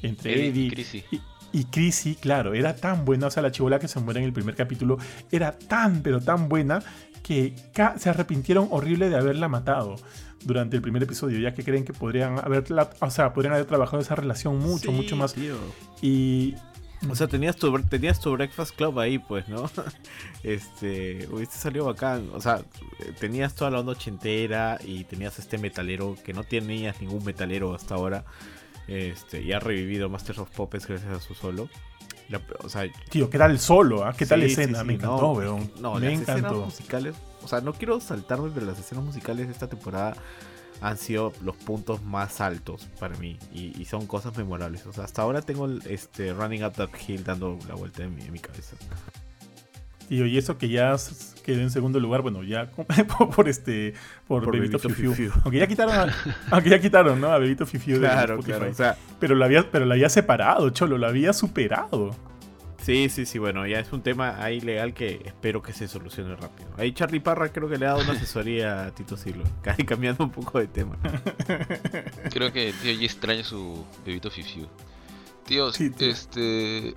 [0.00, 1.04] entre Eddie y Chrissy.
[1.10, 1.20] y,
[1.52, 4.32] y Chrissy, claro, era tan buena, o sea, la chivola que se muere en el
[4.32, 4.96] primer capítulo
[5.30, 6.82] era tan, pero tan buena
[7.22, 7.54] que
[7.98, 9.96] se arrepintieron horrible de haberla matado
[10.46, 14.00] durante el primer episodio, ya que creen que podrían haberla, o sea, podrían haber trabajado
[14.00, 15.34] esa relación mucho, Sí, mucho más.
[15.34, 15.56] tío.
[16.00, 16.54] Y
[17.10, 19.68] O sea, tenías tu, tenías tu Breakfast Club ahí, pues, ¿no?
[20.42, 22.30] Este, hubiese salido bacán.
[22.32, 22.62] O sea,
[23.20, 27.94] tenías toda la onda ochentera y tenías este metalero que no tenías ningún metalero hasta
[27.96, 28.24] ahora.
[28.88, 31.68] Este, y ha revivido Masters of Puppets gracias a su solo.
[32.28, 34.04] La- o sea, tío, ¿qué tal el solo?
[34.04, 34.14] ah?
[34.16, 34.80] ¿Qué tal la sí, escena?
[34.80, 35.70] sí, me encantó, no, weón.
[35.80, 36.64] No, me las encantó.
[36.64, 37.14] musicales.
[37.46, 40.16] O sea, no quiero saltarme, pero las escenas musicales de esta temporada
[40.80, 43.38] han sido los puntos más altos para mí.
[43.54, 44.84] Y, y son cosas memorables.
[44.86, 48.14] O sea, hasta ahora tengo el, este Running Up That Hill dando la vuelta en
[48.14, 48.76] mi, en mi cabeza.
[50.08, 50.94] Y eso que ya
[51.44, 52.70] quedó en segundo lugar, bueno, ya
[53.34, 53.94] por, este
[54.26, 55.14] por, Por Bebito Bebito Fiu Fiu.
[55.14, 55.42] Fiu Fiu.
[55.44, 56.14] Aunque ya quitaron a,
[56.50, 57.28] aunque ya quitaron, ¿no?
[57.28, 58.56] A Bebito Fiu Fiu de Claro, Spotify.
[58.58, 58.70] claro.
[58.70, 62.14] O sea, Pero la había pero la había separado, cholo, la había superado.
[62.86, 63.38] Sí, sí, sí.
[63.38, 66.68] Bueno, ya es un tema ahí legal que espero que se solucione rápido.
[66.78, 69.44] Ahí Charlie Parra creo que le ha dado una asesoría a Tito Siglo.
[69.62, 70.96] Casi cambiando un poco de tema.
[72.32, 74.66] Creo que tío G extraña su bebito Fifiu.
[75.44, 76.08] Tío, Sí, tío.
[76.08, 76.94] este.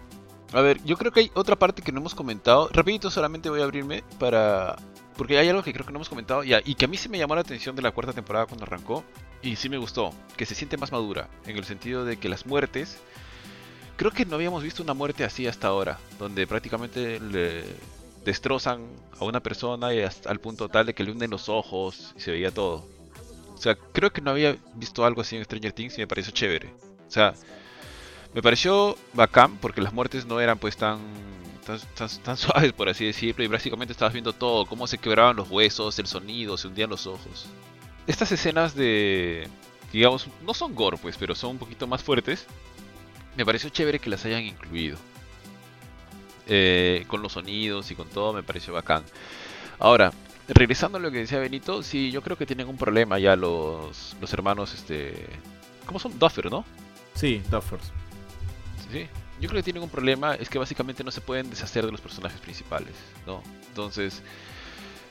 [0.53, 2.69] A ver, yo creo que hay otra parte que no hemos comentado.
[2.73, 4.75] Rapidito solamente voy a abrirme para.
[5.15, 7.09] Porque hay algo que creo que no hemos comentado ya, y que a mí sí
[7.09, 9.03] me llamó la atención de la cuarta temporada cuando arrancó.
[9.41, 10.11] Y sí me gustó.
[10.37, 11.29] Que se siente más madura.
[11.45, 12.97] En el sentido de que las muertes.
[13.99, 15.99] Creo que no habíamos visto una muerte así hasta ahora.
[16.17, 17.65] Donde prácticamente le
[18.23, 18.87] destrozan
[19.19, 22.21] a una persona y hasta al punto tal de que le hunden los ojos y
[22.21, 22.87] se veía todo.
[23.53, 26.31] O sea, creo que no había visto algo así en Stranger Things y me pareció
[26.31, 26.69] chévere.
[27.09, 27.33] O sea,
[28.33, 30.99] me pareció bacán porque las muertes no eran pues tan,
[31.65, 35.35] tan, tan- tan suaves, por así decirlo, y básicamente estabas viendo todo, cómo se quebraban
[35.35, 37.47] los huesos, el sonido, se hundían los ojos.
[38.07, 39.49] Estas escenas de,
[39.91, 42.45] digamos, no son gore pues, pero son un poquito más fuertes,
[43.35, 44.97] me pareció chévere que las hayan incluido.
[46.47, 49.03] Eh, con los sonidos y con todo me pareció bacán.
[49.77, 50.11] Ahora,
[50.47, 54.15] regresando a lo que decía Benito, sí, yo creo que tienen un problema ya los,
[54.19, 55.27] los hermanos, este...
[55.85, 56.17] ¿Cómo son?
[56.17, 56.65] Duffer, ¿no?
[57.13, 57.91] Sí, Duffers.
[58.91, 59.07] Sí,
[59.39, 62.01] yo creo que tienen un problema, es que básicamente no se pueden deshacer de los
[62.01, 62.93] personajes principales,
[63.25, 63.43] ¿no?
[63.67, 64.21] Entonces,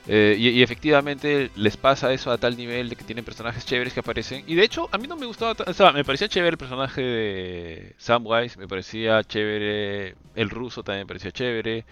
[0.09, 4.01] eh, y, efectivamente les pasa eso a tal nivel de que tienen personajes chéveres que
[4.01, 4.43] aparecen.
[4.47, 6.59] Y de hecho, a mí no me gustaba, ta- o sea, me parecía chévere el
[6.59, 11.85] personaje de Samwise, me parecía chévere, el ruso también me parecía chévere,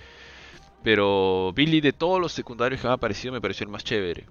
[0.83, 4.27] pero Billy de todos los secundarios que me han aparecido me pareció el más chévere.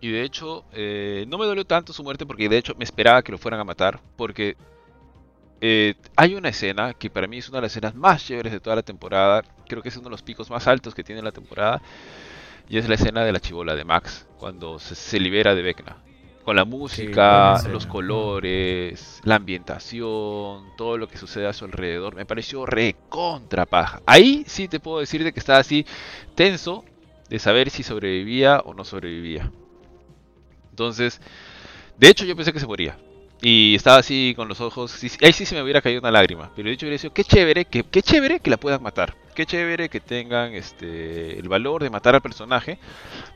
[0.00, 3.22] Y de hecho, eh, no me dolió tanto su muerte porque de hecho me esperaba
[3.22, 4.56] que lo fueran a matar, porque
[5.60, 8.60] eh, hay una escena que para mí es una de las escenas más chéveres de
[8.60, 9.42] toda la temporada.
[9.68, 11.80] Creo que es uno de los picos más altos que tiene la temporada.
[12.68, 16.02] Y es la escena de la chivola de Max, cuando se, se libera de Vecna.
[16.44, 22.14] Con la música, los colores, la ambientación, todo lo que sucede a su alrededor.
[22.14, 24.00] Me pareció recontra paja.
[24.06, 25.84] Ahí sí te puedo decir de que estaba así
[26.36, 26.84] tenso
[27.28, 29.50] de saber si sobrevivía o no sobrevivía.
[30.70, 31.20] Entonces,
[31.98, 32.96] de hecho yo pensé que se moría.
[33.42, 34.98] Y estaba así con los ojos.
[35.22, 36.50] ahí sí se me hubiera caído una lágrima.
[36.56, 39.14] Pero de hecho hubiera sido, qué chévere, que, qué chévere que la puedan matar.
[39.34, 42.78] Qué chévere que tengan este el valor de matar al personaje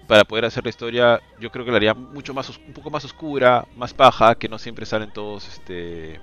[0.06, 1.20] para poder hacer la historia.
[1.38, 4.58] Yo creo que la haría mucho más un poco más oscura, más paja, que no
[4.58, 6.18] siempre salen todos este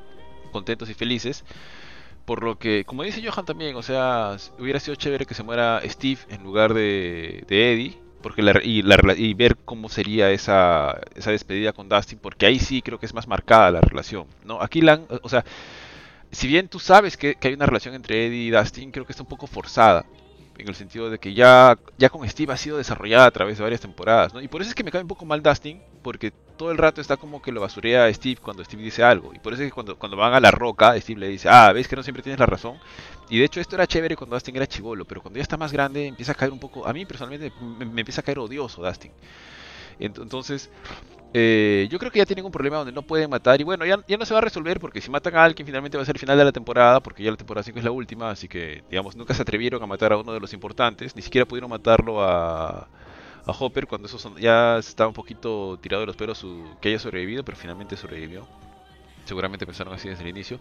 [0.52, 1.44] contentos y felices.
[2.26, 5.82] Por lo que, como dice Johan también, o sea, hubiera sido chévere que se muera
[5.86, 8.84] Steve en lugar de, de Eddie porque y,
[9.18, 13.14] y, ver cómo sería esa, esa despedida con Dustin, porque ahí sí creo que es
[13.14, 14.62] más marcada la relación, ¿no?
[14.62, 15.46] Aquí, la, o sea,
[16.32, 19.14] si bien tú sabes que, que, hay una relación entre Eddie y Dustin, creo que
[19.14, 20.06] está un poco forzada,
[20.58, 23.64] en el sentido de que ya, ya con Steve ha sido desarrollada a través de
[23.64, 24.42] varias temporadas, ¿no?
[24.42, 27.00] Y por eso es que me cae un poco mal Dustin, porque todo el rato
[27.00, 29.34] está como que lo basurea a Steve cuando Steve dice algo.
[29.34, 31.72] Y por eso es que cuando, cuando van a la roca, Steve le dice, ah,
[31.74, 32.78] ves que no siempre tienes la razón.
[33.30, 35.72] Y de hecho esto era chévere cuando Dustin era chivolo, pero cuando ya está más
[35.72, 39.12] grande empieza a caer un poco, a mí personalmente me, empieza a caer odioso Dustin.
[40.00, 40.70] Entonces,
[41.34, 43.60] eh, yo creo que ya tienen un problema donde no pueden matar.
[43.60, 45.98] Y bueno, ya, ya, no se va a resolver porque si matan a alguien, finalmente
[45.98, 47.00] va a ser el final de la temporada.
[47.02, 48.30] Porque ya la temporada 5 es la última.
[48.30, 51.16] Así que, digamos, nunca se atrevieron a matar a uno de los importantes.
[51.16, 52.88] Ni siquiera pudieron matarlo a,
[53.46, 57.00] a Hopper cuando eso ya estaba un poquito tirado de los pelos su, que haya
[57.00, 57.44] sobrevivido.
[57.44, 58.48] Pero finalmente sobrevivió.
[59.28, 60.60] Seguramente pensaron así desde el inicio.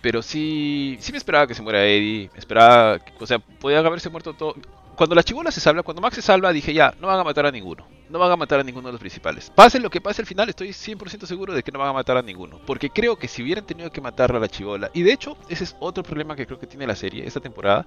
[0.00, 2.30] Pero sí, sí me esperaba que se muera Eddie.
[2.34, 4.54] esperaba, o sea, podía haberse muerto todo.
[4.96, 7.46] Cuando la chivola se salva, cuando Max se salva, dije ya, no van a matar
[7.46, 9.50] a ninguno no van a matar a ninguno de los principales.
[9.50, 12.16] Pase lo que pase al final, estoy 100% seguro de que no van a matar
[12.16, 12.60] a ninguno.
[12.64, 15.64] Porque creo que si hubieran tenido que matarla a la chivola, y de hecho, ese
[15.64, 17.86] es otro problema que creo que tiene la serie esta temporada,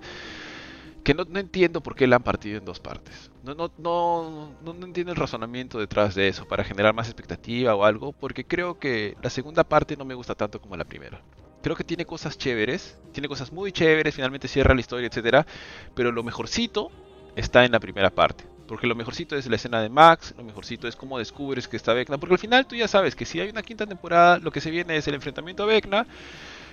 [1.04, 3.32] que no, entiendo por qué la han partido en dos partes.
[3.44, 7.84] No, no, no, no, entiendo el razonamiento detrás de eso, para generar más expectativa o
[7.84, 11.22] algo, porque creo que la segunda parte no me gusta tanto como la primera.
[11.62, 15.46] Creo que tiene cosas chéveres, tiene cosas muy chéveres, finalmente cierra la historia, etcétera,
[15.94, 16.92] pero lo mejorcito
[17.36, 18.46] está en la primera parte.
[18.70, 21.92] Porque lo mejorcito es la escena de Max, lo mejorcito es cómo descubres que está
[21.94, 22.20] Vecna.
[22.20, 24.70] Porque al final tú ya sabes que si hay una quinta temporada, lo que se
[24.70, 26.06] viene es el enfrentamiento a Vecna.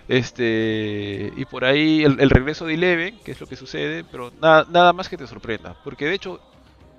[0.09, 4.93] Este, y por ahí el, regreso de Eleven, que es lo que sucede, pero nada,
[4.93, 5.77] más que te sorprenda.
[5.83, 6.41] Porque de hecho,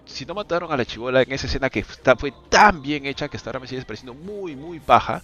[0.05, 3.38] si no mataron a la chivola en esa escena que fue tan bien hecha que
[3.38, 5.22] hasta ahora me sigue pareciendo muy, muy paja,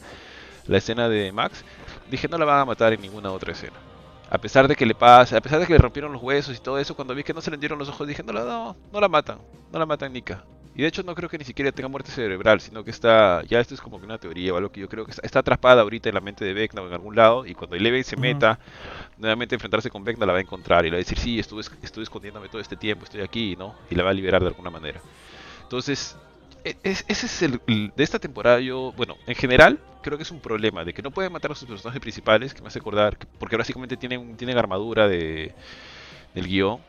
[0.67, 1.63] la escena de Max,
[2.09, 3.75] dije no la van a matar en ninguna otra escena
[4.33, 6.59] a pesar de que le pasa, a pesar de que le rompieron los huesos y
[6.59, 8.99] todo eso, cuando vi que no se le dieron los ojos dije, no, no, no
[8.99, 9.37] la matan,
[9.71, 10.43] no la matan Nika.
[10.75, 13.59] Y de hecho no creo que ni siquiera tenga muerte cerebral, sino que está, ya
[13.59, 16.09] esto es como que una teoría o algo que yo creo que está, atrapada ahorita
[16.09, 18.59] en la mente de Vecna o en algún lado, y cuando Eleven se meta
[19.17, 21.37] nuevamente a enfrentarse con Vecna la va a encontrar y le va a decir, sí,
[21.37, 23.75] estuve, estuve escondiéndome todo este tiempo, estoy aquí, ¿no?
[23.91, 24.99] Y la va a liberar de alguna manera.
[25.61, 26.17] Entonces,
[26.63, 30.39] e, ese es el, de esta temporada yo, bueno, en general creo que es un
[30.39, 33.57] problema de que no pueden matar a sus personajes principales, que me hace acordar, porque
[33.57, 35.53] básicamente tienen, tienen armadura de,
[36.33, 36.79] del guion.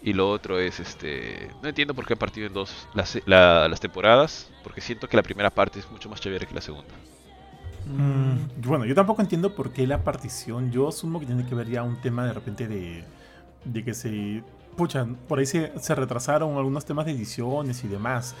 [0.00, 3.80] Y lo otro es, este, no entiendo por qué han partido en dos las, las
[3.80, 6.94] temporadas, porque siento que la primera parte es mucho más chévere que la segunda.
[7.86, 11.68] Mm, bueno, yo tampoco entiendo por qué la partición, yo asumo que tiene que ver
[11.68, 13.04] ya un tema de repente de,
[13.64, 14.42] de que se,
[14.76, 18.36] pucha, por ahí se, se retrasaron algunos temas de ediciones y demás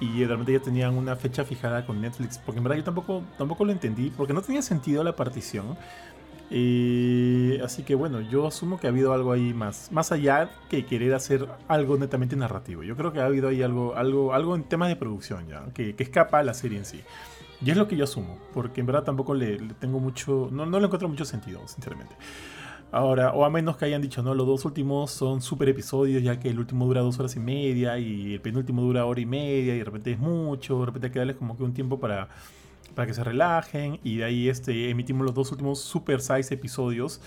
[0.00, 3.64] y realmente ya tenían una fecha fijada con Netflix, porque en verdad yo tampoco, tampoco
[3.64, 5.76] lo entendí, porque no tenía sentido la partición.
[6.50, 10.86] Eh, así que bueno, yo asumo que ha habido algo ahí más, más allá que
[10.86, 12.82] querer hacer algo netamente narrativo.
[12.82, 15.96] Yo creo que ha habido ahí algo, algo, algo en temas de producción ya, que,
[15.96, 17.02] que escapa a la serie en sí.
[17.64, 20.78] Y es lo que yo asumo, porque en verdad tampoco le, tengo mucho, no, no
[20.78, 22.14] le encuentro mucho sentido, sinceramente.
[22.92, 26.38] Ahora, o a menos que hayan dicho, no, los dos últimos son super episodios, ya
[26.38, 29.74] que el último dura dos horas y media y el penúltimo dura hora y media
[29.74, 32.28] y de repente es mucho, de repente hay que darles como que un tiempo para,
[32.96, 37.20] para que se relajen y de ahí este, emitimos los dos últimos super size episodios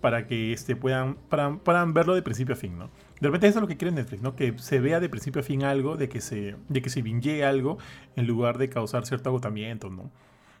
[0.00, 2.86] para que este, puedan, para, verlo de principio a fin, ¿no?
[3.20, 4.34] De repente eso es lo que quiere Netflix, ¿no?
[4.34, 7.44] Que se vea de principio a fin algo, de que se, de que se binge
[7.44, 7.76] algo
[8.16, 10.10] en lugar de causar cierto agotamiento, ¿no?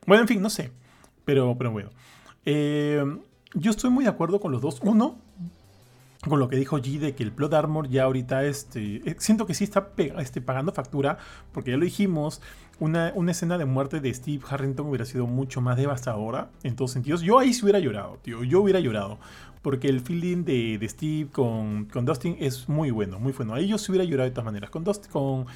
[0.06, 0.72] Bueno, en fin, no sé.
[1.24, 1.88] Pero, pero bueno.
[2.44, 3.02] Eh,
[3.54, 4.80] yo estoy muy de acuerdo con los dos.
[4.82, 5.18] Uno,
[6.28, 9.46] con lo que dijo G de que el Blood Armor ya ahorita este, eh, siento
[9.46, 11.18] que sí está este, pagando factura,
[11.52, 12.42] porque ya lo dijimos,
[12.80, 16.90] una, una, escena de muerte de Steve Harrington hubiera sido mucho más devastadora en todos
[16.90, 17.22] sentidos.
[17.22, 19.18] Yo ahí sí hubiera llorado, tío, yo hubiera llorado,
[19.62, 23.54] porque el feeling de, de Steve con, con, Dustin es muy bueno, muy bueno.
[23.54, 24.70] Ahí yo sí hubiera llorado de todas maneras.
[24.70, 25.46] Con Dustin, con,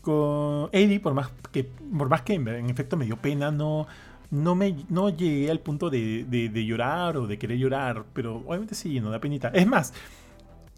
[0.00, 3.86] con Eddie, por más que, por más que en efecto me dio pena, no
[4.30, 8.74] no, me, no llegué al punto de, de, llorar o de querer llorar, pero obviamente
[8.74, 9.48] sí, no da penita.
[9.48, 9.92] Es más,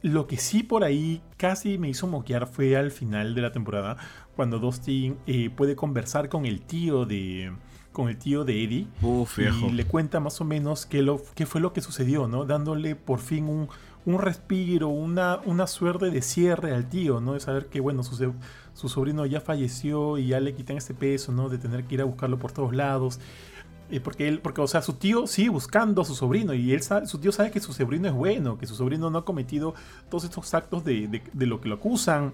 [0.02, 3.96] lo que sí por ahí casi me hizo moquear fue al final de la temporada,
[4.36, 7.52] cuando Dustin eh, puede conversar con el tío de
[7.92, 8.86] con el tío de Eddie
[9.40, 12.44] y le cuenta más o menos qué, lo, qué fue lo que sucedió, ¿no?
[12.44, 13.68] Dándole por fin un,
[14.06, 17.34] un respiro, una, una suerte de cierre al tío, ¿no?
[17.34, 18.34] De saber que, bueno, su,
[18.72, 21.48] su sobrino ya falleció y ya le quitan este peso, ¿no?
[21.48, 23.18] De tener que ir a buscarlo por todos lados.
[23.90, 26.82] Eh, porque él, porque, o sea, su tío sigue buscando a su sobrino y él
[26.82, 29.74] su tío sabe que su sobrino es bueno, que su sobrino no ha cometido
[30.10, 32.32] todos estos actos de, de lo que lo acusan.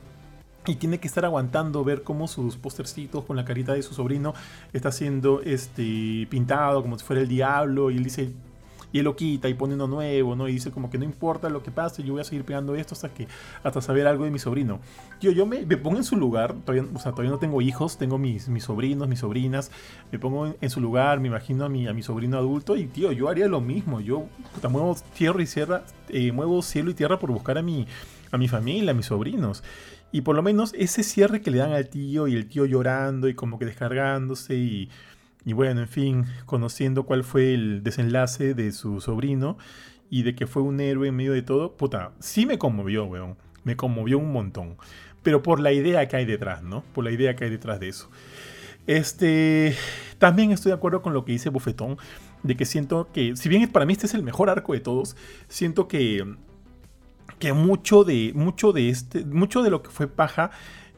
[0.66, 4.32] Y tiene que estar aguantando ver cómo sus postercitos con la carita de su sobrino
[4.72, 7.90] está siendo este, pintado como si fuera el diablo.
[7.90, 8.32] Y él dice,
[8.94, 10.46] y él lo quita y pone uno nuevo, ¿no?
[10.46, 12.94] Y dice como que no importa lo que pase, yo voy a seguir pegando esto
[12.94, 13.26] hasta que
[13.64, 14.78] hasta saber algo de mi sobrino.
[15.18, 18.18] Tío, yo me, pongo en su lugar, todavía, o sea, todavía no tengo hijos, tengo
[18.18, 19.72] mis, mis sobrinos, mis sobrinas,
[20.12, 23.10] me pongo en, su lugar, me imagino a mi, a mi sobrino adulto y tío,
[23.10, 24.26] yo haría lo mismo, yo
[24.70, 27.88] muevo tierra y tierra, eh, muevo cielo y tierra por buscar a mi,
[28.30, 29.64] a mi familia, a mis sobrinos.
[30.12, 33.28] Y por lo menos ese cierre que le dan al tío y el tío llorando
[33.28, 34.88] y como que descargándose y
[35.44, 39.58] y bueno, en fin, conociendo cuál fue el desenlace de su sobrino
[40.10, 43.36] y de que fue un héroe en medio de todo, puta, sí me conmovió, weón.
[43.64, 44.76] Me conmovió un montón.
[45.22, 46.84] Pero por la idea que hay detrás, ¿no?
[46.94, 48.10] Por la idea que hay detrás de eso.
[48.86, 49.74] Este.
[50.18, 51.96] También estoy de acuerdo con lo que dice Bufetón.
[52.42, 53.34] De que siento que.
[53.36, 55.16] Si bien para mí este es el mejor arco de todos.
[55.48, 56.36] Siento que.
[57.38, 58.32] Que mucho de.
[58.34, 59.24] Mucho de este.
[59.24, 60.50] Mucho de lo que fue paja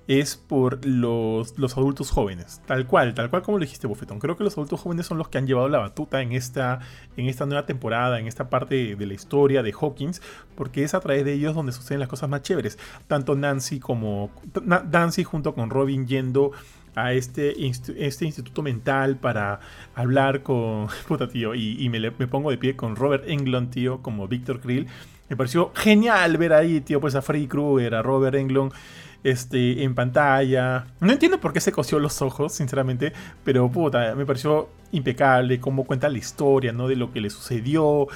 [0.09, 2.61] es por los, los, adultos jóvenes.
[2.67, 4.21] Tal cual, tal cual como lo dijiste, Bofetón.
[4.21, 6.81] Creo que los adultos jóvenes son los que han llevado la batuta en esta,
[7.17, 10.23] en esta nueva temporada, en esta parte de la historia de Hawkins,
[10.55, 12.79] porque es a través de ellos donde suceden las cosas más chéveres.
[13.09, 14.31] Tanto Nancy como
[14.65, 16.53] Nancy junto con Robin yendo
[16.95, 19.61] a este, este instituto mental para
[19.95, 20.87] hablar con.
[21.09, 21.55] Puta, tío.
[21.55, 24.87] Y, me, me, pongo de pie con Robert Englund, tío, como Victor Krill.
[25.29, 28.73] Me pareció genial ver ahí, tío, pues a Freddy Krueger, a Robert Englund
[29.27, 30.87] este, en pantalla.
[31.01, 33.13] No entiendo por qué se cosió los ojos, sinceramente,
[33.45, 36.87] pero puta, me pareció impecable cómo cuenta la historia, ¿no?
[36.87, 38.07] De lo que le sucedió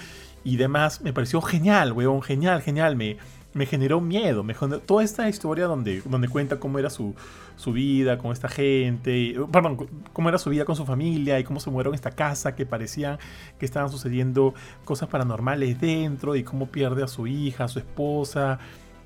[0.44, 1.00] y demás.
[1.02, 2.94] Me pareció genial, weón, genial, genial.
[2.94, 3.16] Me,
[3.52, 4.44] me generó miedo.
[4.86, 7.16] Toda esta historia donde, donde cuenta cómo era su,
[7.56, 11.58] su vida con esta gente, perdón, cómo era su vida con su familia y cómo
[11.58, 13.18] se murieron en esta casa que parecían
[13.58, 14.54] que estaban sucediendo
[14.84, 18.60] cosas paranormales dentro y cómo pierde a su hija, a su esposa.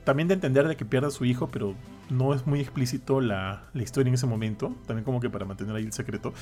[0.04, 1.74] También de entender de que pierde a su hijo, pero
[2.10, 5.84] no es muy explícito la, historia en ese momento, también como que para mantener ahí
[5.84, 6.34] el secreto.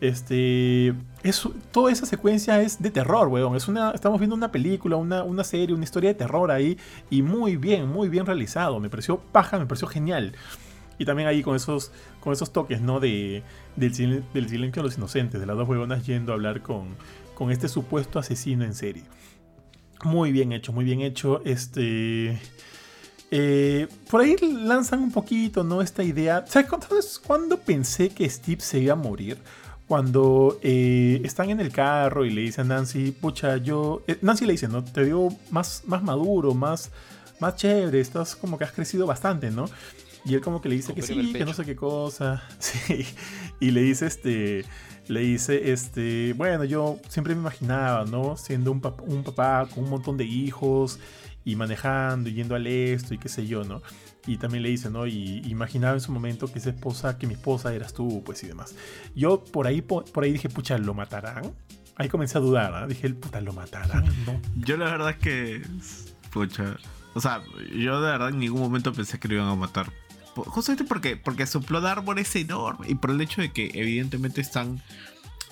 [0.00, 3.54] Este, es, toda esa secuencia es de terror, weón.
[3.54, 6.78] Es una, estamos viendo una película, una, una serie, una historia de terror ahí
[7.10, 8.80] y muy bien, muy bien realizado.
[8.80, 10.32] Me pareció paja, me pareció genial.
[10.98, 12.98] Y también ahí con esos, con esos toques, ¿no?
[12.98, 13.42] De,
[13.76, 16.96] del, del silencio de los inocentes, de las dos huevonas yendo a hablar con,
[17.34, 19.02] con este supuesto asesino en serie.
[20.04, 21.42] Muy bien hecho, muy bien hecho.
[21.44, 22.38] Este...
[23.34, 25.80] Eh, por ahí lanzan un poquito, ¿no?
[25.80, 26.44] Esta idea.
[26.46, 29.38] ¿Sabes cuándo pensé que Steve se iba a morir?
[29.88, 34.02] Cuando eh, están en el carro y le dice a Nancy, pucha, yo.
[34.06, 34.84] Eh, Nancy le dice, ¿no?
[34.84, 36.90] Te veo más, más maduro, más,
[37.40, 39.64] más chévere, estás como que has crecido bastante, ¿no?
[40.26, 42.42] Y él como que le dice que sí, que no sé qué cosa.
[42.58, 43.06] Sí.
[43.60, 44.66] Y le dice este.
[45.08, 46.34] Le dice, este.
[46.34, 48.36] Bueno, yo siempre me imaginaba, ¿no?
[48.36, 50.98] Siendo un, un papá con un montón de hijos
[51.44, 53.82] y manejando y yendo al esto y qué sé yo, ¿no?
[54.26, 55.06] Y también le dice, ¿no?
[55.06, 58.46] Y imaginaba en su momento que esa esposa, que mi esposa eras tú, pues y
[58.46, 58.74] demás.
[59.14, 61.52] Yo por ahí, por, ahí dije, pucha, ¿lo matarán?
[61.96, 62.86] Ahí comencé a dudar, ¿no?
[62.86, 64.04] Dije, puta, ¿lo matarán?
[64.24, 64.40] No.
[64.56, 65.62] Yo la verdad es que,
[66.30, 66.76] pucha,
[67.14, 67.42] o sea,
[67.76, 69.92] yo de verdad en ningún momento pensé que lo iban a matar.
[70.34, 74.40] Justamente porque, porque su plot árbol es enorme y por el hecho de que evidentemente
[74.40, 74.80] están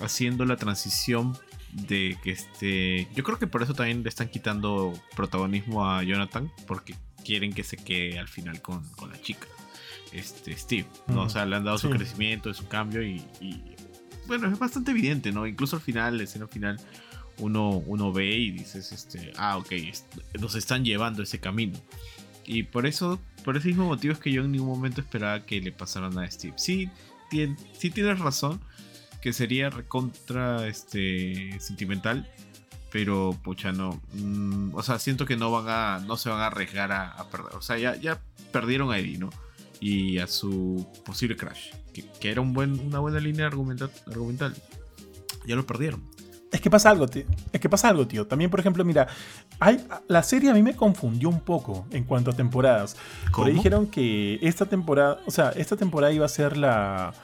[0.01, 1.37] haciendo la transición
[1.73, 3.09] de que este.
[3.15, 6.95] Yo creo que por eso también le están quitando protagonismo a Jonathan, porque
[7.25, 9.47] quieren que se quede al final con, la chica.
[10.13, 11.23] Este, Steve, ¿no?
[11.23, 13.25] O sea, le han dado su crecimiento, su cambio y,
[14.27, 15.47] bueno, es bastante evidente, ¿no?
[15.47, 16.81] Incluso al final, la escena final,
[17.39, 19.73] uno, uno ve y dices, este, ah, ok,
[20.41, 21.79] nos están llevando ese camino.
[22.45, 25.61] Y por eso, por ese mismo motivo es que yo en ningún momento esperaba que
[25.61, 26.55] le pasaran a Steve.
[26.57, 26.91] Sí,
[27.79, 28.61] sí tienes razón
[29.21, 32.29] que sería recontra este sentimental
[32.91, 36.47] pero pucha no mm, o sea siento que no van a no se van a
[36.47, 38.21] arriesgar a, perder o sea ya, ya
[38.53, 39.31] perdieron a Eddie no
[39.81, 44.55] y a su posible crash que, era un buen, una buena línea argumental, argumental
[45.47, 46.03] ya lo perdieron
[46.53, 47.25] es que pasa algo, tío.
[47.53, 48.27] Es que pasa algo, tío.
[48.27, 49.07] También, por ejemplo, mira,
[49.61, 52.97] hay, la serie a mí me confundió un poco en cuanto a temporadas.
[53.31, 53.49] ¿Cómo?
[53.49, 57.15] dijeron que esta temporada, o sea, esta temporada iba a ser la,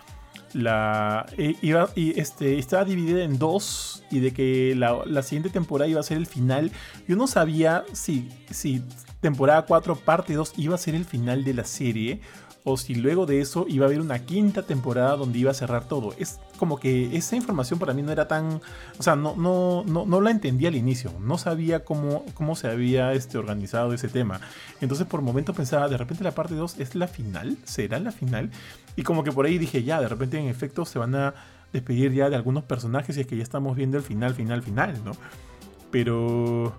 [0.57, 6.01] la iba, y este, estaba dividida en dos y de que la, siguiente temporada iba
[6.01, 6.73] a ser el final.
[7.07, 8.83] Yo no sabía si, si
[9.21, 12.21] temporada 4 parte 2 iba a ser el final de la serie
[12.65, 15.87] o si luego de eso iba a haber una quinta temporada donde iba a cerrar
[15.87, 16.15] todo.
[16.19, 18.61] Es como que esa información para mí no era tan,
[18.99, 22.69] o sea, no, no, no, no la entendía al inicio, no sabía cómo, cómo se
[22.69, 24.41] había este, organizado ese tema.
[24.81, 28.13] Entonces por un momento pensaba, de repente la parte 2 es la final, será la
[28.13, 28.51] final.
[28.97, 31.35] Y como que por ahí dije, ya, de repente en efecto se van a
[31.73, 34.95] despedir ya de algunos personajes y es que ya estamos viendo el final, final, final,
[35.05, 35.13] ¿no?
[35.91, 36.75] Pero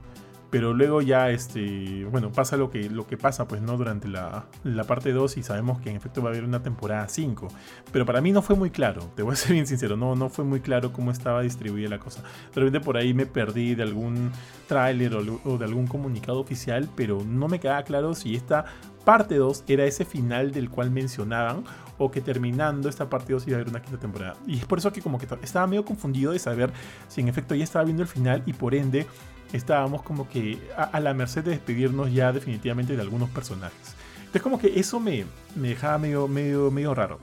[0.49, 4.45] pero luego ya este bueno pasa lo que lo que pasa pues no durante la,
[4.63, 7.47] la parte 2 y sabemos que en efecto va a haber una temporada 5
[7.91, 10.29] pero para mí no fue muy claro te voy a ser bien sincero no no
[10.29, 12.23] fue muy claro cómo estaba distribuida la cosa.
[12.53, 14.31] De repente por ahí me perdí de algún
[14.67, 18.65] tráiler o, o, de algún comunicado oficial pero no me quedaba claro si esta
[19.03, 21.63] parte 2 era ese final del cual mencionaban
[21.97, 24.35] o que terminando esta parte 2 iba a haber una quinta temporada.
[24.45, 26.71] Y es por eso que como que estaba medio confundido de saber
[27.07, 29.07] si en efecto ya estaba viendo el final y por ende
[29.53, 33.95] estábamos como que a, la merced de despedirnos ya definitivamente de algunos personajes.
[34.19, 35.25] Entonces como que eso me,
[35.55, 37.19] me dejaba medio, medio, medio raro.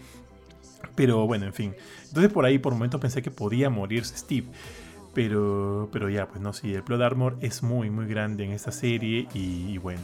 [0.94, 1.74] Pero bueno, en fin.
[2.09, 4.46] Entonces por ahí por momentos pensé que podía morirse Steve.
[5.12, 8.72] Pero, pero ya, pues no, sí, el plot armor es muy, muy grande en esta
[8.72, 10.02] serie y bueno.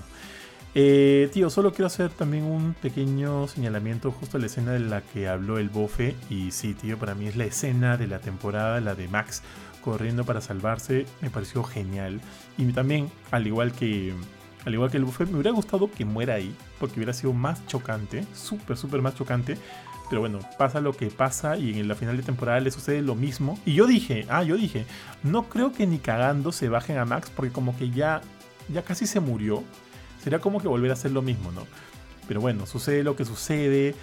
[0.75, 5.01] Eh, tío, solo quiero hacer también un pequeño señalamiento justo a la escena de la
[5.01, 6.15] que habló el bofe.
[6.29, 9.43] Y sí, tío, para mí es la escena de la temporada, la de Max
[9.81, 11.07] corriendo para salvarse.
[11.21, 12.21] Me pareció genial.
[12.59, 14.15] Y también, al igual que,
[14.65, 16.55] al igual que el bofe, me hubiera gustado que muera ahí.
[16.79, 18.25] Porque hubiera sido más chocante.
[18.35, 19.57] Súper, súper más chocante.
[20.11, 23.15] Pero bueno, pasa lo que pasa y en la final de temporada le sucede lo
[23.15, 23.59] mismo.
[23.65, 24.85] Y yo dije, ah, yo dije,
[25.23, 28.21] no creo que ni cagando se bajen a Max porque como que ya,
[28.69, 29.63] ya casi se murió.
[30.23, 31.65] Sería como que volver a hacer lo mismo, ¿no?
[32.27, 33.95] Pero bueno, sucede lo que sucede.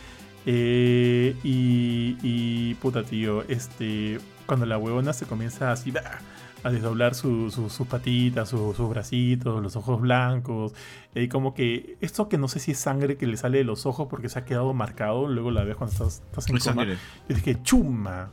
[0.50, 5.94] Eh, y, y, puta, tío, este, cuando la huevona se comienza así
[6.64, 7.54] a desdoblar sus
[7.90, 10.74] patitas, sus bracitos, los ojos blancos,
[11.14, 13.86] y como que esto que no sé si es sangre que le sale de los
[13.86, 16.98] ojos porque se ha quedado marcado, luego la ves cuando estás, estás en coma.
[17.28, 18.32] Y dije, chuma,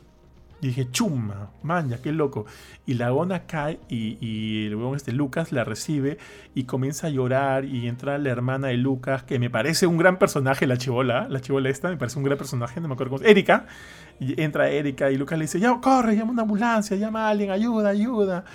[0.61, 2.45] y dije, chuma, maña, qué loco.
[2.85, 6.17] Y la gona cae y, el huevón este Lucas la recibe
[6.53, 10.17] y comienza a llorar y entra la hermana de Lucas, que me parece un gran
[10.17, 13.29] personaje, la chivola, la chivola esta, me parece un gran personaje, no me acuerdo cómo
[13.29, 13.67] Erika.
[14.19, 17.51] Y entra Erika y Lucas le dice, ya, corre, llama una ambulancia, llama a alguien,
[17.51, 18.45] ayuda, ayuda.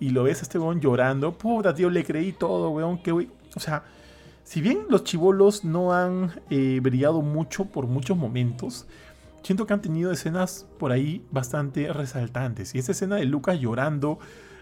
[0.00, 1.36] Y lo ves a este huevón llorando.
[1.36, 3.26] Puta, tío, le creí todo, weón, que, O
[3.56, 3.82] sea,
[4.48, 8.86] si bien los chivolos no han eh, brillado mucho por muchos momentos,
[9.42, 12.74] siento que han tenido escenas por ahí bastante resaltantes.
[12.74, 14.18] Y esa escena de Lucas llorando,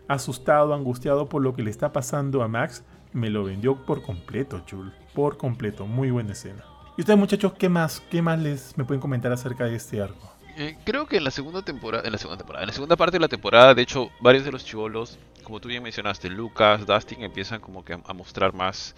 [0.08, 4.60] asustado, angustiado por lo que le está pasando a Max, me lo vendió por completo,
[4.66, 4.92] Chul.
[5.14, 5.86] Por completo.
[5.86, 6.64] Muy buena escena.
[6.96, 8.00] Y ustedes, muchachos, ¿qué más?
[8.10, 10.32] ¿Qué más les me pueden comentar acerca de este arco?
[10.58, 13.16] Eh, creo que en la segunda temporada, en la segunda temporada, en la segunda parte
[13.16, 17.22] de la temporada, de hecho, varios de los chivolos, como tú bien mencionaste, Lucas, Dustin,
[17.22, 18.94] empiezan como que a, mostrar más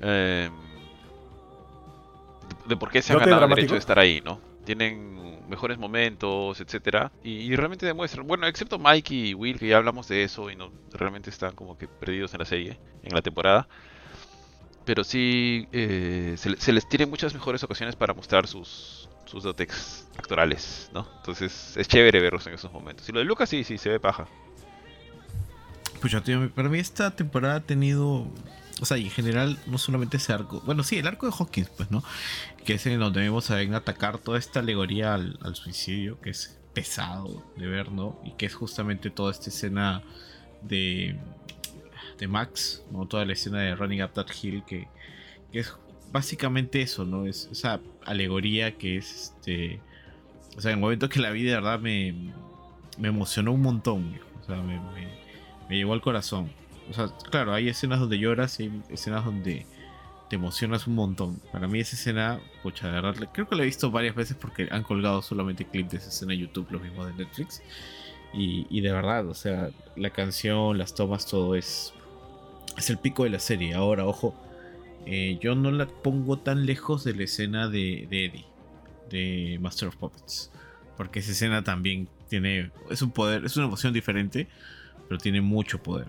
[0.00, 0.50] eh,
[2.66, 4.40] de, por qué se han ganado el derecho de estar ahí, ¿no?
[4.66, 10.08] Tienen mejores momentos, etcétera, y, realmente demuestran, bueno, excepto Mike y Will, que ya hablamos
[10.08, 13.66] de eso y no realmente están como que perdidos en la serie, en la temporada,
[14.84, 20.90] pero sí eh, se, les tiene muchas mejores ocasiones para mostrar sus, sus dotes actorales,
[20.92, 21.08] ¿no?
[21.16, 23.08] Entonces es chévere verlos en esos momentos.
[23.08, 24.28] Y lo de Lucas sí, sí, se ve paja.
[26.00, 28.26] Pucha, tío, para mí esta temporada ha tenido
[28.80, 30.60] o sea, y en general, no solamente ese arco.
[30.66, 32.04] Bueno, sí, el arco de Hawkins, pues, ¿no?
[32.64, 37.42] Que es en donde vemos a atacar toda esta alegoría al, suicidio, que es pesado
[37.56, 38.20] de ver, ¿no?
[38.24, 40.02] Y que es justamente toda esta escena
[40.60, 41.16] de,
[42.18, 43.06] de Max, ¿no?
[43.06, 44.88] Toda la escena de Running Up That Hill, que,
[45.52, 45.72] que es
[46.12, 47.24] básicamente eso, ¿no?
[47.24, 49.80] Es esa alegoría que es este.
[50.54, 52.32] O sea, en el momento que la vi de verdad me,
[52.98, 55.08] me emocionó un montón, o sea, me, me,
[55.68, 56.50] me llegó al corazón.
[56.90, 59.66] O sea, claro, hay escenas donde lloras y hay escenas donde
[60.28, 61.40] te emocionas un montón.
[61.52, 64.68] Para mí esa escena, pucha, de verdad, creo que la he visto varias veces porque
[64.70, 67.62] han colgado solamente clips de esa escena en YouTube, los mismos de Netflix.
[68.38, 71.94] Y, de verdad, o sea, la canción, las tomas, todo es,
[72.76, 73.72] es el pico de la serie.
[73.72, 74.34] Ahora, ojo,
[75.06, 78.46] eh, yo no la pongo tan lejos de la escena de, de Eddie,
[79.08, 80.50] de Master of Puppets.
[80.98, 84.48] Porque esa escena también tiene, es un poder, es una emoción diferente,
[85.08, 86.08] pero tiene mucho poder.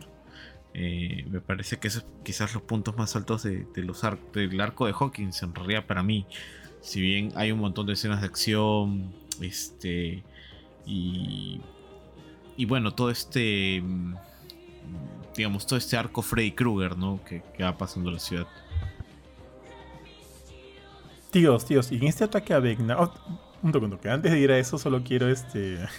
[0.79, 4.93] Eh, me parece que esos quizás los puntos más altos de, los del arco de
[4.93, 6.27] Hawkins, en realidad para mí.
[6.81, 10.23] Si bien hay un montón de escenas de acción, este.
[10.85, 11.59] Y.
[12.57, 13.81] Y bueno, todo este.
[15.35, 17.21] Digamos, todo este arco Freddy Krueger, ¿no?
[17.25, 18.47] Que, va pasando la ciudad.
[21.31, 22.99] Tíos, tíos, y en este ataque a Vecna.
[22.99, 23.11] Oh,
[23.63, 25.79] un segundo, que antes de ir a eso, solo quiero este.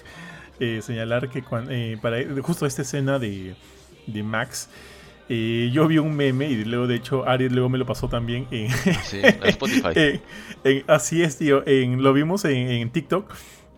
[0.61, 3.55] Eh, señalar que cuando, eh, para justo esta escena de
[4.13, 4.69] de Max.
[5.31, 8.47] Eh, yo vi un meme y luego, de hecho, Ari luego me lo pasó también
[8.51, 8.71] en,
[9.45, 10.23] Spotify.
[10.87, 11.63] así es, tío.
[11.67, 13.31] En, lo vimos en, TikTok.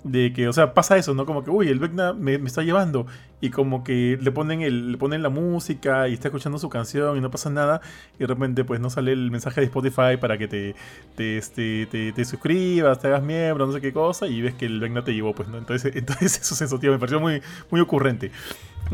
[0.04, 1.26] de que, o sea, pasa eso, ¿no?
[1.26, 3.06] Como que, uy, el Vecna me, me, está llevando.
[3.40, 7.16] Y como que le ponen, el, le ponen la música y está escuchando su canción
[7.16, 7.80] y no pasa nada.
[8.14, 10.76] Y de repente, pues, no sale el mensaje de Spotify para que te,
[11.16, 14.28] te, este, te, te suscribas, te hagas miembro, no sé qué cosa.
[14.28, 15.58] Y ves que el Vecna te llevó, pues, ¿no?
[15.58, 16.92] Entonces, entonces eso es eso, tío.
[16.92, 17.42] Me pareció muy,
[17.72, 18.30] muy ocurrente.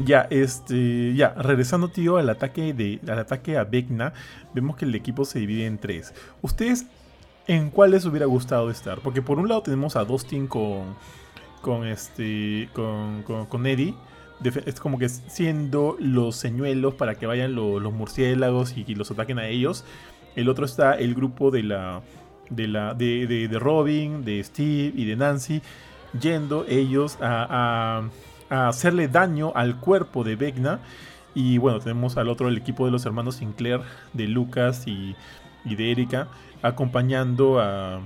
[0.05, 4.13] Ya, este, ya, regresando, tío, al ataque, de, al ataque a Vecna,
[4.53, 6.13] vemos que el equipo se divide en tres.
[6.43, 6.87] Ustedes
[7.47, 9.01] en cuál les hubiera gustado estar.
[9.01, 10.97] Porque por un lado tenemos a Dustin con,
[11.63, 13.95] con, este, con, con, Eddie.
[14.67, 19.49] Es como que siendo los señuelos para que vayan los murciélagos y, los ataquen a
[19.49, 19.85] ellos.
[20.35, 22.03] El otro está el grupo de la.
[22.49, 25.63] De, la, de, de, Robin, de Steve y de Nancy,
[26.21, 28.09] yendo ellos a,
[28.51, 30.81] hacerle daño al cuerpo de Vecna.
[31.35, 33.81] Y bueno, tenemos al otro, el equipo de los hermanos Sinclair,
[34.13, 35.15] de Lucas y,
[35.65, 36.29] de Erika,
[36.63, 38.01] acompañando a,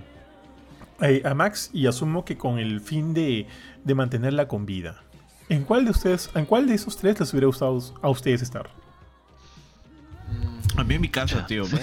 [1.00, 3.46] a, Max y asumo que con el fin de,
[3.84, 5.02] de, mantenerla con vida.
[5.48, 8.68] ¿En cuál de ustedes, en cuál de esos tres les hubiera gustado a ustedes estar?
[10.76, 11.64] A mí en mi casa, tío.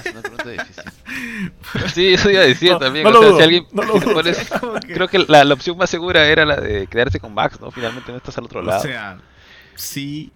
[1.93, 3.05] Sí, eso iba a decir también.
[4.87, 7.71] creo que la, la, opción más segura era la de quedarse con Max, ¿no?
[7.71, 8.79] Finalmente no estás al otro lado.
[8.79, 9.19] O sea,
[9.75, 10.31] sí,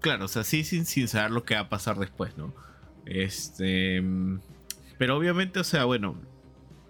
[0.00, 2.54] claro, o sea, sí sin, sin saber lo que va a pasar después, ¿no?
[3.06, 4.02] Este,
[4.98, 6.16] pero obviamente, o sea, bueno,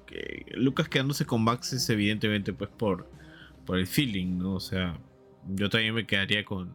[0.07, 3.09] que Lucas quedándose con Max es evidentemente pues por,
[3.65, 4.55] por el feeling, ¿no?
[4.55, 4.99] O sea,
[5.49, 6.75] yo también me quedaría con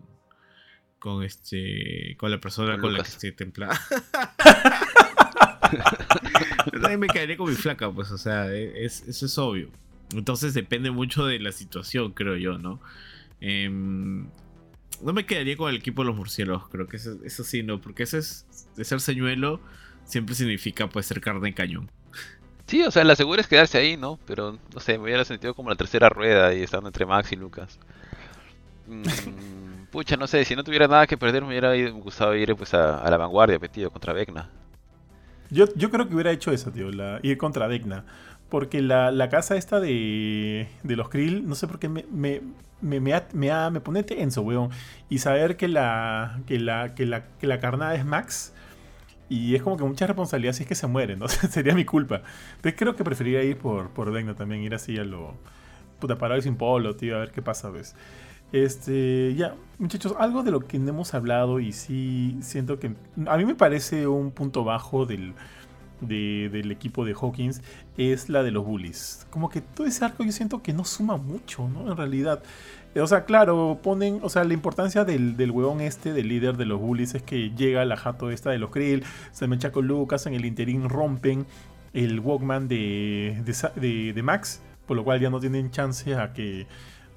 [1.05, 3.79] con este con la persona con, la que esté templada.
[6.71, 9.69] también me quedaría con mi flaca, pues, o sea, es, eso es obvio.
[10.15, 12.81] Entonces depende mucho de la situación, creo yo, ¿no?
[13.39, 14.25] Em,
[15.03, 17.79] no me quedaría con el equipo de los murciélagos, creo que eso, eso sí, no,
[17.79, 19.61] porque ese es de ser señuelo
[20.05, 21.91] siempre significa pues ser carne en cañón.
[22.65, 24.17] Sí, o sea, la segura es quedarse ahí, ¿no?
[24.25, 27.35] Pero, no sé, me hubiera sentido como la tercera rueda y estando entre Max y
[27.35, 27.77] Lucas.
[28.87, 29.03] Mm,
[29.95, 33.09] pucha, no sé, si no tuviera nada que perder me hubiera gustado ir pues a,
[33.09, 34.49] la vanguardia, metido contra Vecna.
[35.49, 36.89] Yo, yo creo que hubiera hecho eso, tío,
[37.23, 38.03] ir contra Vecna.
[38.49, 42.41] Porque la, la, casa esta de, de los Krill, no sé por qué me, me,
[42.81, 44.69] me, me, me, me pone tenso, weón.
[45.09, 48.53] Y saber que la, que la, que la, que la carnada es Max
[49.29, 51.27] y es como que mucha responsabilidad si es que se mueren, ¿no?
[51.29, 52.21] Sería mi culpa.
[52.57, 55.35] Entonces creo que preferiría ir por, por Vecna también, ir así a lo.
[55.99, 57.95] Puta, parar sin polo, tío, a ver qué pasa, ¿ves?
[58.55, 62.95] Este, ya, muchachos, algo de lo que no hemos hablado y sí siento que.
[63.27, 65.33] A mí me parece un punto bajo del,
[65.99, 67.61] del equipo de Hawkins
[67.97, 69.27] es la de los bullies.
[69.29, 71.91] Como que todo ese arco yo siento que no suma mucho, ¿no?
[71.91, 72.43] En realidad.
[72.95, 76.63] O sea, claro, ponen, o sea, la importancia del, del huevón este, del líder de
[76.63, 79.03] los bullies, es que llega la jato esta de los Krill,
[79.33, 81.45] se mecha con Lucas, en el interín rompen
[81.91, 83.43] el Walkman de,
[83.75, 86.67] de, Max, por lo cual ya no tienen chance a que,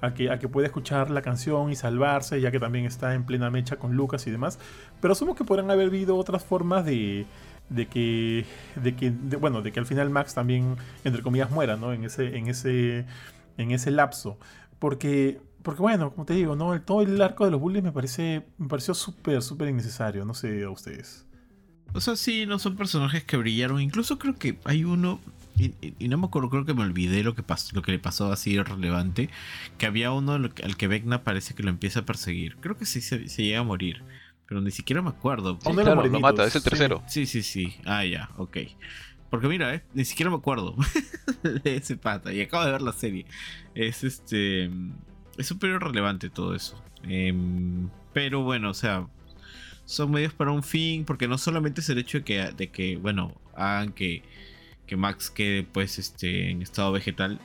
[0.01, 3.25] a que, a que pueda escuchar la canción y salvarse, ya que también está en
[3.25, 4.59] plena mecha con Lucas y demás.
[5.01, 7.25] Pero asumo que podrán haber habido otras formas de,
[7.69, 8.45] de que,
[8.75, 11.93] de que bueno, de que al final Max también, entre comillas, muera, ¿no?
[11.93, 13.05] En ese, en ese,
[13.57, 14.37] en ese lapso.
[14.79, 16.79] Porque porque bueno, como te digo, ¿no?
[16.81, 18.45] Todo el arco de los bullies me parece.
[18.57, 20.25] Me pareció súper, súper innecesario.
[20.25, 21.25] No sé a ustedes.
[21.93, 23.81] O sea, sí, no son personajes que brillaron.
[23.81, 25.19] Incluso creo que hay uno.
[25.59, 28.31] Y, no me acuerdo, creo que me olvidé lo que pasó, lo que le pasó
[28.31, 29.29] así relevante.
[29.77, 32.57] Que había uno al que Vecna parece que lo empieza a perseguir.
[32.57, 34.03] Creo que sí se, llega a morir.
[34.47, 35.59] Pero ni siquiera me acuerdo.
[35.61, 37.03] Sí, claro, lo mata, es el tercero.
[37.07, 37.75] Sí, sí, sí.
[37.85, 38.57] Ah, ya, ok.
[39.29, 40.75] Porque mira, eh, ni siquiera me acuerdo
[41.63, 42.33] de ese pata.
[42.33, 43.25] Y acabo de ver la serie.
[43.75, 44.71] Es este
[45.39, 46.81] es súper relevante todo eso.
[47.03, 49.07] Em, pero bueno, o sea,
[49.85, 52.97] son medios para un fin, porque no solamente es el hecho de que, de que
[52.97, 54.21] bueno, hagan que,
[54.89, 57.39] que Max quede pues este, en estado vegetal,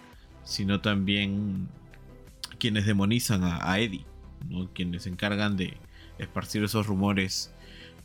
[0.44, 1.68] sino también
[2.58, 4.06] quienes demonizan a, Eddie,
[4.48, 4.70] ¿no?
[4.72, 5.76] quienes se encargan de
[6.18, 7.52] esparcir esos rumores,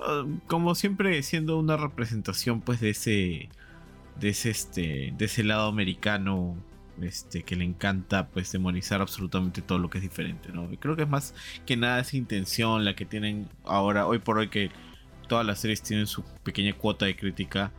[0.02, 3.50] ah, como siempre siendo una representación pues de ese,
[4.20, 6.58] de ese, este, de ese lado americano
[7.02, 10.70] este, que le encanta pues demonizar absolutamente todo lo que es diferente, ¿no?
[10.82, 11.34] creo que es más
[11.66, 14.70] que nada esa intención la que tienen ahora, hoy por hoy que
[15.30, 17.72] todas las series tienen su pequeña cuota de crítica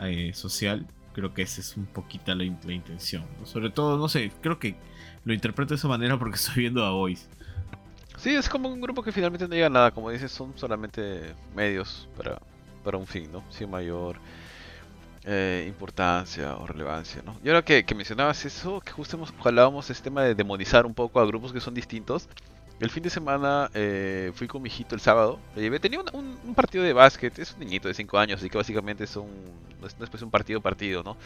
[0.00, 0.86] eh, social,
[1.16, 3.24] creo que esa es un poquito la, intención.
[3.44, 4.76] Sobre todo, no sé, creo que
[5.24, 7.26] lo interpreto de esa manera porque estoy viendo a Voice.
[8.18, 11.34] Sí, es como un grupo que finalmente no llega a nada, como dices, son solamente
[11.54, 12.38] medios para,
[12.84, 13.42] para un fin, ¿no?
[13.50, 14.18] Sin mayor
[15.24, 17.34] eh, importancia o relevancia, ¿no?
[17.42, 21.18] Y ahora que, mencionabas eso, que justo hemos, hablábamos este tema de demonizar un poco
[21.18, 22.28] a grupos que son distintos.
[22.78, 26.54] El fin de semana eh, fui con mi hijito el sábado, le llevé, tenía un,
[26.54, 29.30] partido de básquet, es un niñito de 5 años, así que básicamente es un,
[29.80, 31.16] no es, pues un partido partido, ¿no?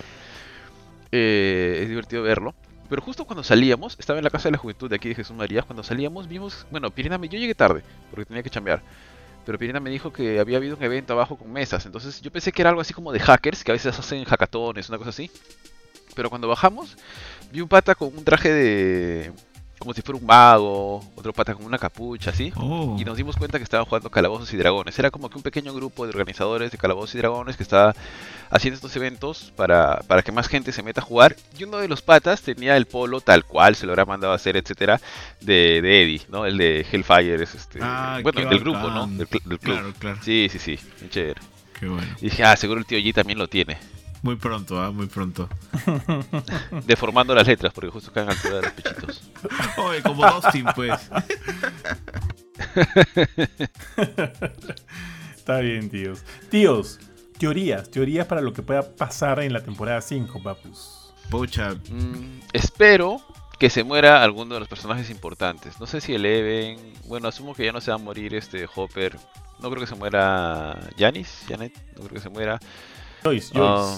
[1.11, 2.55] Eh, es divertido verlo.
[2.89, 5.37] Pero justo cuando salíamos, estaba en la casa de la juventud de aquí de Jesús
[5.37, 8.83] María, cuando salíamos vimos, bueno, Pirina me, yo llegué tarde, porque tenía que chambear.
[9.45, 12.53] Pero Pirina me dijo que había habido un evento abajo con mesas, entonces yo pensé
[12.53, 15.31] que era algo así como de hackers, que a veces hacen hackatones, una cosa así.
[16.15, 16.97] Pero cuando bajamos,
[17.53, 19.33] vi un pata con un traje de,
[19.81, 22.53] como si fuera un mago, otro pata con una capucha, así.
[22.55, 22.97] Oh.
[23.01, 24.97] Y nos dimos cuenta que estaban jugando Calabozos y Dragones.
[24.99, 27.95] Era como que un pequeño grupo de organizadores de Calabozos y Dragones que estaba
[28.51, 31.35] haciendo estos eventos para, para que más gente se meta a jugar.
[31.59, 34.37] Y uno de los patas tenía el polo tal cual, se lo habrá mandado a
[34.37, 35.01] hacer, etcétera,
[35.41, 36.45] de, de Eddie, ¿no?
[36.45, 37.79] El de Hellfire, es este.
[37.83, 39.07] Ah, bueno, del grupo, ¿no?
[39.07, 39.75] Del, cl- del club.
[39.77, 40.19] Claro, claro.
[40.23, 41.41] Sí, sí, sí, muy chévere.
[41.81, 42.07] Qué bueno.
[42.21, 43.79] Y dije, ah, seguro el tío G también lo tiene.
[44.23, 45.49] Muy pronto, ah, muy pronto.
[46.87, 49.23] Deformando las letras, porque justo caen altura de los pechitos.
[49.79, 51.11] Oye, como Dustin, pues.
[55.37, 56.23] Está bien, tíos.
[56.51, 57.01] Tíos,
[57.39, 61.13] teorías, teorías para lo que pueda pasar en la temporada 5, papus.
[61.31, 63.23] Pucha, Mm, espero
[63.59, 65.79] que se muera alguno de los personajes importantes.
[65.81, 66.93] No sé si Eleven.
[67.07, 69.17] Bueno, asumo que ya no se va a morir este Hopper.
[69.61, 71.75] No creo que se muera Janis, Janet.
[71.97, 72.59] No creo que se muera.
[73.23, 73.97] Joyce, Ah,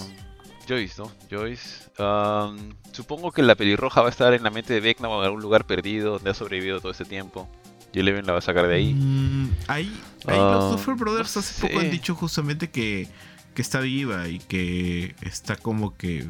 [0.67, 0.95] Joyce.
[0.95, 1.11] Joyce, ¿no?
[1.29, 1.89] Joyce.
[1.99, 5.25] Um, supongo que la pelirroja va a estar en la mente de Vecna o en
[5.25, 7.49] algún lugar perdido donde ha sobrevivido todo este tiempo.
[7.93, 8.93] Y Eleven la va a sacar de ahí.
[8.93, 9.85] Mm, ahí,
[10.25, 13.07] ahí Ah, los Duffer Brothers no hace poco han dicho justamente que,
[13.53, 16.27] que está viva y que está como que.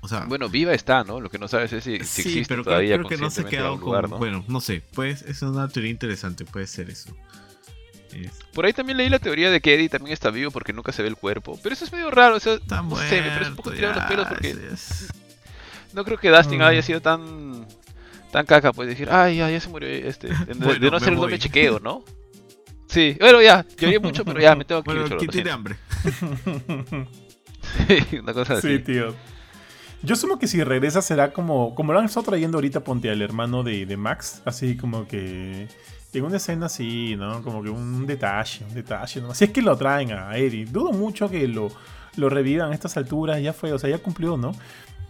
[0.00, 1.18] O sea, Bueno, viva está, ¿no?
[1.20, 3.30] Lo que no sabes es si, si sí, existe pero creo, todavía creo que no
[3.30, 3.86] se ha quedado con.
[3.86, 4.18] lugar, ¿no?
[4.18, 7.16] Bueno, no sé, pues es una teoría interesante, puede ser eso.
[8.14, 10.92] Es- Por ahí también leí la teoría de que Eddie también está vivo porque nunca
[10.92, 11.58] se ve el cuerpo.
[11.62, 13.08] Pero eso es medio raro, o sea, está no muerto.
[13.08, 15.08] sé, me parece un poco tirado los pelos porque es-
[15.92, 16.62] no creo que Dustin Mm.
[16.62, 17.66] haya sido tan
[18.30, 20.28] tan caca, pues decir, ay, ya, ya se murió este.
[20.46, 22.02] De, Bueno, no hacer el doble chequeo, ¿no?
[22.86, 24.98] Sí, bueno, ya, lloré mucho, pero ya me tengo que ir.
[25.00, 25.76] Bueno, ¿quién lo tiene hambre?
[28.22, 28.68] Una cosa así.
[28.76, 29.14] Sí, tío.
[30.02, 31.74] Yo asumo que si regresa será como.
[31.74, 34.42] Como lo han estado trayendo ahorita, ponte al hermano de, de Max.
[34.44, 35.68] Así como que.
[36.14, 37.42] En una escena así, ¿no?
[37.42, 39.34] Como que un detalle, un detalle, ¿no?
[39.34, 40.66] Si es que lo traen a Eddie.
[40.66, 41.68] Dudo mucho que lo,
[42.16, 43.40] lo revivan a estas alturas.
[43.40, 44.52] Ya fue, o sea, ya cumplió, ¿no?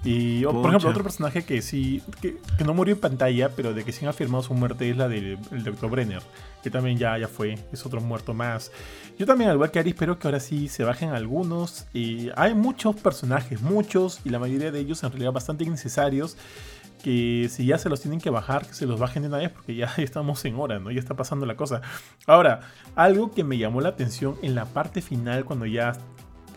[0.05, 2.03] Y, por ejemplo, otro personaje que sí.
[2.21, 4.97] Que, que no murió en pantalla, pero de que sí han afirmado su muerte es
[4.97, 5.91] la del el Dr.
[5.91, 6.23] Brenner.
[6.63, 7.57] Que también ya, ya fue.
[7.73, 8.73] Es otro muerto más.
[9.19, 11.87] Yo también, al igual que Ari, espero que ahora sí se bajen algunos.
[11.93, 16.37] Y hay muchos personajes, muchos, y la mayoría de ellos en realidad bastante innecesarios.
[17.03, 19.51] Que si ya se los tienen que bajar, que se los bajen de una vez,
[19.51, 20.91] porque ya estamos en hora, ¿no?
[20.91, 21.81] Ya está pasando la cosa.
[22.27, 22.61] Ahora,
[22.95, 25.93] algo que me llamó la atención en la parte final, cuando ya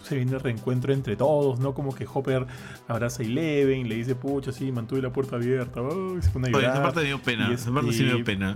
[0.03, 1.73] se viene el reencuentro entre todos, ¿no?
[1.73, 2.45] Como que Hopper
[2.87, 5.81] abraza a Eleven, le dice, pucha, sí, mantuve la puerta abierta,
[6.21, 7.47] se pone a Oye, esa parte me dio pena.
[7.49, 8.55] Y Esa parte sí me este- dio pena.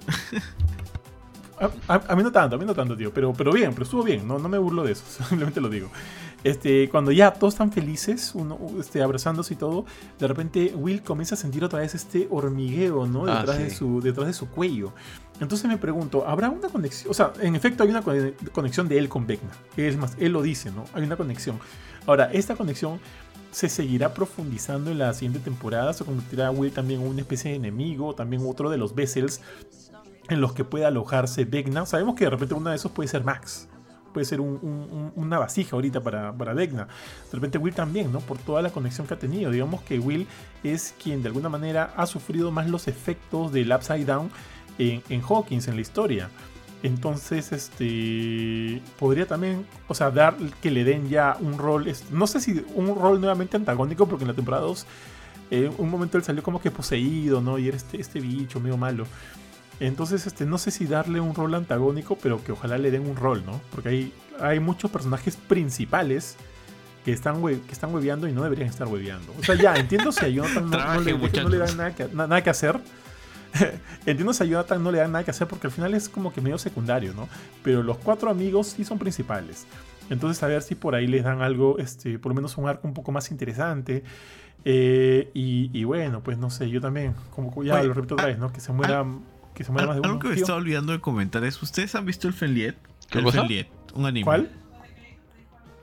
[1.59, 3.11] A, a- a mí no tanto, a mí no tanto, tío.
[3.13, 4.27] Pero, pero bien, pero estuvo bien.
[4.27, 5.03] No, no me burlo de eso.
[5.27, 5.89] Simplemente lo digo.
[6.43, 9.85] Este, cuando ya todos están felices, uno, este, abrazándose y todo,
[10.17, 13.25] de repente Will comienza a sentir otra vez este hormigueo, ¿no?
[13.25, 14.93] Ah, Detrás, de, su, detrás de su cuello.
[15.41, 17.11] Entonces me pregunto, ¿habrá una conexión?
[17.11, 18.13] O sea, en efecto hay una co-
[18.51, 19.51] conexión de él con Vecna.
[19.77, 20.85] Es más, él lo dice, ¿no?
[20.93, 21.59] Hay una conexión.
[22.05, 22.99] Ahora, esta conexión
[23.51, 25.93] se seguirá profundizando en la siguiente temporada.
[25.93, 29.41] Se convertirá a Will también en una especie de enemigo, también otro de los Vessels
[30.27, 31.85] en los que puede alojarse Vecna.
[31.85, 33.68] Sabemos que de repente uno de esos puede ser Max.
[34.19, 36.87] Puede ser un- un- un- una vasija ahorita para, para Vecna.
[37.31, 38.19] De repente Will también, ¿no?
[38.19, 39.49] Por toda la conexión que ha tenido.
[39.49, 40.27] Digamos que Will
[40.61, 44.29] es quien de alguna manera ha sufrido más los efectos del Upside Down
[44.77, 46.29] en, en Hawkins, en la historia.
[46.83, 48.81] Entonces, este.
[48.99, 51.89] Podría también, o sea, dar que le den ya un rol.
[52.11, 54.85] No sé si un rol nuevamente antagónico, porque en la temporada 2,
[55.51, 57.57] eh, un momento él salió como que poseído, ¿no?
[57.57, 59.05] Y era este, este bicho medio malo.
[59.79, 63.15] Entonces, este, no sé si darle un rol antagónico, pero que ojalá le den un
[63.15, 63.61] rol, ¿no?
[63.71, 66.35] Porque hay, hay muchos personajes principales
[67.05, 69.33] que están, hue- que están hueveando y no deberían estar hueveando.
[69.39, 72.27] O sea, ya, entiendo si a Jonathan no, le, no le dan nada que, na-
[72.27, 72.77] nada que hacer.
[74.05, 76.33] entiendo si a Jonathan no le dan nada que hacer porque al final es como
[76.33, 77.29] que medio secundario, ¿no?
[77.63, 79.65] Pero los cuatro amigos sí son principales.
[80.09, 82.87] Entonces, a ver si por ahí les dan algo, este, por lo menos un arco
[82.87, 84.03] un poco más interesante.
[84.65, 88.27] Eh, y, y bueno, pues no sé, yo también, como ya Oye, lo repito otra
[88.27, 88.51] vez, ¿no?
[88.51, 89.05] Que se muera,
[89.53, 90.43] que se muera más de Algo que me tío.
[90.43, 92.75] estaba olvidando de comentar es: ¿Ustedes han visto el Fenliet?
[93.09, 93.41] ¿Qué el cosa?
[93.41, 94.23] Fenliet, un anime.
[94.25, 94.51] ¿Cuál?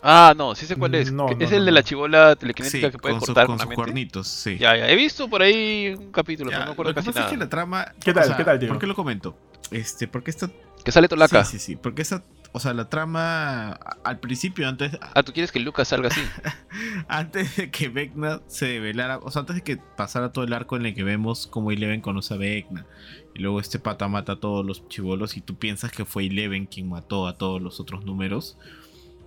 [0.02, 1.10] Ah, no, sí sé cuál es.
[1.10, 3.47] No, Que no, es no, el de la chivola Sí, telequinética que puede con, cortar
[3.47, 4.56] con sus cuernitos, sí.
[4.56, 6.98] Ya, ya, he visto por ahí un capítulo, Ya, pero no me acuerdo lo que
[7.01, 7.30] casi pasa nada.
[7.32, 7.93] es que la trama.
[8.05, 8.36] ¿Qué tal?
[8.36, 8.68] ¿Qué tal, tío?
[8.68, 9.36] ¿Por qué lo comento?
[9.72, 10.48] Este, porque esta.
[10.84, 11.44] Que sale Tolaca.
[11.44, 11.76] Sí, sí, sí.
[11.76, 12.22] Porque esa.
[12.56, 13.72] O sea, la trama.
[14.02, 16.22] Al principio, antes, Ah, ¿tú quieres que Lucas salga así?
[17.06, 20.74] antes de que Vecna se develara, o sea, antes de que pasara todo el arco
[20.78, 22.86] en el que vemos cómo Eleven conoce a Vecna,
[23.34, 26.64] y luego este pata mata a todos los chivolos y tú piensas que fue Eleven
[26.64, 28.56] quien mató a todos los otros números,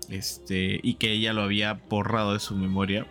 [0.10, 3.06] este, y que ella lo había borrado de su memoria.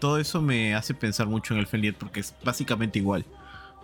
[0.00, 3.24] todo eso me hace pensar mucho en Elfen Lied porque es básicamente igual.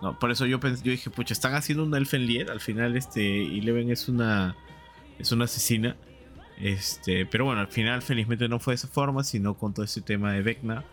[0.01, 0.19] ¿no?
[0.19, 2.49] Por eso yo, pensé, yo dije, pucha, están haciendo un Elfen Lied.
[2.49, 4.57] Al final, este, Eleven es una,
[5.19, 5.95] es una asesina.
[6.59, 10.01] Este, pero bueno, al final felizmente no fue de esa forma, sino con todo ese
[10.01, 10.85] tema de Vecna.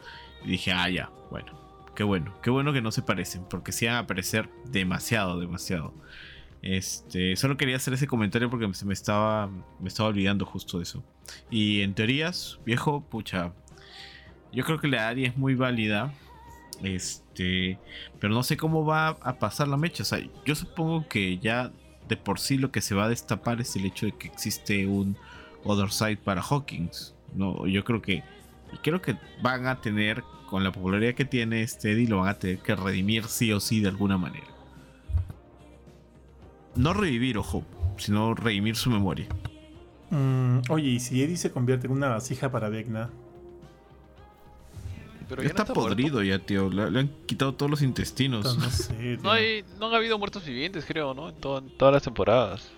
[0.44, 1.58] Y dije, ah, ya, bueno,
[1.94, 5.92] qué bueno, qué bueno que no se parecen, porque se van a parecer demasiado, demasiado.
[6.62, 9.48] Este, solo quería hacer ese comentario porque se me estaba,
[9.80, 11.04] me estaba olvidando justo de eso.
[11.50, 13.52] Y en teorías, viejo, pucha,
[14.52, 16.12] yo creo que la área es muy válida.
[16.82, 17.78] Este,
[18.20, 20.02] pero no sé cómo va a pasar la mecha.
[20.02, 21.72] O sea, yo supongo que ya
[22.08, 24.86] de por sí lo que se va a destapar es el hecho de que existe
[24.86, 25.16] un
[25.64, 27.14] Other Side para Hawkins.
[27.34, 28.22] No, yo creo que
[28.82, 32.38] creo que van a tener con la popularidad que tiene este Eddie lo van a
[32.38, 34.46] tener que redimir sí o sí de alguna manera.
[36.74, 37.64] No revivir, ojo,
[37.96, 39.26] sino redimir su memoria.
[40.10, 43.10] Mm, oye, ¿y si Eddie se convierte en una vasija para Vecna?
[45.28, 46.70] Pero ya, está, podrido ya, tío.
[46.70, 48.56] Le, han quitado todos los intestinos.
[48.56, 51.28] No, sé, no, hay, no han habido muertos vivientes, creo, ¿no?
[51.28, 52.70] En, en todas las temporadas.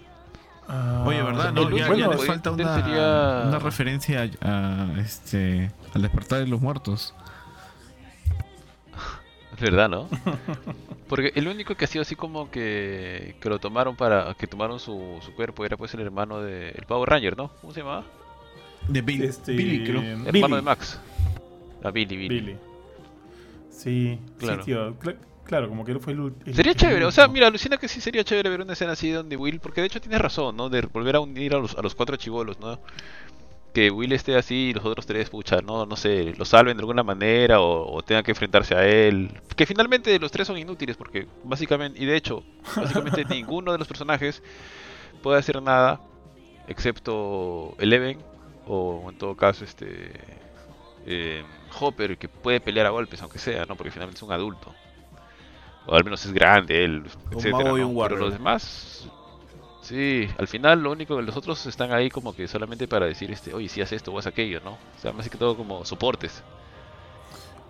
[0.72, 1.52] Ah, Oye, ¿verdad?
[1.52, 7.12] No, ya, bueno, les falta una, una referencia a, este, al despertar de los muertos.
[9.54, 10.08] Es verdad, ¿no?
[11.08, 14.78] Porque el único que ha sido así como que, que lo tomaron para que tomaron
[14.78, 17.48] su, su cuerpo era pues el hermano de el Power Ranger, ¿no?
[17.60, 18.04] ¿Cómo se llamaba?
[18.86, 19.52] De Billy, este...
[19.52, 20.02] Billy creo.
[20.24, 21.00] Hermano de Max.
[21.82, 22.40] A Billy, Billy.
[22.40, 22.56] Billy.
[23.70, 24.62] Sí, claro.
[24.62, 24.94] Sí, tío.
[25.50, 28.22] Claro, como que él fue el, Sería chévere, o sea, mira, alucina que sí sería
[28.22, 30.68] chévere ver una escena así donde Will, porque de hecho tienes razón, ¿no?
[30.68, 32.78] De volver a unir a los, a los cuatro chivolos, ¿no?
[33.74, 36.82] Que Will esté así y los otros tres, pucha, no, no sé, lo salven de
[36.82, 39.30] alguna manera o, tengan que enfrentarse a él.
[39.56, 42.44] Que finalmente los tres son inútiles porque básicamente, y de hecho,
[42.76, 44.44] básicamente ninguno de los personajes
[45.20, 46.00] puede hacer nada
[46.68, 48.18] excepto Eleven
[48.68, 50.12] o en todo caso este
[51.06, 51.42] eh,
[51.78, 53.76] Hopper que puede pelear a golpes aunque sea, ¿no?
[53.76, 54.74] Porque finalmente es un adulto
[55.86, 57.72] o al menos es grande él, etcétera.
[57.72, 59.08] Pero los demás,
[59.82, 63.30] sí, al final lo único que los otros están ahí como que solamente para decir,
[63.30, 64.72] este, oye, si haces esto o haces aquello, ¿no?
[64.72, 66.42] O sea, más que todo como soportes.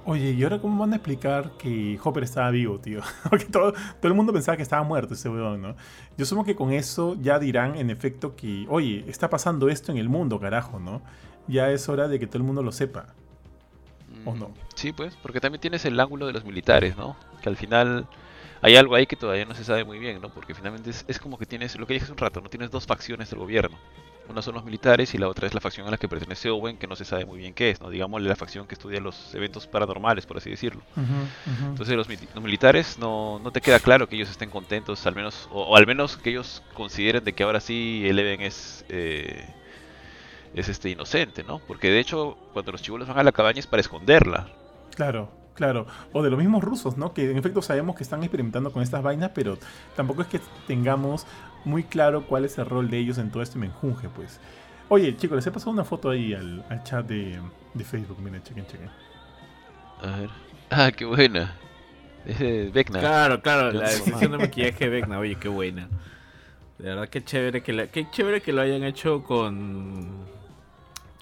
[0.06, 3.02] Oye, ¿y ahora cómo van a explicar que Hopper estaba vivo, tío?
[3.30, 5.76] Porque todo, todo el mundo pensaba que estaba muerto ese weón, ¿no?
[6.16, 9.98] Yo supongo que con eso ya dirán en efecto que, oye, está pasando esto en
[9.98, 11.02] el mundo, carajo, ¿no?
[11.48, 13.14] Ya es hora de que todo el mundo lo sepa.
[14.24, 14.52] ¿O no?
[14.74, 17.16] Sí, pues, porque también tienes el ángulo de los militares, ¿no?
[17.42, 18.06] Que al final
[18.62, 20.28] hay algo ahí que todavía no se sabe muy bien, ¿no?
[20.28, 22.86] Porque finalmente es, como que tienes, lo que dije hace un rato, no tienes dos
[22.86, 23.76] facciones del gobierno.
[24.28, 26.76] Una son los militares y la otra es la facción a la que pertenece Owen,
[26.76, 27.90] que no se sabe muy bien qué es, ¿no?
[27.90, 30.82] Digámosle la facción que estudia los eventos paranormales, por así decirlo.
[31.66, 32.08] Entonces los,
[32.40, 36.16] militares no, no, te queda claro que ellos estén contentos, al menos, o, al menos
[36.16, 38.84] que ellos consideren de que ahora sí Eleven es...
[38.88, 39.48] Eh,
[40.54, 41.60] es este inocente, ¿no?
[41.60, 44.48] Porque de hecho, cuando los chivolos van a la cabaña es para esconderla.
[44.94, 45.86] Claro, claro.
[46.12, 47.12] O de los mismos rusos, ¿no?
[47.14, 49.58] Que en efecto sabemos que están experimentando con estas vainas, pero
[49.96, 51.26] tampoco es que tengamos
[51.64, 54.40] muy claro cuál es el rol de ellos en todo este menjunje, pues.
[54.88, 57.38] Oye, chicos, les he pasado una foto ahí al, chat de,
[57.84, 58.18] Facebook.
[58.20, 58.90] Miren, chequen, chequen.
[60.02, 60.30] A ver.
[60.70, 61.54] Ah, qué buena.
[62.26, 62.98] Es de Vecna.
[62.98, 65.18] Claro, claro, la decisión de maquillaje de Vecna.
[65.20, 65.88] Oye, qué buena.
[66.78, 70.26] De verdad, qué chévere que, qué chévere que lo hayan hecho con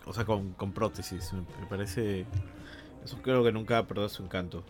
[0.08, 1.32] o sea, con, prótesis.
[1.32, 2.24] Me parece.
[3.04, 4.64] Eso creo que nunca ha perdido su encanto.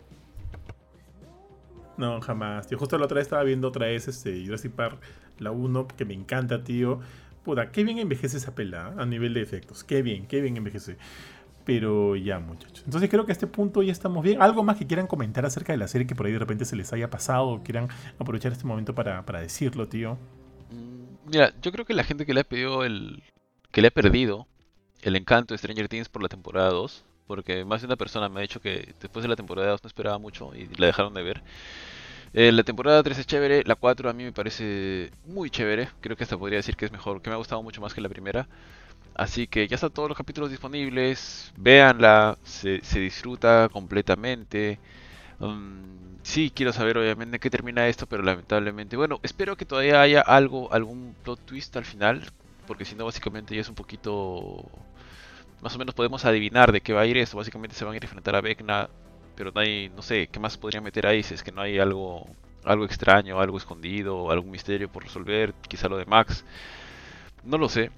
[1.96, 2.66] No, jamás.
[2.66, 5.00] Tío, justo la otra vez estaba viendo otra vez este Jurassic Park,
[5.38, 7.00] la 1, que me encanta, tío.
[7.44, 9.84] Puta, qué bien envejece esa pela a nivel de efectos.
[9.84, 10.96] Qué bien, qué bien envejece.
[11.64, 12.82] Pero ya, muchachos.
[12.84, 14.42] Entonces creo que a este punto ya estamos bien.
[14.42, 16.76] ¿Algo más que quieran comentar acerca de la serie que por ahí de repente se
[16.76, 17.88] les haya pasado o quieran
[18.18, 20.18] aprovechar este momento para, para decirlo, tío?
[21.26, 23.22] Mira, yo creo que la gente que le ha pedido el.
[23.70, 24.46] que le ha perdido
[25.02, 28.40] el encanto de Stranger Things por la temporada 2, porque más de una persona me
[28.40, 31.22] ha dicho que después de la temporada 2 no esperaba mucho y la dejaron de
[31.22, 31.42] ver.
[32.34, 36.16] Eh, la temporada 3 es chévere, la 4 a mí me parece muy chévere, creo
[36.16, 38.08] que hasta podría decir que es mejor, que me ha gustado mucho más que la
[38.08, 38.48] primera.
[39.14, 44.78] Así que ya están todos los capítulos disponibles, véanla, se, disfruta completamente.
[45.40, 50.20] Um, sí, quiero saber obviamente qué termina esto, pero lamentablemente, bueno, espero que todavía haya
[50.20, 52.22] algo, algún plot twist al final,
[52.68, 54.64] porque si no básicamente ya es un poquito...
[55.60, 57.96] Más o menos podemos adivinar de qué va a ir esto, básicamente se van a
[57.96, 58.88] ir a enfrentar a Vecna,
[59.34, 61.80] pero no hay, no sé, ¿qué más podrían meter ahí si es que no hay
[61.80, 62.28] algo,
[62.64, 66.44] algo extraño, algo escondido, algún misterio por resolver, quizá lo de Max,
[67.42, 67.90] no lo sé,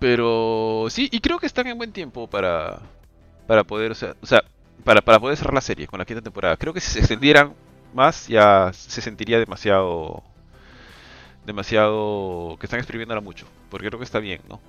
[0.00, 2.80] pero sí, y creo que están en buen tiempo para,
[3.46, 4.42] para poder, o sea, o sea
[4.84, 6.56] para, para poder cerrar la serie con la quinta temporada.
[6.56, 7.54] Creo que si se extendieran
[7.94, 10.22] más ya se sentiría demasiado
[11.46, 14.60] demasiado que están exprimiéndola mucho, porque creo que está bien, ¿no?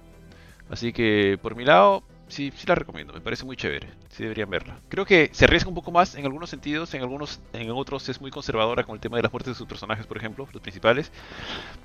[0.69, 4.49] Así que por mi lado, sí, sí la recomiendo, me parece muy chévere, sí deberían
[4.49, 4.79] verla.
[4.89, 8.21] Creo que se arriesga un poco más en algunos sentidos, en algunos, en otros es
[8.21, 11.11] muy conservadora con el tema de las muertes de sus personajes, por ejemplo, los principales.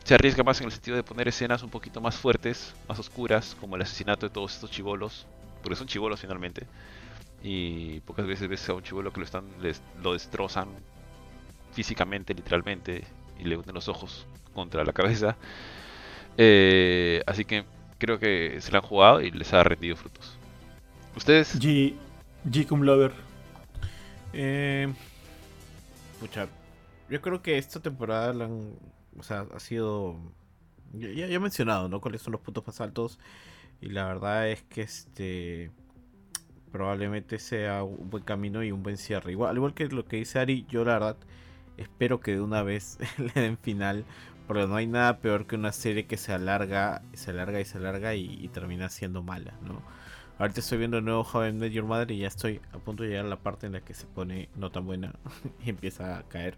[0.04, 3.56] Se arriesga más en el sentido de poner escenas un poquito más fuertes, más oscuras,
[3.60, 5.26] como el asesinato de todos estos chivolos,
[5.62, 6.66] porque son chivolos finalmente.
[7.42, 10.68] Y pocas veces ves a un chivolo que lo están, les, lo destrozan
[11.72, 13.04] físicamente, literalmente,
[13.38, 15.36] y le hunden los ojos contra la cabeza.
[16.36, 17.64] Eh, así que
[17.98, 20.38] creo que se la han jugado y les ha rendido frutos.
[21.16, 21.60] ¿Ustedes?
[21.60, 21.94] G,
[22.48, 23.12] G cum Lover.
[24.32, 24.92] Eh,
[26.20, 26.48] pucha,
[27.10, 28.74] yo creo que esta temporada la han,
[29.18, 30.16] o sea, ha sido
[30.92, 32.00] ya, ya he mencionado, ¿no?
[32.00, 33.18] Cuáles son los puntos más altos
[33.80, 35.70] y la verdad es que este
[36.70, 39.32] probablemente sea un buen camino y un buen cierre.
[39.32, 41.16] Igual, al igual que lo que dice Ari, yo la verdad
[41.76, 44.04] espero que de una vez le den final
[44.46, 47.78] porque no hay nada peor que una serie que se alarga, se alarga y se
[47.78, 49.82] alarga y, termina siendo mala, ¿no?
[50.38, 53.02] Ahorita estoy viendo el nuevo How I Met Your Mother y ya estoy a punto
[53.02, 55.14] de llegar a la parte en la que se pone no tan buena
[55.64, 56.56] y empieza a caer.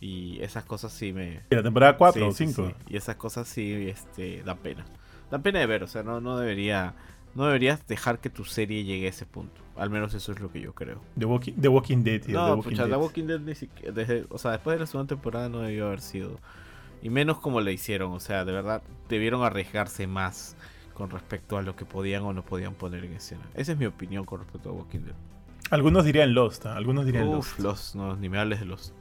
[0.00, 1.42] Y esas cosas sí me...
[1.48, 2.72] La temporada 4 o 5.
[2.88, 4.84] Y esas cosas sí este, dan pena.
[5.30, 6.94] Dan pena de ver, o sea, no, no debería...
[7.34, 9.60] No deberías dejar que tu serie llegue a ese punto.
[9.76, 11.02] Al menos eso es lo que yo creo.
[11.18, 12.38] The Walking, The Walking Dead, tío.
[12.38, 15.50] No, The Walking, Walking Dead ni siquiera, desde, o sea, después de la segunda temporada
[15.50, 16.38] no debió haber sido
[17.02, 20.56] y menos como le hicieron, o sea, de verdad debieron arriesgarse más
[20.94, 23.42] con respecto a lo que podían o no podían poner en escena.
[23.54, 25.14] Esa es mi opinión con respecto a Walking Dead.
[25.70, 26.70] Algunos dirían Lost, ¿eh?
[26.70, 27.94] algunos dirían Uf, Lost.
[27.96, 28.94] no, ni me hables de Lost.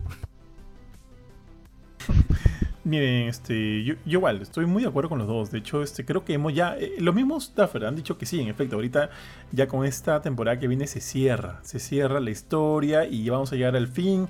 [2.83, 5.49] Miren, este, yo, igual, estoy muy de acuerdo con los dos.
[5.49, 6.77] De hecho, este, creo que hemos ya.
[6.77, 8.75] Eh, los mismos Duffer han dicho que sí, en efecto.
[8.75, 9.09] Ahorita,
[9.51, 11.59] ya con esta temporada que viene, se cierra.
[11.63, 14.27] Se cierra la historia y vamos a llegar al fin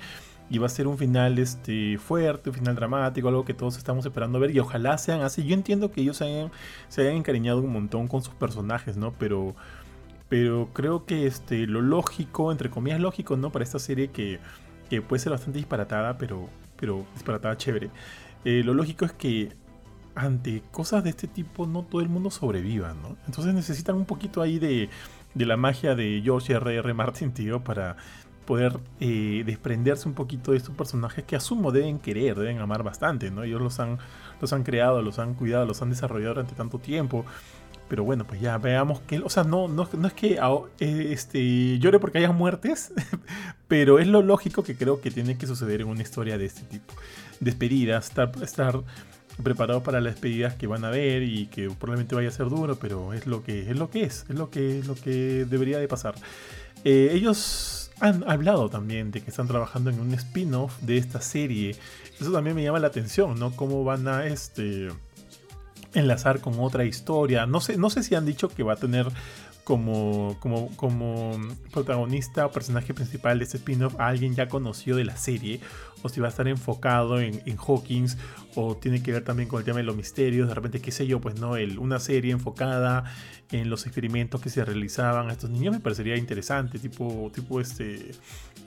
[0.49, 4.05] y va a ser un final este, fuerte, un final dramático, algo que todos estamos
[4.05, 5.45] esperando ver y ojalá sean así.
[5.45, 9.13] Yo entiendo que ellos se hayan, encariñado un montón con sus personajes, ¿no?
[9.13, 9.55] Pero,
[10.29, 13.51] pero creo que este, lo lógico, entre comillas lógico, ¿no?
[13.51, 14.39] Para esta serie que,
[14.89, 16.47] que puede ser bastante disparatada, pero,
[16.77, 17.89] pero disparatada chévere.
[18.43, 19.51] Eh, lo lógico es que
[20.13, 23.17] ante cosas de este tipo no todo el mundo sobreviva, ¿no?
[23.25, 24.89] Entonces necesitan un poquito ahí de,
[25.33, 26.77] de la magia de George R.R.
[26.77, 26.93] R.
[26.93, 27.97] Martin, tío, para
[28.45, 33.31] poder eh, desprenderse un poquito de estos personajes que asumo deben querer, deben amar bastante,
[33.31, 33.43] ¿no?
[33.43, 33.97] Ellos los han,
[34.39, 37.25] los han creado, los han cuidado, los han desarrollado durante tanto tiempo.
[37.87, 40.39] Pero bueno, pues ya veamos que, o sea, no, no, es que
[40.79, 42.93] eh, este, llore porque haya muertes,
[43.67, 46.63] pero es lo lógico que creo que tiene que suceder en una historia de este
[46.63, 46.93] tipo.
[47.39, 48.81] Despedidas, estar, estar
[49.43, 52.75] preparado para las despedidas que van a ver y que probablemente vaya a ser duro,
[52.77, 55.87] pero es lo que es, lo que es, es lo que, lo que debería de
[55.87, 56.15] pasar.
[56.83, 61.75] Eh, ellos han hablado también de que están trabajando en un spin-off de esta serie.
[62.19, 63.55] Eso también me llama la atención, ¿no?
[63.55, 64.89] Cómo van a este
[65.93, 67.45] enlazar con otra historia.
[67.45, 69.07] No sé, no sé si han dicho que va a tener
[69.63, 71.37] como, como, como
[71.71, 75.59] protagonista o personaje principal de este spin-off a alguien ya conocido de la serie,
[76.05, 78.15] o si va a estar enfocado en, Hawkins,
[78.53, 81.07] o tiene que ver también con el tema de los misterios, de repente, qué sé
[81.07, 83.05] yo, pues no, el, una serie enfocada
[83.51, 88.11] en los experimentos que se realizaban a estos niños me parecería interesante, tipo, tipo este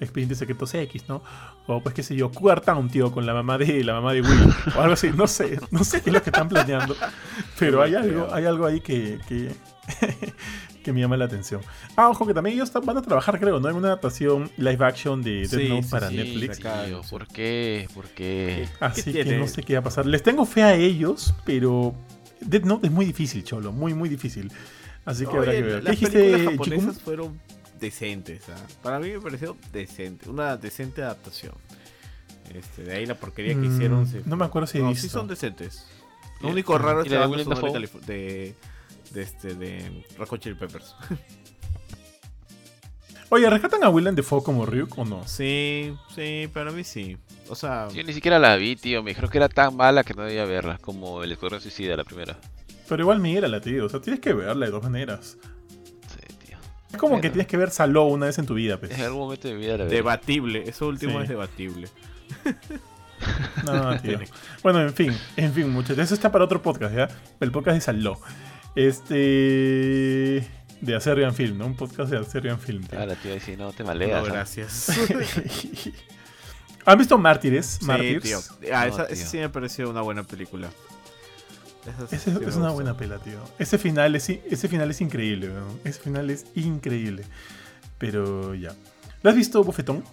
[0.00, 1.22] Expedientes Secretos X, ¿no?
[1.68, 4.22] O pues qué sé yo, Cougar Town, tío, con la mamá de la mamá de
[4.22, 6.96] Will, o algo así, no sé, no sé qué es lo que están planeando,
[7.56, 9.52] pero hay algo, hay algo ahí que, que
[10.88, 11.60] que me llama la atención.
[11.96, 13.68] Ah, ojo, que también ellos van a trabajar, creo, ¿no?
[13.68, 16.60] En una adaptación live action de Death Note para Netflix.
[17.10, 17.86] ¿Por qué?
[17.92, 18.66] ¿Por qué?
[18.80, 20.06] Así que no sé qué va a pasar.
[20.06, 21.94] Les tengo fe a ellos, pero
[22.40, 24.50] Death Note es muy difícil, Cholo, muy, muy difícil.
[25.04, 25.84] Así que habrá que ver.
[25.84, 27.38] Las películas japonesas fueron
[27.78, 28.48] decentes.
[28.48, 28.56] ¿ah?
[28.82, 31.52] Para mí me pareció decente, una decente adaptación.
[32.54, 34.04] Este, de ahí la porquería que hicieron.
[34.04, 35.86] Mm, no me acuerdo si no, sí son decentes.
[36.40, 38.54] Lo único raro es la de, de,
[39.12, 40.94] de este de Rock Chili Peppers.
[43.30, 45.26] Oye, ¿rescatan a Willem Dafoe como Ryuk o no?
[45.26, 47.18] Sí, sí, para mí sí.
[47.50, 49.02] O sea, yo ni siquiera la vi, tío.
[49.02, 52.04] Me dijeron que era tan mala que no debía verla, como El Escuadrón Suicida, la
[52.04, 52.38] primera.
[52.88, 53.84] Pero igual mírala, tío.
[53.84, 55.36] O sea, tienes que verla de dos maneras.
[56.08, 56.56] Sí, tío.
[56.90, 58.92] Es como que tienes que ver Saló una vez en tu vida, pues.
[58.92, 61.88] En algún momento de mi vida la Debatible, eso último es debatible.
[63.66, 64.20] no, tío.
[64.62, 65.98] bueno, en fin, en fin, muchachos.
[65.98, 67.08] Eso está para otro podcast, ¿ya?
[67.40, 68.18] El podcast de Saló.
[68.74, 70.48] Este.
[70.80, 71.66] De Acerrian Film, ¿no?
[71.66, 72.84] Un podcast de Acerrian Film.
[72.84, 74.22] Claro, tío, si no te maleas.
[74.22, 74.88] No, gracias.
[76.84, 77.78] ¿Han visto Mártires?
[77.80, 78.40] Sí, tío.
[78.72, 80.70] Ah, esa, sí me pareció una buena película.
[82.10, 83.40] Esa es una buena pela, tío.
[83.58, 85.66] Ese final es, ese final es increíble, ¿no?
[85.84, 87.24] Ese final es increíble.
[87.98, 88.74] Pero ya.
[89.22, 90.04] ¿Lo has visto, Bofetón?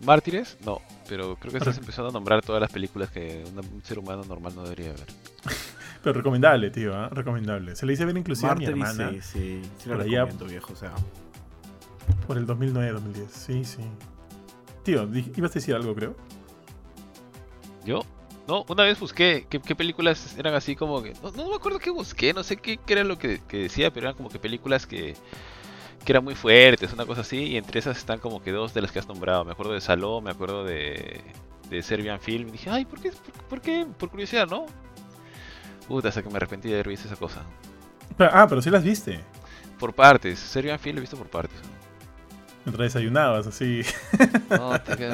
[0.00, 0.56] ¿Mártires?
[0.64, 4.24] No, pero creo que estás empezando a nombrar todas las películas que un ser humano
[4.24, 5.06] normal no debería ver.
[6.02, 7.08] Pero recomendable, tío, ¿ah?
[7.08, 7.74] recomendable.
[7.76, 10.72] Se le hice ver inclusive a mi hermana Sí, sí, sí lo Por allá- viejo.
[10.72, 10.92] O sea,
[12.26, 13.30] por el 2009, 2010.
[13.30, 13.80] Sí, sí.
[14.84, 16.14] Tío, ibas a decir algo, creo.
[17.84, 18.02] Yo,
[18.46, 21.14] no, una vez busqué qué, qué películas eran así como que.
[21.22, 23.90] No, no me acuerdo qué busqué, no sé qué, qué era lo que, que decía,
[23.92, 25.14] pero eran como que películas que,
[26.04, 28.82] que eran muy fuertes, una cosa así, y entre esas están como que dos de
[28.82, 29.44] las que has nombrado.
[29.44, 31.20] Me acuerdo de Saló, me acuerdo de,
[31.70, 32.48] de Serbian Film.
[32.48, 33.10] Y dije, ay, ¿por qué?
[33.10, 33.86] ¿Por, por qué?
[33.98, 34.66] Por curiosidad, ¿no?
[35.88, 37.42] Puta, hasta que me arrepentí de haber visto esa cosa.
[38.16, 39.20] Pero- ah, pero sí las viste.
[39.78, 41.58] Por partes, Serbian Film lo he visto por partes.
[42.64, 43.82] Mientras desayunabas, así.
[44.50, 44.72] No,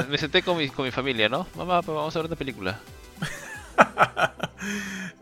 [0.09, 1.47] me senté con mi, con mi familia, ¿no?
[1.57, 2.81] Mamá, pues vamos a ver una película.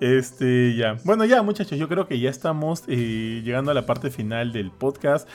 [0.01, 0.97] Este, ya.
[1.05, 4.71] Bueno, ya, muchachos, yo creo que ya estamos eh, llegando a la parte final del
[4.71, 5.29] podcast.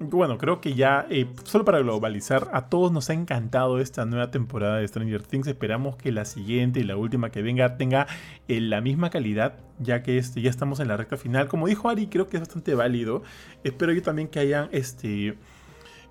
[0.00, 4.30] Bueno, creo que ya, eh, solo para globalizar, a todos nos ha encantado esta nueva
[4.30, 5.48] temporada de Stranger Things.
[5.48, 8.06] Esperamos que la siguiente y la última que venga tenga
[8.46, 11.48] eh, la misma calidad, ya que este, ya estamos en la recta final.
[11.48, 13.22] Como dijo Ari, creo que es bastante válido.
[13.64, 15.36] Espero yo también que hayan este,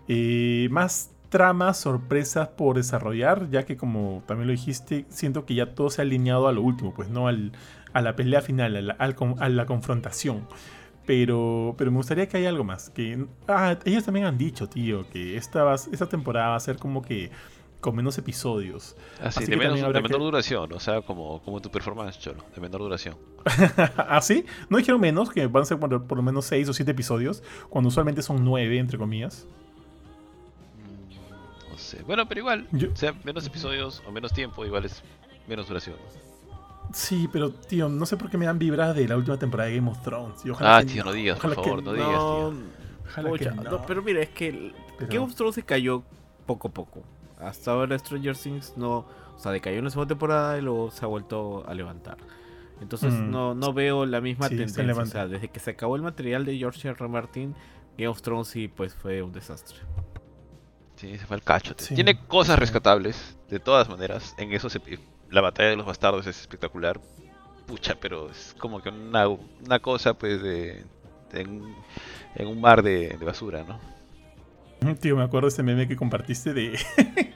[0.09, 5.76] eh, más tramas, sorpresas por desarrollar, ya que como también lo dijiste, siento que ya
[5.76, 7.51] todo se ha alineado a lo último, pues no al,
[7.93, 10.47] a la pelea final, a la, confrontación.
[11.07, 12.89] Pero, pero me gustaría que haya algo más.
[12.91, 16.77] Que, ah, ellos también han dicho, tío, que esta, va- esta temporada va a ser
[16.77, 17.31] como que
[17.79, 18.95] con menos episodios.
[19.21, 22.43] Así, Así de, menos, de menor que- duración, o sea, como, como tu performance, Cholo,
[22.53, 23.15] de menor duración.
[23.97, 24.45] ¿Así?
[24.69, 25.29] ¿No dijeron menos?
[25.31, 28.43] Que van a ser por, por lo menos 6 o 7 episodios, cuando usualmente son
[28.43, 29.47] 9, entre comillas.
[30.75, 32.01] Mm, No sé.
[32.03, 35.01] Bueno, pero igual, Yo- o sea, menos episodios o menos tiempo, igual es
[35.47, 35.95] menos duración.
[36.93, 39.76] Sí, pero tío, no sé por qué me dan vibras de la última temporada de
[39.77, 40.45] Game of Thrones.
[40.45, 42.53] Y ojalá Ah, que tío, no digas, por favor, no digas, tío.
[43.09, 43.85] Ojalá que no, no.
[43.85, 46.03] pero mira, es que el- Pero- Game of Thrones se cayó
[46.45, 47.03] poco a poco.
[47.39, 51.05] Hasta ahora Stranger Things no, o sea, decayó en la segunda temporada y luego se
[51.05, 52.18] ha vuelto a levantar.
[52.81, 53.31] Entonces Mm.
[53.31, 54.84] no, no veo la misma Sí, se tendencia.
[54.84, 55.11] O levanta.
[55.11, 56.97] sea, desde que se acabó el material de George R.
[56.99, 57.07] R.
[57.09, 57.55] Martin,
[57.97, 59.77] Game of Thrones sí pues fue un desastre.
[60.95, 61.76] Sí, se fue al cacho.
[61.77, 64.34] Sí, Tiene cosas rescatables, de todas maneras.
[64.39, 64.80] En eso se,
[65.29, 66.99] la batalla de los bastardos es espectacular.
[67.65, 70.83] Pucha, pero es como que una, una cosa, pues, de,
[71.31, 71.61] de en,
[72.35, 73.79] en un mar de, de basura, ¿no?
[75.01, 76.77] Tío, me acuerdo de ese meme que compartiste de,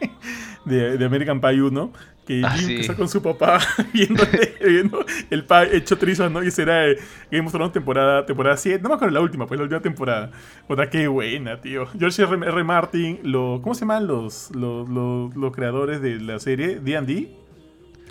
[0.66, 1.92] de, de American Pie 1,
[2.26, 2.76] que Ah, Jim sí.
[2.76, 3.60] que está con su papá
[3.94, 4.24] viendo,
[4.64, 6.44] viendo el pie hecho trizos, ¿no?
[6.44, 6.98] Y será eh,
[7.32, 10.32] Game of Thrones temporada, temporada 7, no me acuerdo la última, pues la última temporada.
[10.68, 11.88] Otra, qué buena, tío.
[11.98, 12.36] George R.
[12.48, 12.64] R.
[12.64, 16.80] Martin, lo, ¿cómo se llaman los, los, los, los creadores de la serie?
[16.80, 17.41] D&D.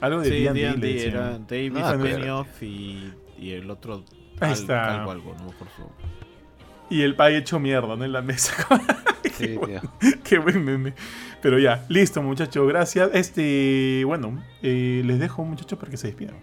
[0.01, 0.75] Algo de Sí, D&D.
[0.77, 1.15] decían.
[1.15, 4.05] era David Ah, Benioff y, y el otro
[4.41, 4.95] Ahí está.
[5.01, 5.91] algo, algo, no me acuerdo.
[6.89, 8.05] Y el pie hecho mierda, ¿no?
[8.05, 8.55] En la mesa.
[9.35, 9.81] Sí, tío.
[10.25, 10.93] Qué buen meme.
[11.41, 12.67] Pero ya, listo, muchachos.
[12.69, 13.11] Gracias.
[13.15, 16.37] Este, bueno, eh, les dejo, muchachos, para que se despidan.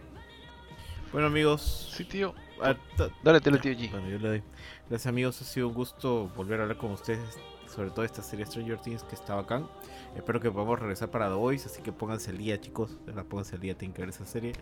[1.12, 2.34] Bueno amigos, Sí, tío.
[2.62, 2.76] ah,
[3.24, 3.92] Dale, tío G.
[3.92, 4.44] Bueno, yo le doy.
[4.90, 7.20] Gracias amigos, ha sido un gusto volver a hablar con ustedes
[7.68, 9.68] sobre todo esta serie Stranger Things que está bacán.
[10.16, 12.98] Espero que podamos regresar para The así que pónganse al día chicos,
[13.30, 14.54] pónganse al día, tienen que ver esa serie.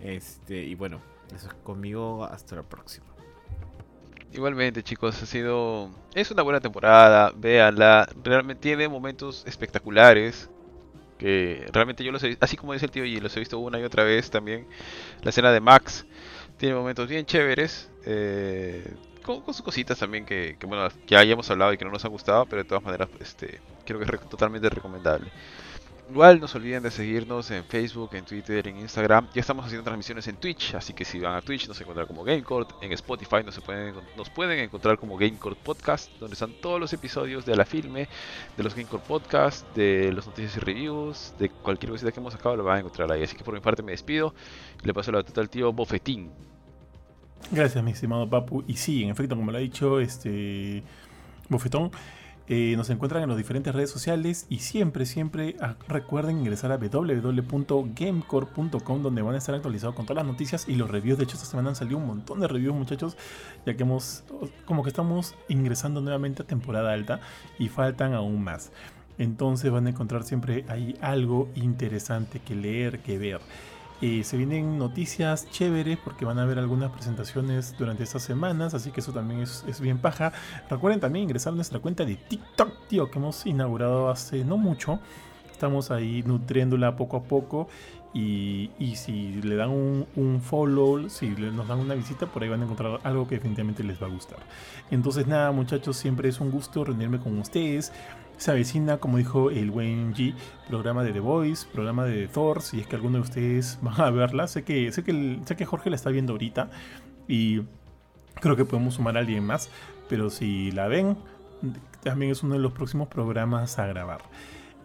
[0.00, 1.00] Este, y bueno,
[1.34, 3.06] eso es conmigo, hasta la próxima.
[4.32, 5.90] Igualmente, chicos, ha sido.
[6.14, 8.08] Es una buena temporada, véanla.
[8.24, 10.48] Realmente tiene momentos espectaculares.
[11.18, 13.58] Que realmente yo los he visto, así como dice el tío G, los he visto
[13.58, 14.66] una y otra vez también.
[15.22, 16.04] La escena de Max
[16.56, 17.90] tiene momentos bien chéveres.
[18.06, 18.92] eh,
[19.22, 22.04] con, sus cositas también que, que, bueno, que ya hayamos hablado y que no nos
[22.04, 25.30] han gustado, pero de todas maneras, este, creo que es re- totalmente recomendable.
[26.10, 29.28] Igual no se olviden de seguirnos en Facebook, en Twitter, en Instagram.
[29.32, 32.22] Ya estamos haciendo transmisiones en Twitch, así que si van a Twitch nos encuentran como
[32.22, 32.82] GameCourt.
[32.82, 37.46] En Spotify nos, pueden, nos pueden encontrar como GameCourt Podcast, donde están todos los episodios
[37.46, 38.08] de la filme,
[38.58, 42.56] de los GameCourt Podcast, de los noticias y reviews, de cualquier cosita que hemos sacado,
[42.56, 43.22] lo van a encontrar ahí.
[43.22, 44.34] Así que por mi parte me despido
[44.82, 46.30] y le paso la batuta al tío Bofetín.
[47.50, 48.64] Gracias, mi estimado Papu.
[48.66, 50.82] Y sí, en efecto, como lo ha dicho este
[51.48, 51.90] Bofetón,
[52.48, 56.76] eh, nos encuentran en las diferentes redes sociales y siempre, siempre ah, recuerden ingresar a
[56.76, 61.18] www.gamecore.com donde van a estar actualizados con todas las noticias y los reviews.
[61.18, 63.16] De hecho, esta semana han salido un montón de reviews, muchachos,
[63.64, 64.24] ya que hemos,
[64.66, 67.20] como que estamos ingresando nuevamente a temporada alta
[67.58, 68.72] y faltan aún más.
[69.18, 73.40] Entonces van a encontrar siempre ahí algo interesante que leer, que ver.
[74.02, 78.98] Se vienen noticias chéveres porque van a haber algunas presentaciones durante estas semanas, así que
[78.98, 80.32] eso también es, bien paja.
[80.68, 84.98] Recuerden también ingresar a nuestra cuenta de TikTok, tío, que hemos inaugurado hace no mucho.
[85.52, 87.68] Estamos ahí nutriéndola poco a poco.
[88.12, 92.62] Y, y si le dan un, follow, si nos dan una visita, por ahí van
[92.62, 94.40] a encontrar algo que definitivamente les va a gustar.
[94.90, 97.92] Entonces nada muchachos, siempre es un gusto reunirme con ustedes.
[98.36, 100.34] Se avecina, como dijo el buen G,
[100.68, 104.10] programa de The Voice, programa de Thor, si es que alguno de ustedes van a
[104.10, 104.46] verla.
[104.46, 106.70] Sé que, sé que, sé que Jorge la está viendo ahorita
[107.28, 107.62] y
[108.40, 109.70] creo que podemos sumar a alguien más,
[110.08, 111.16] pero si la ven,
[112.02, 114.22] también es uno de los próximos programas a grabar.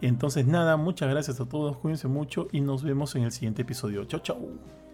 [0.00, 4.04] Entonces nada, muchas gracias a todos, cuídense mucho y nos vemos en el siguiente episodio.
[4.04, 4.87] Chau, chau.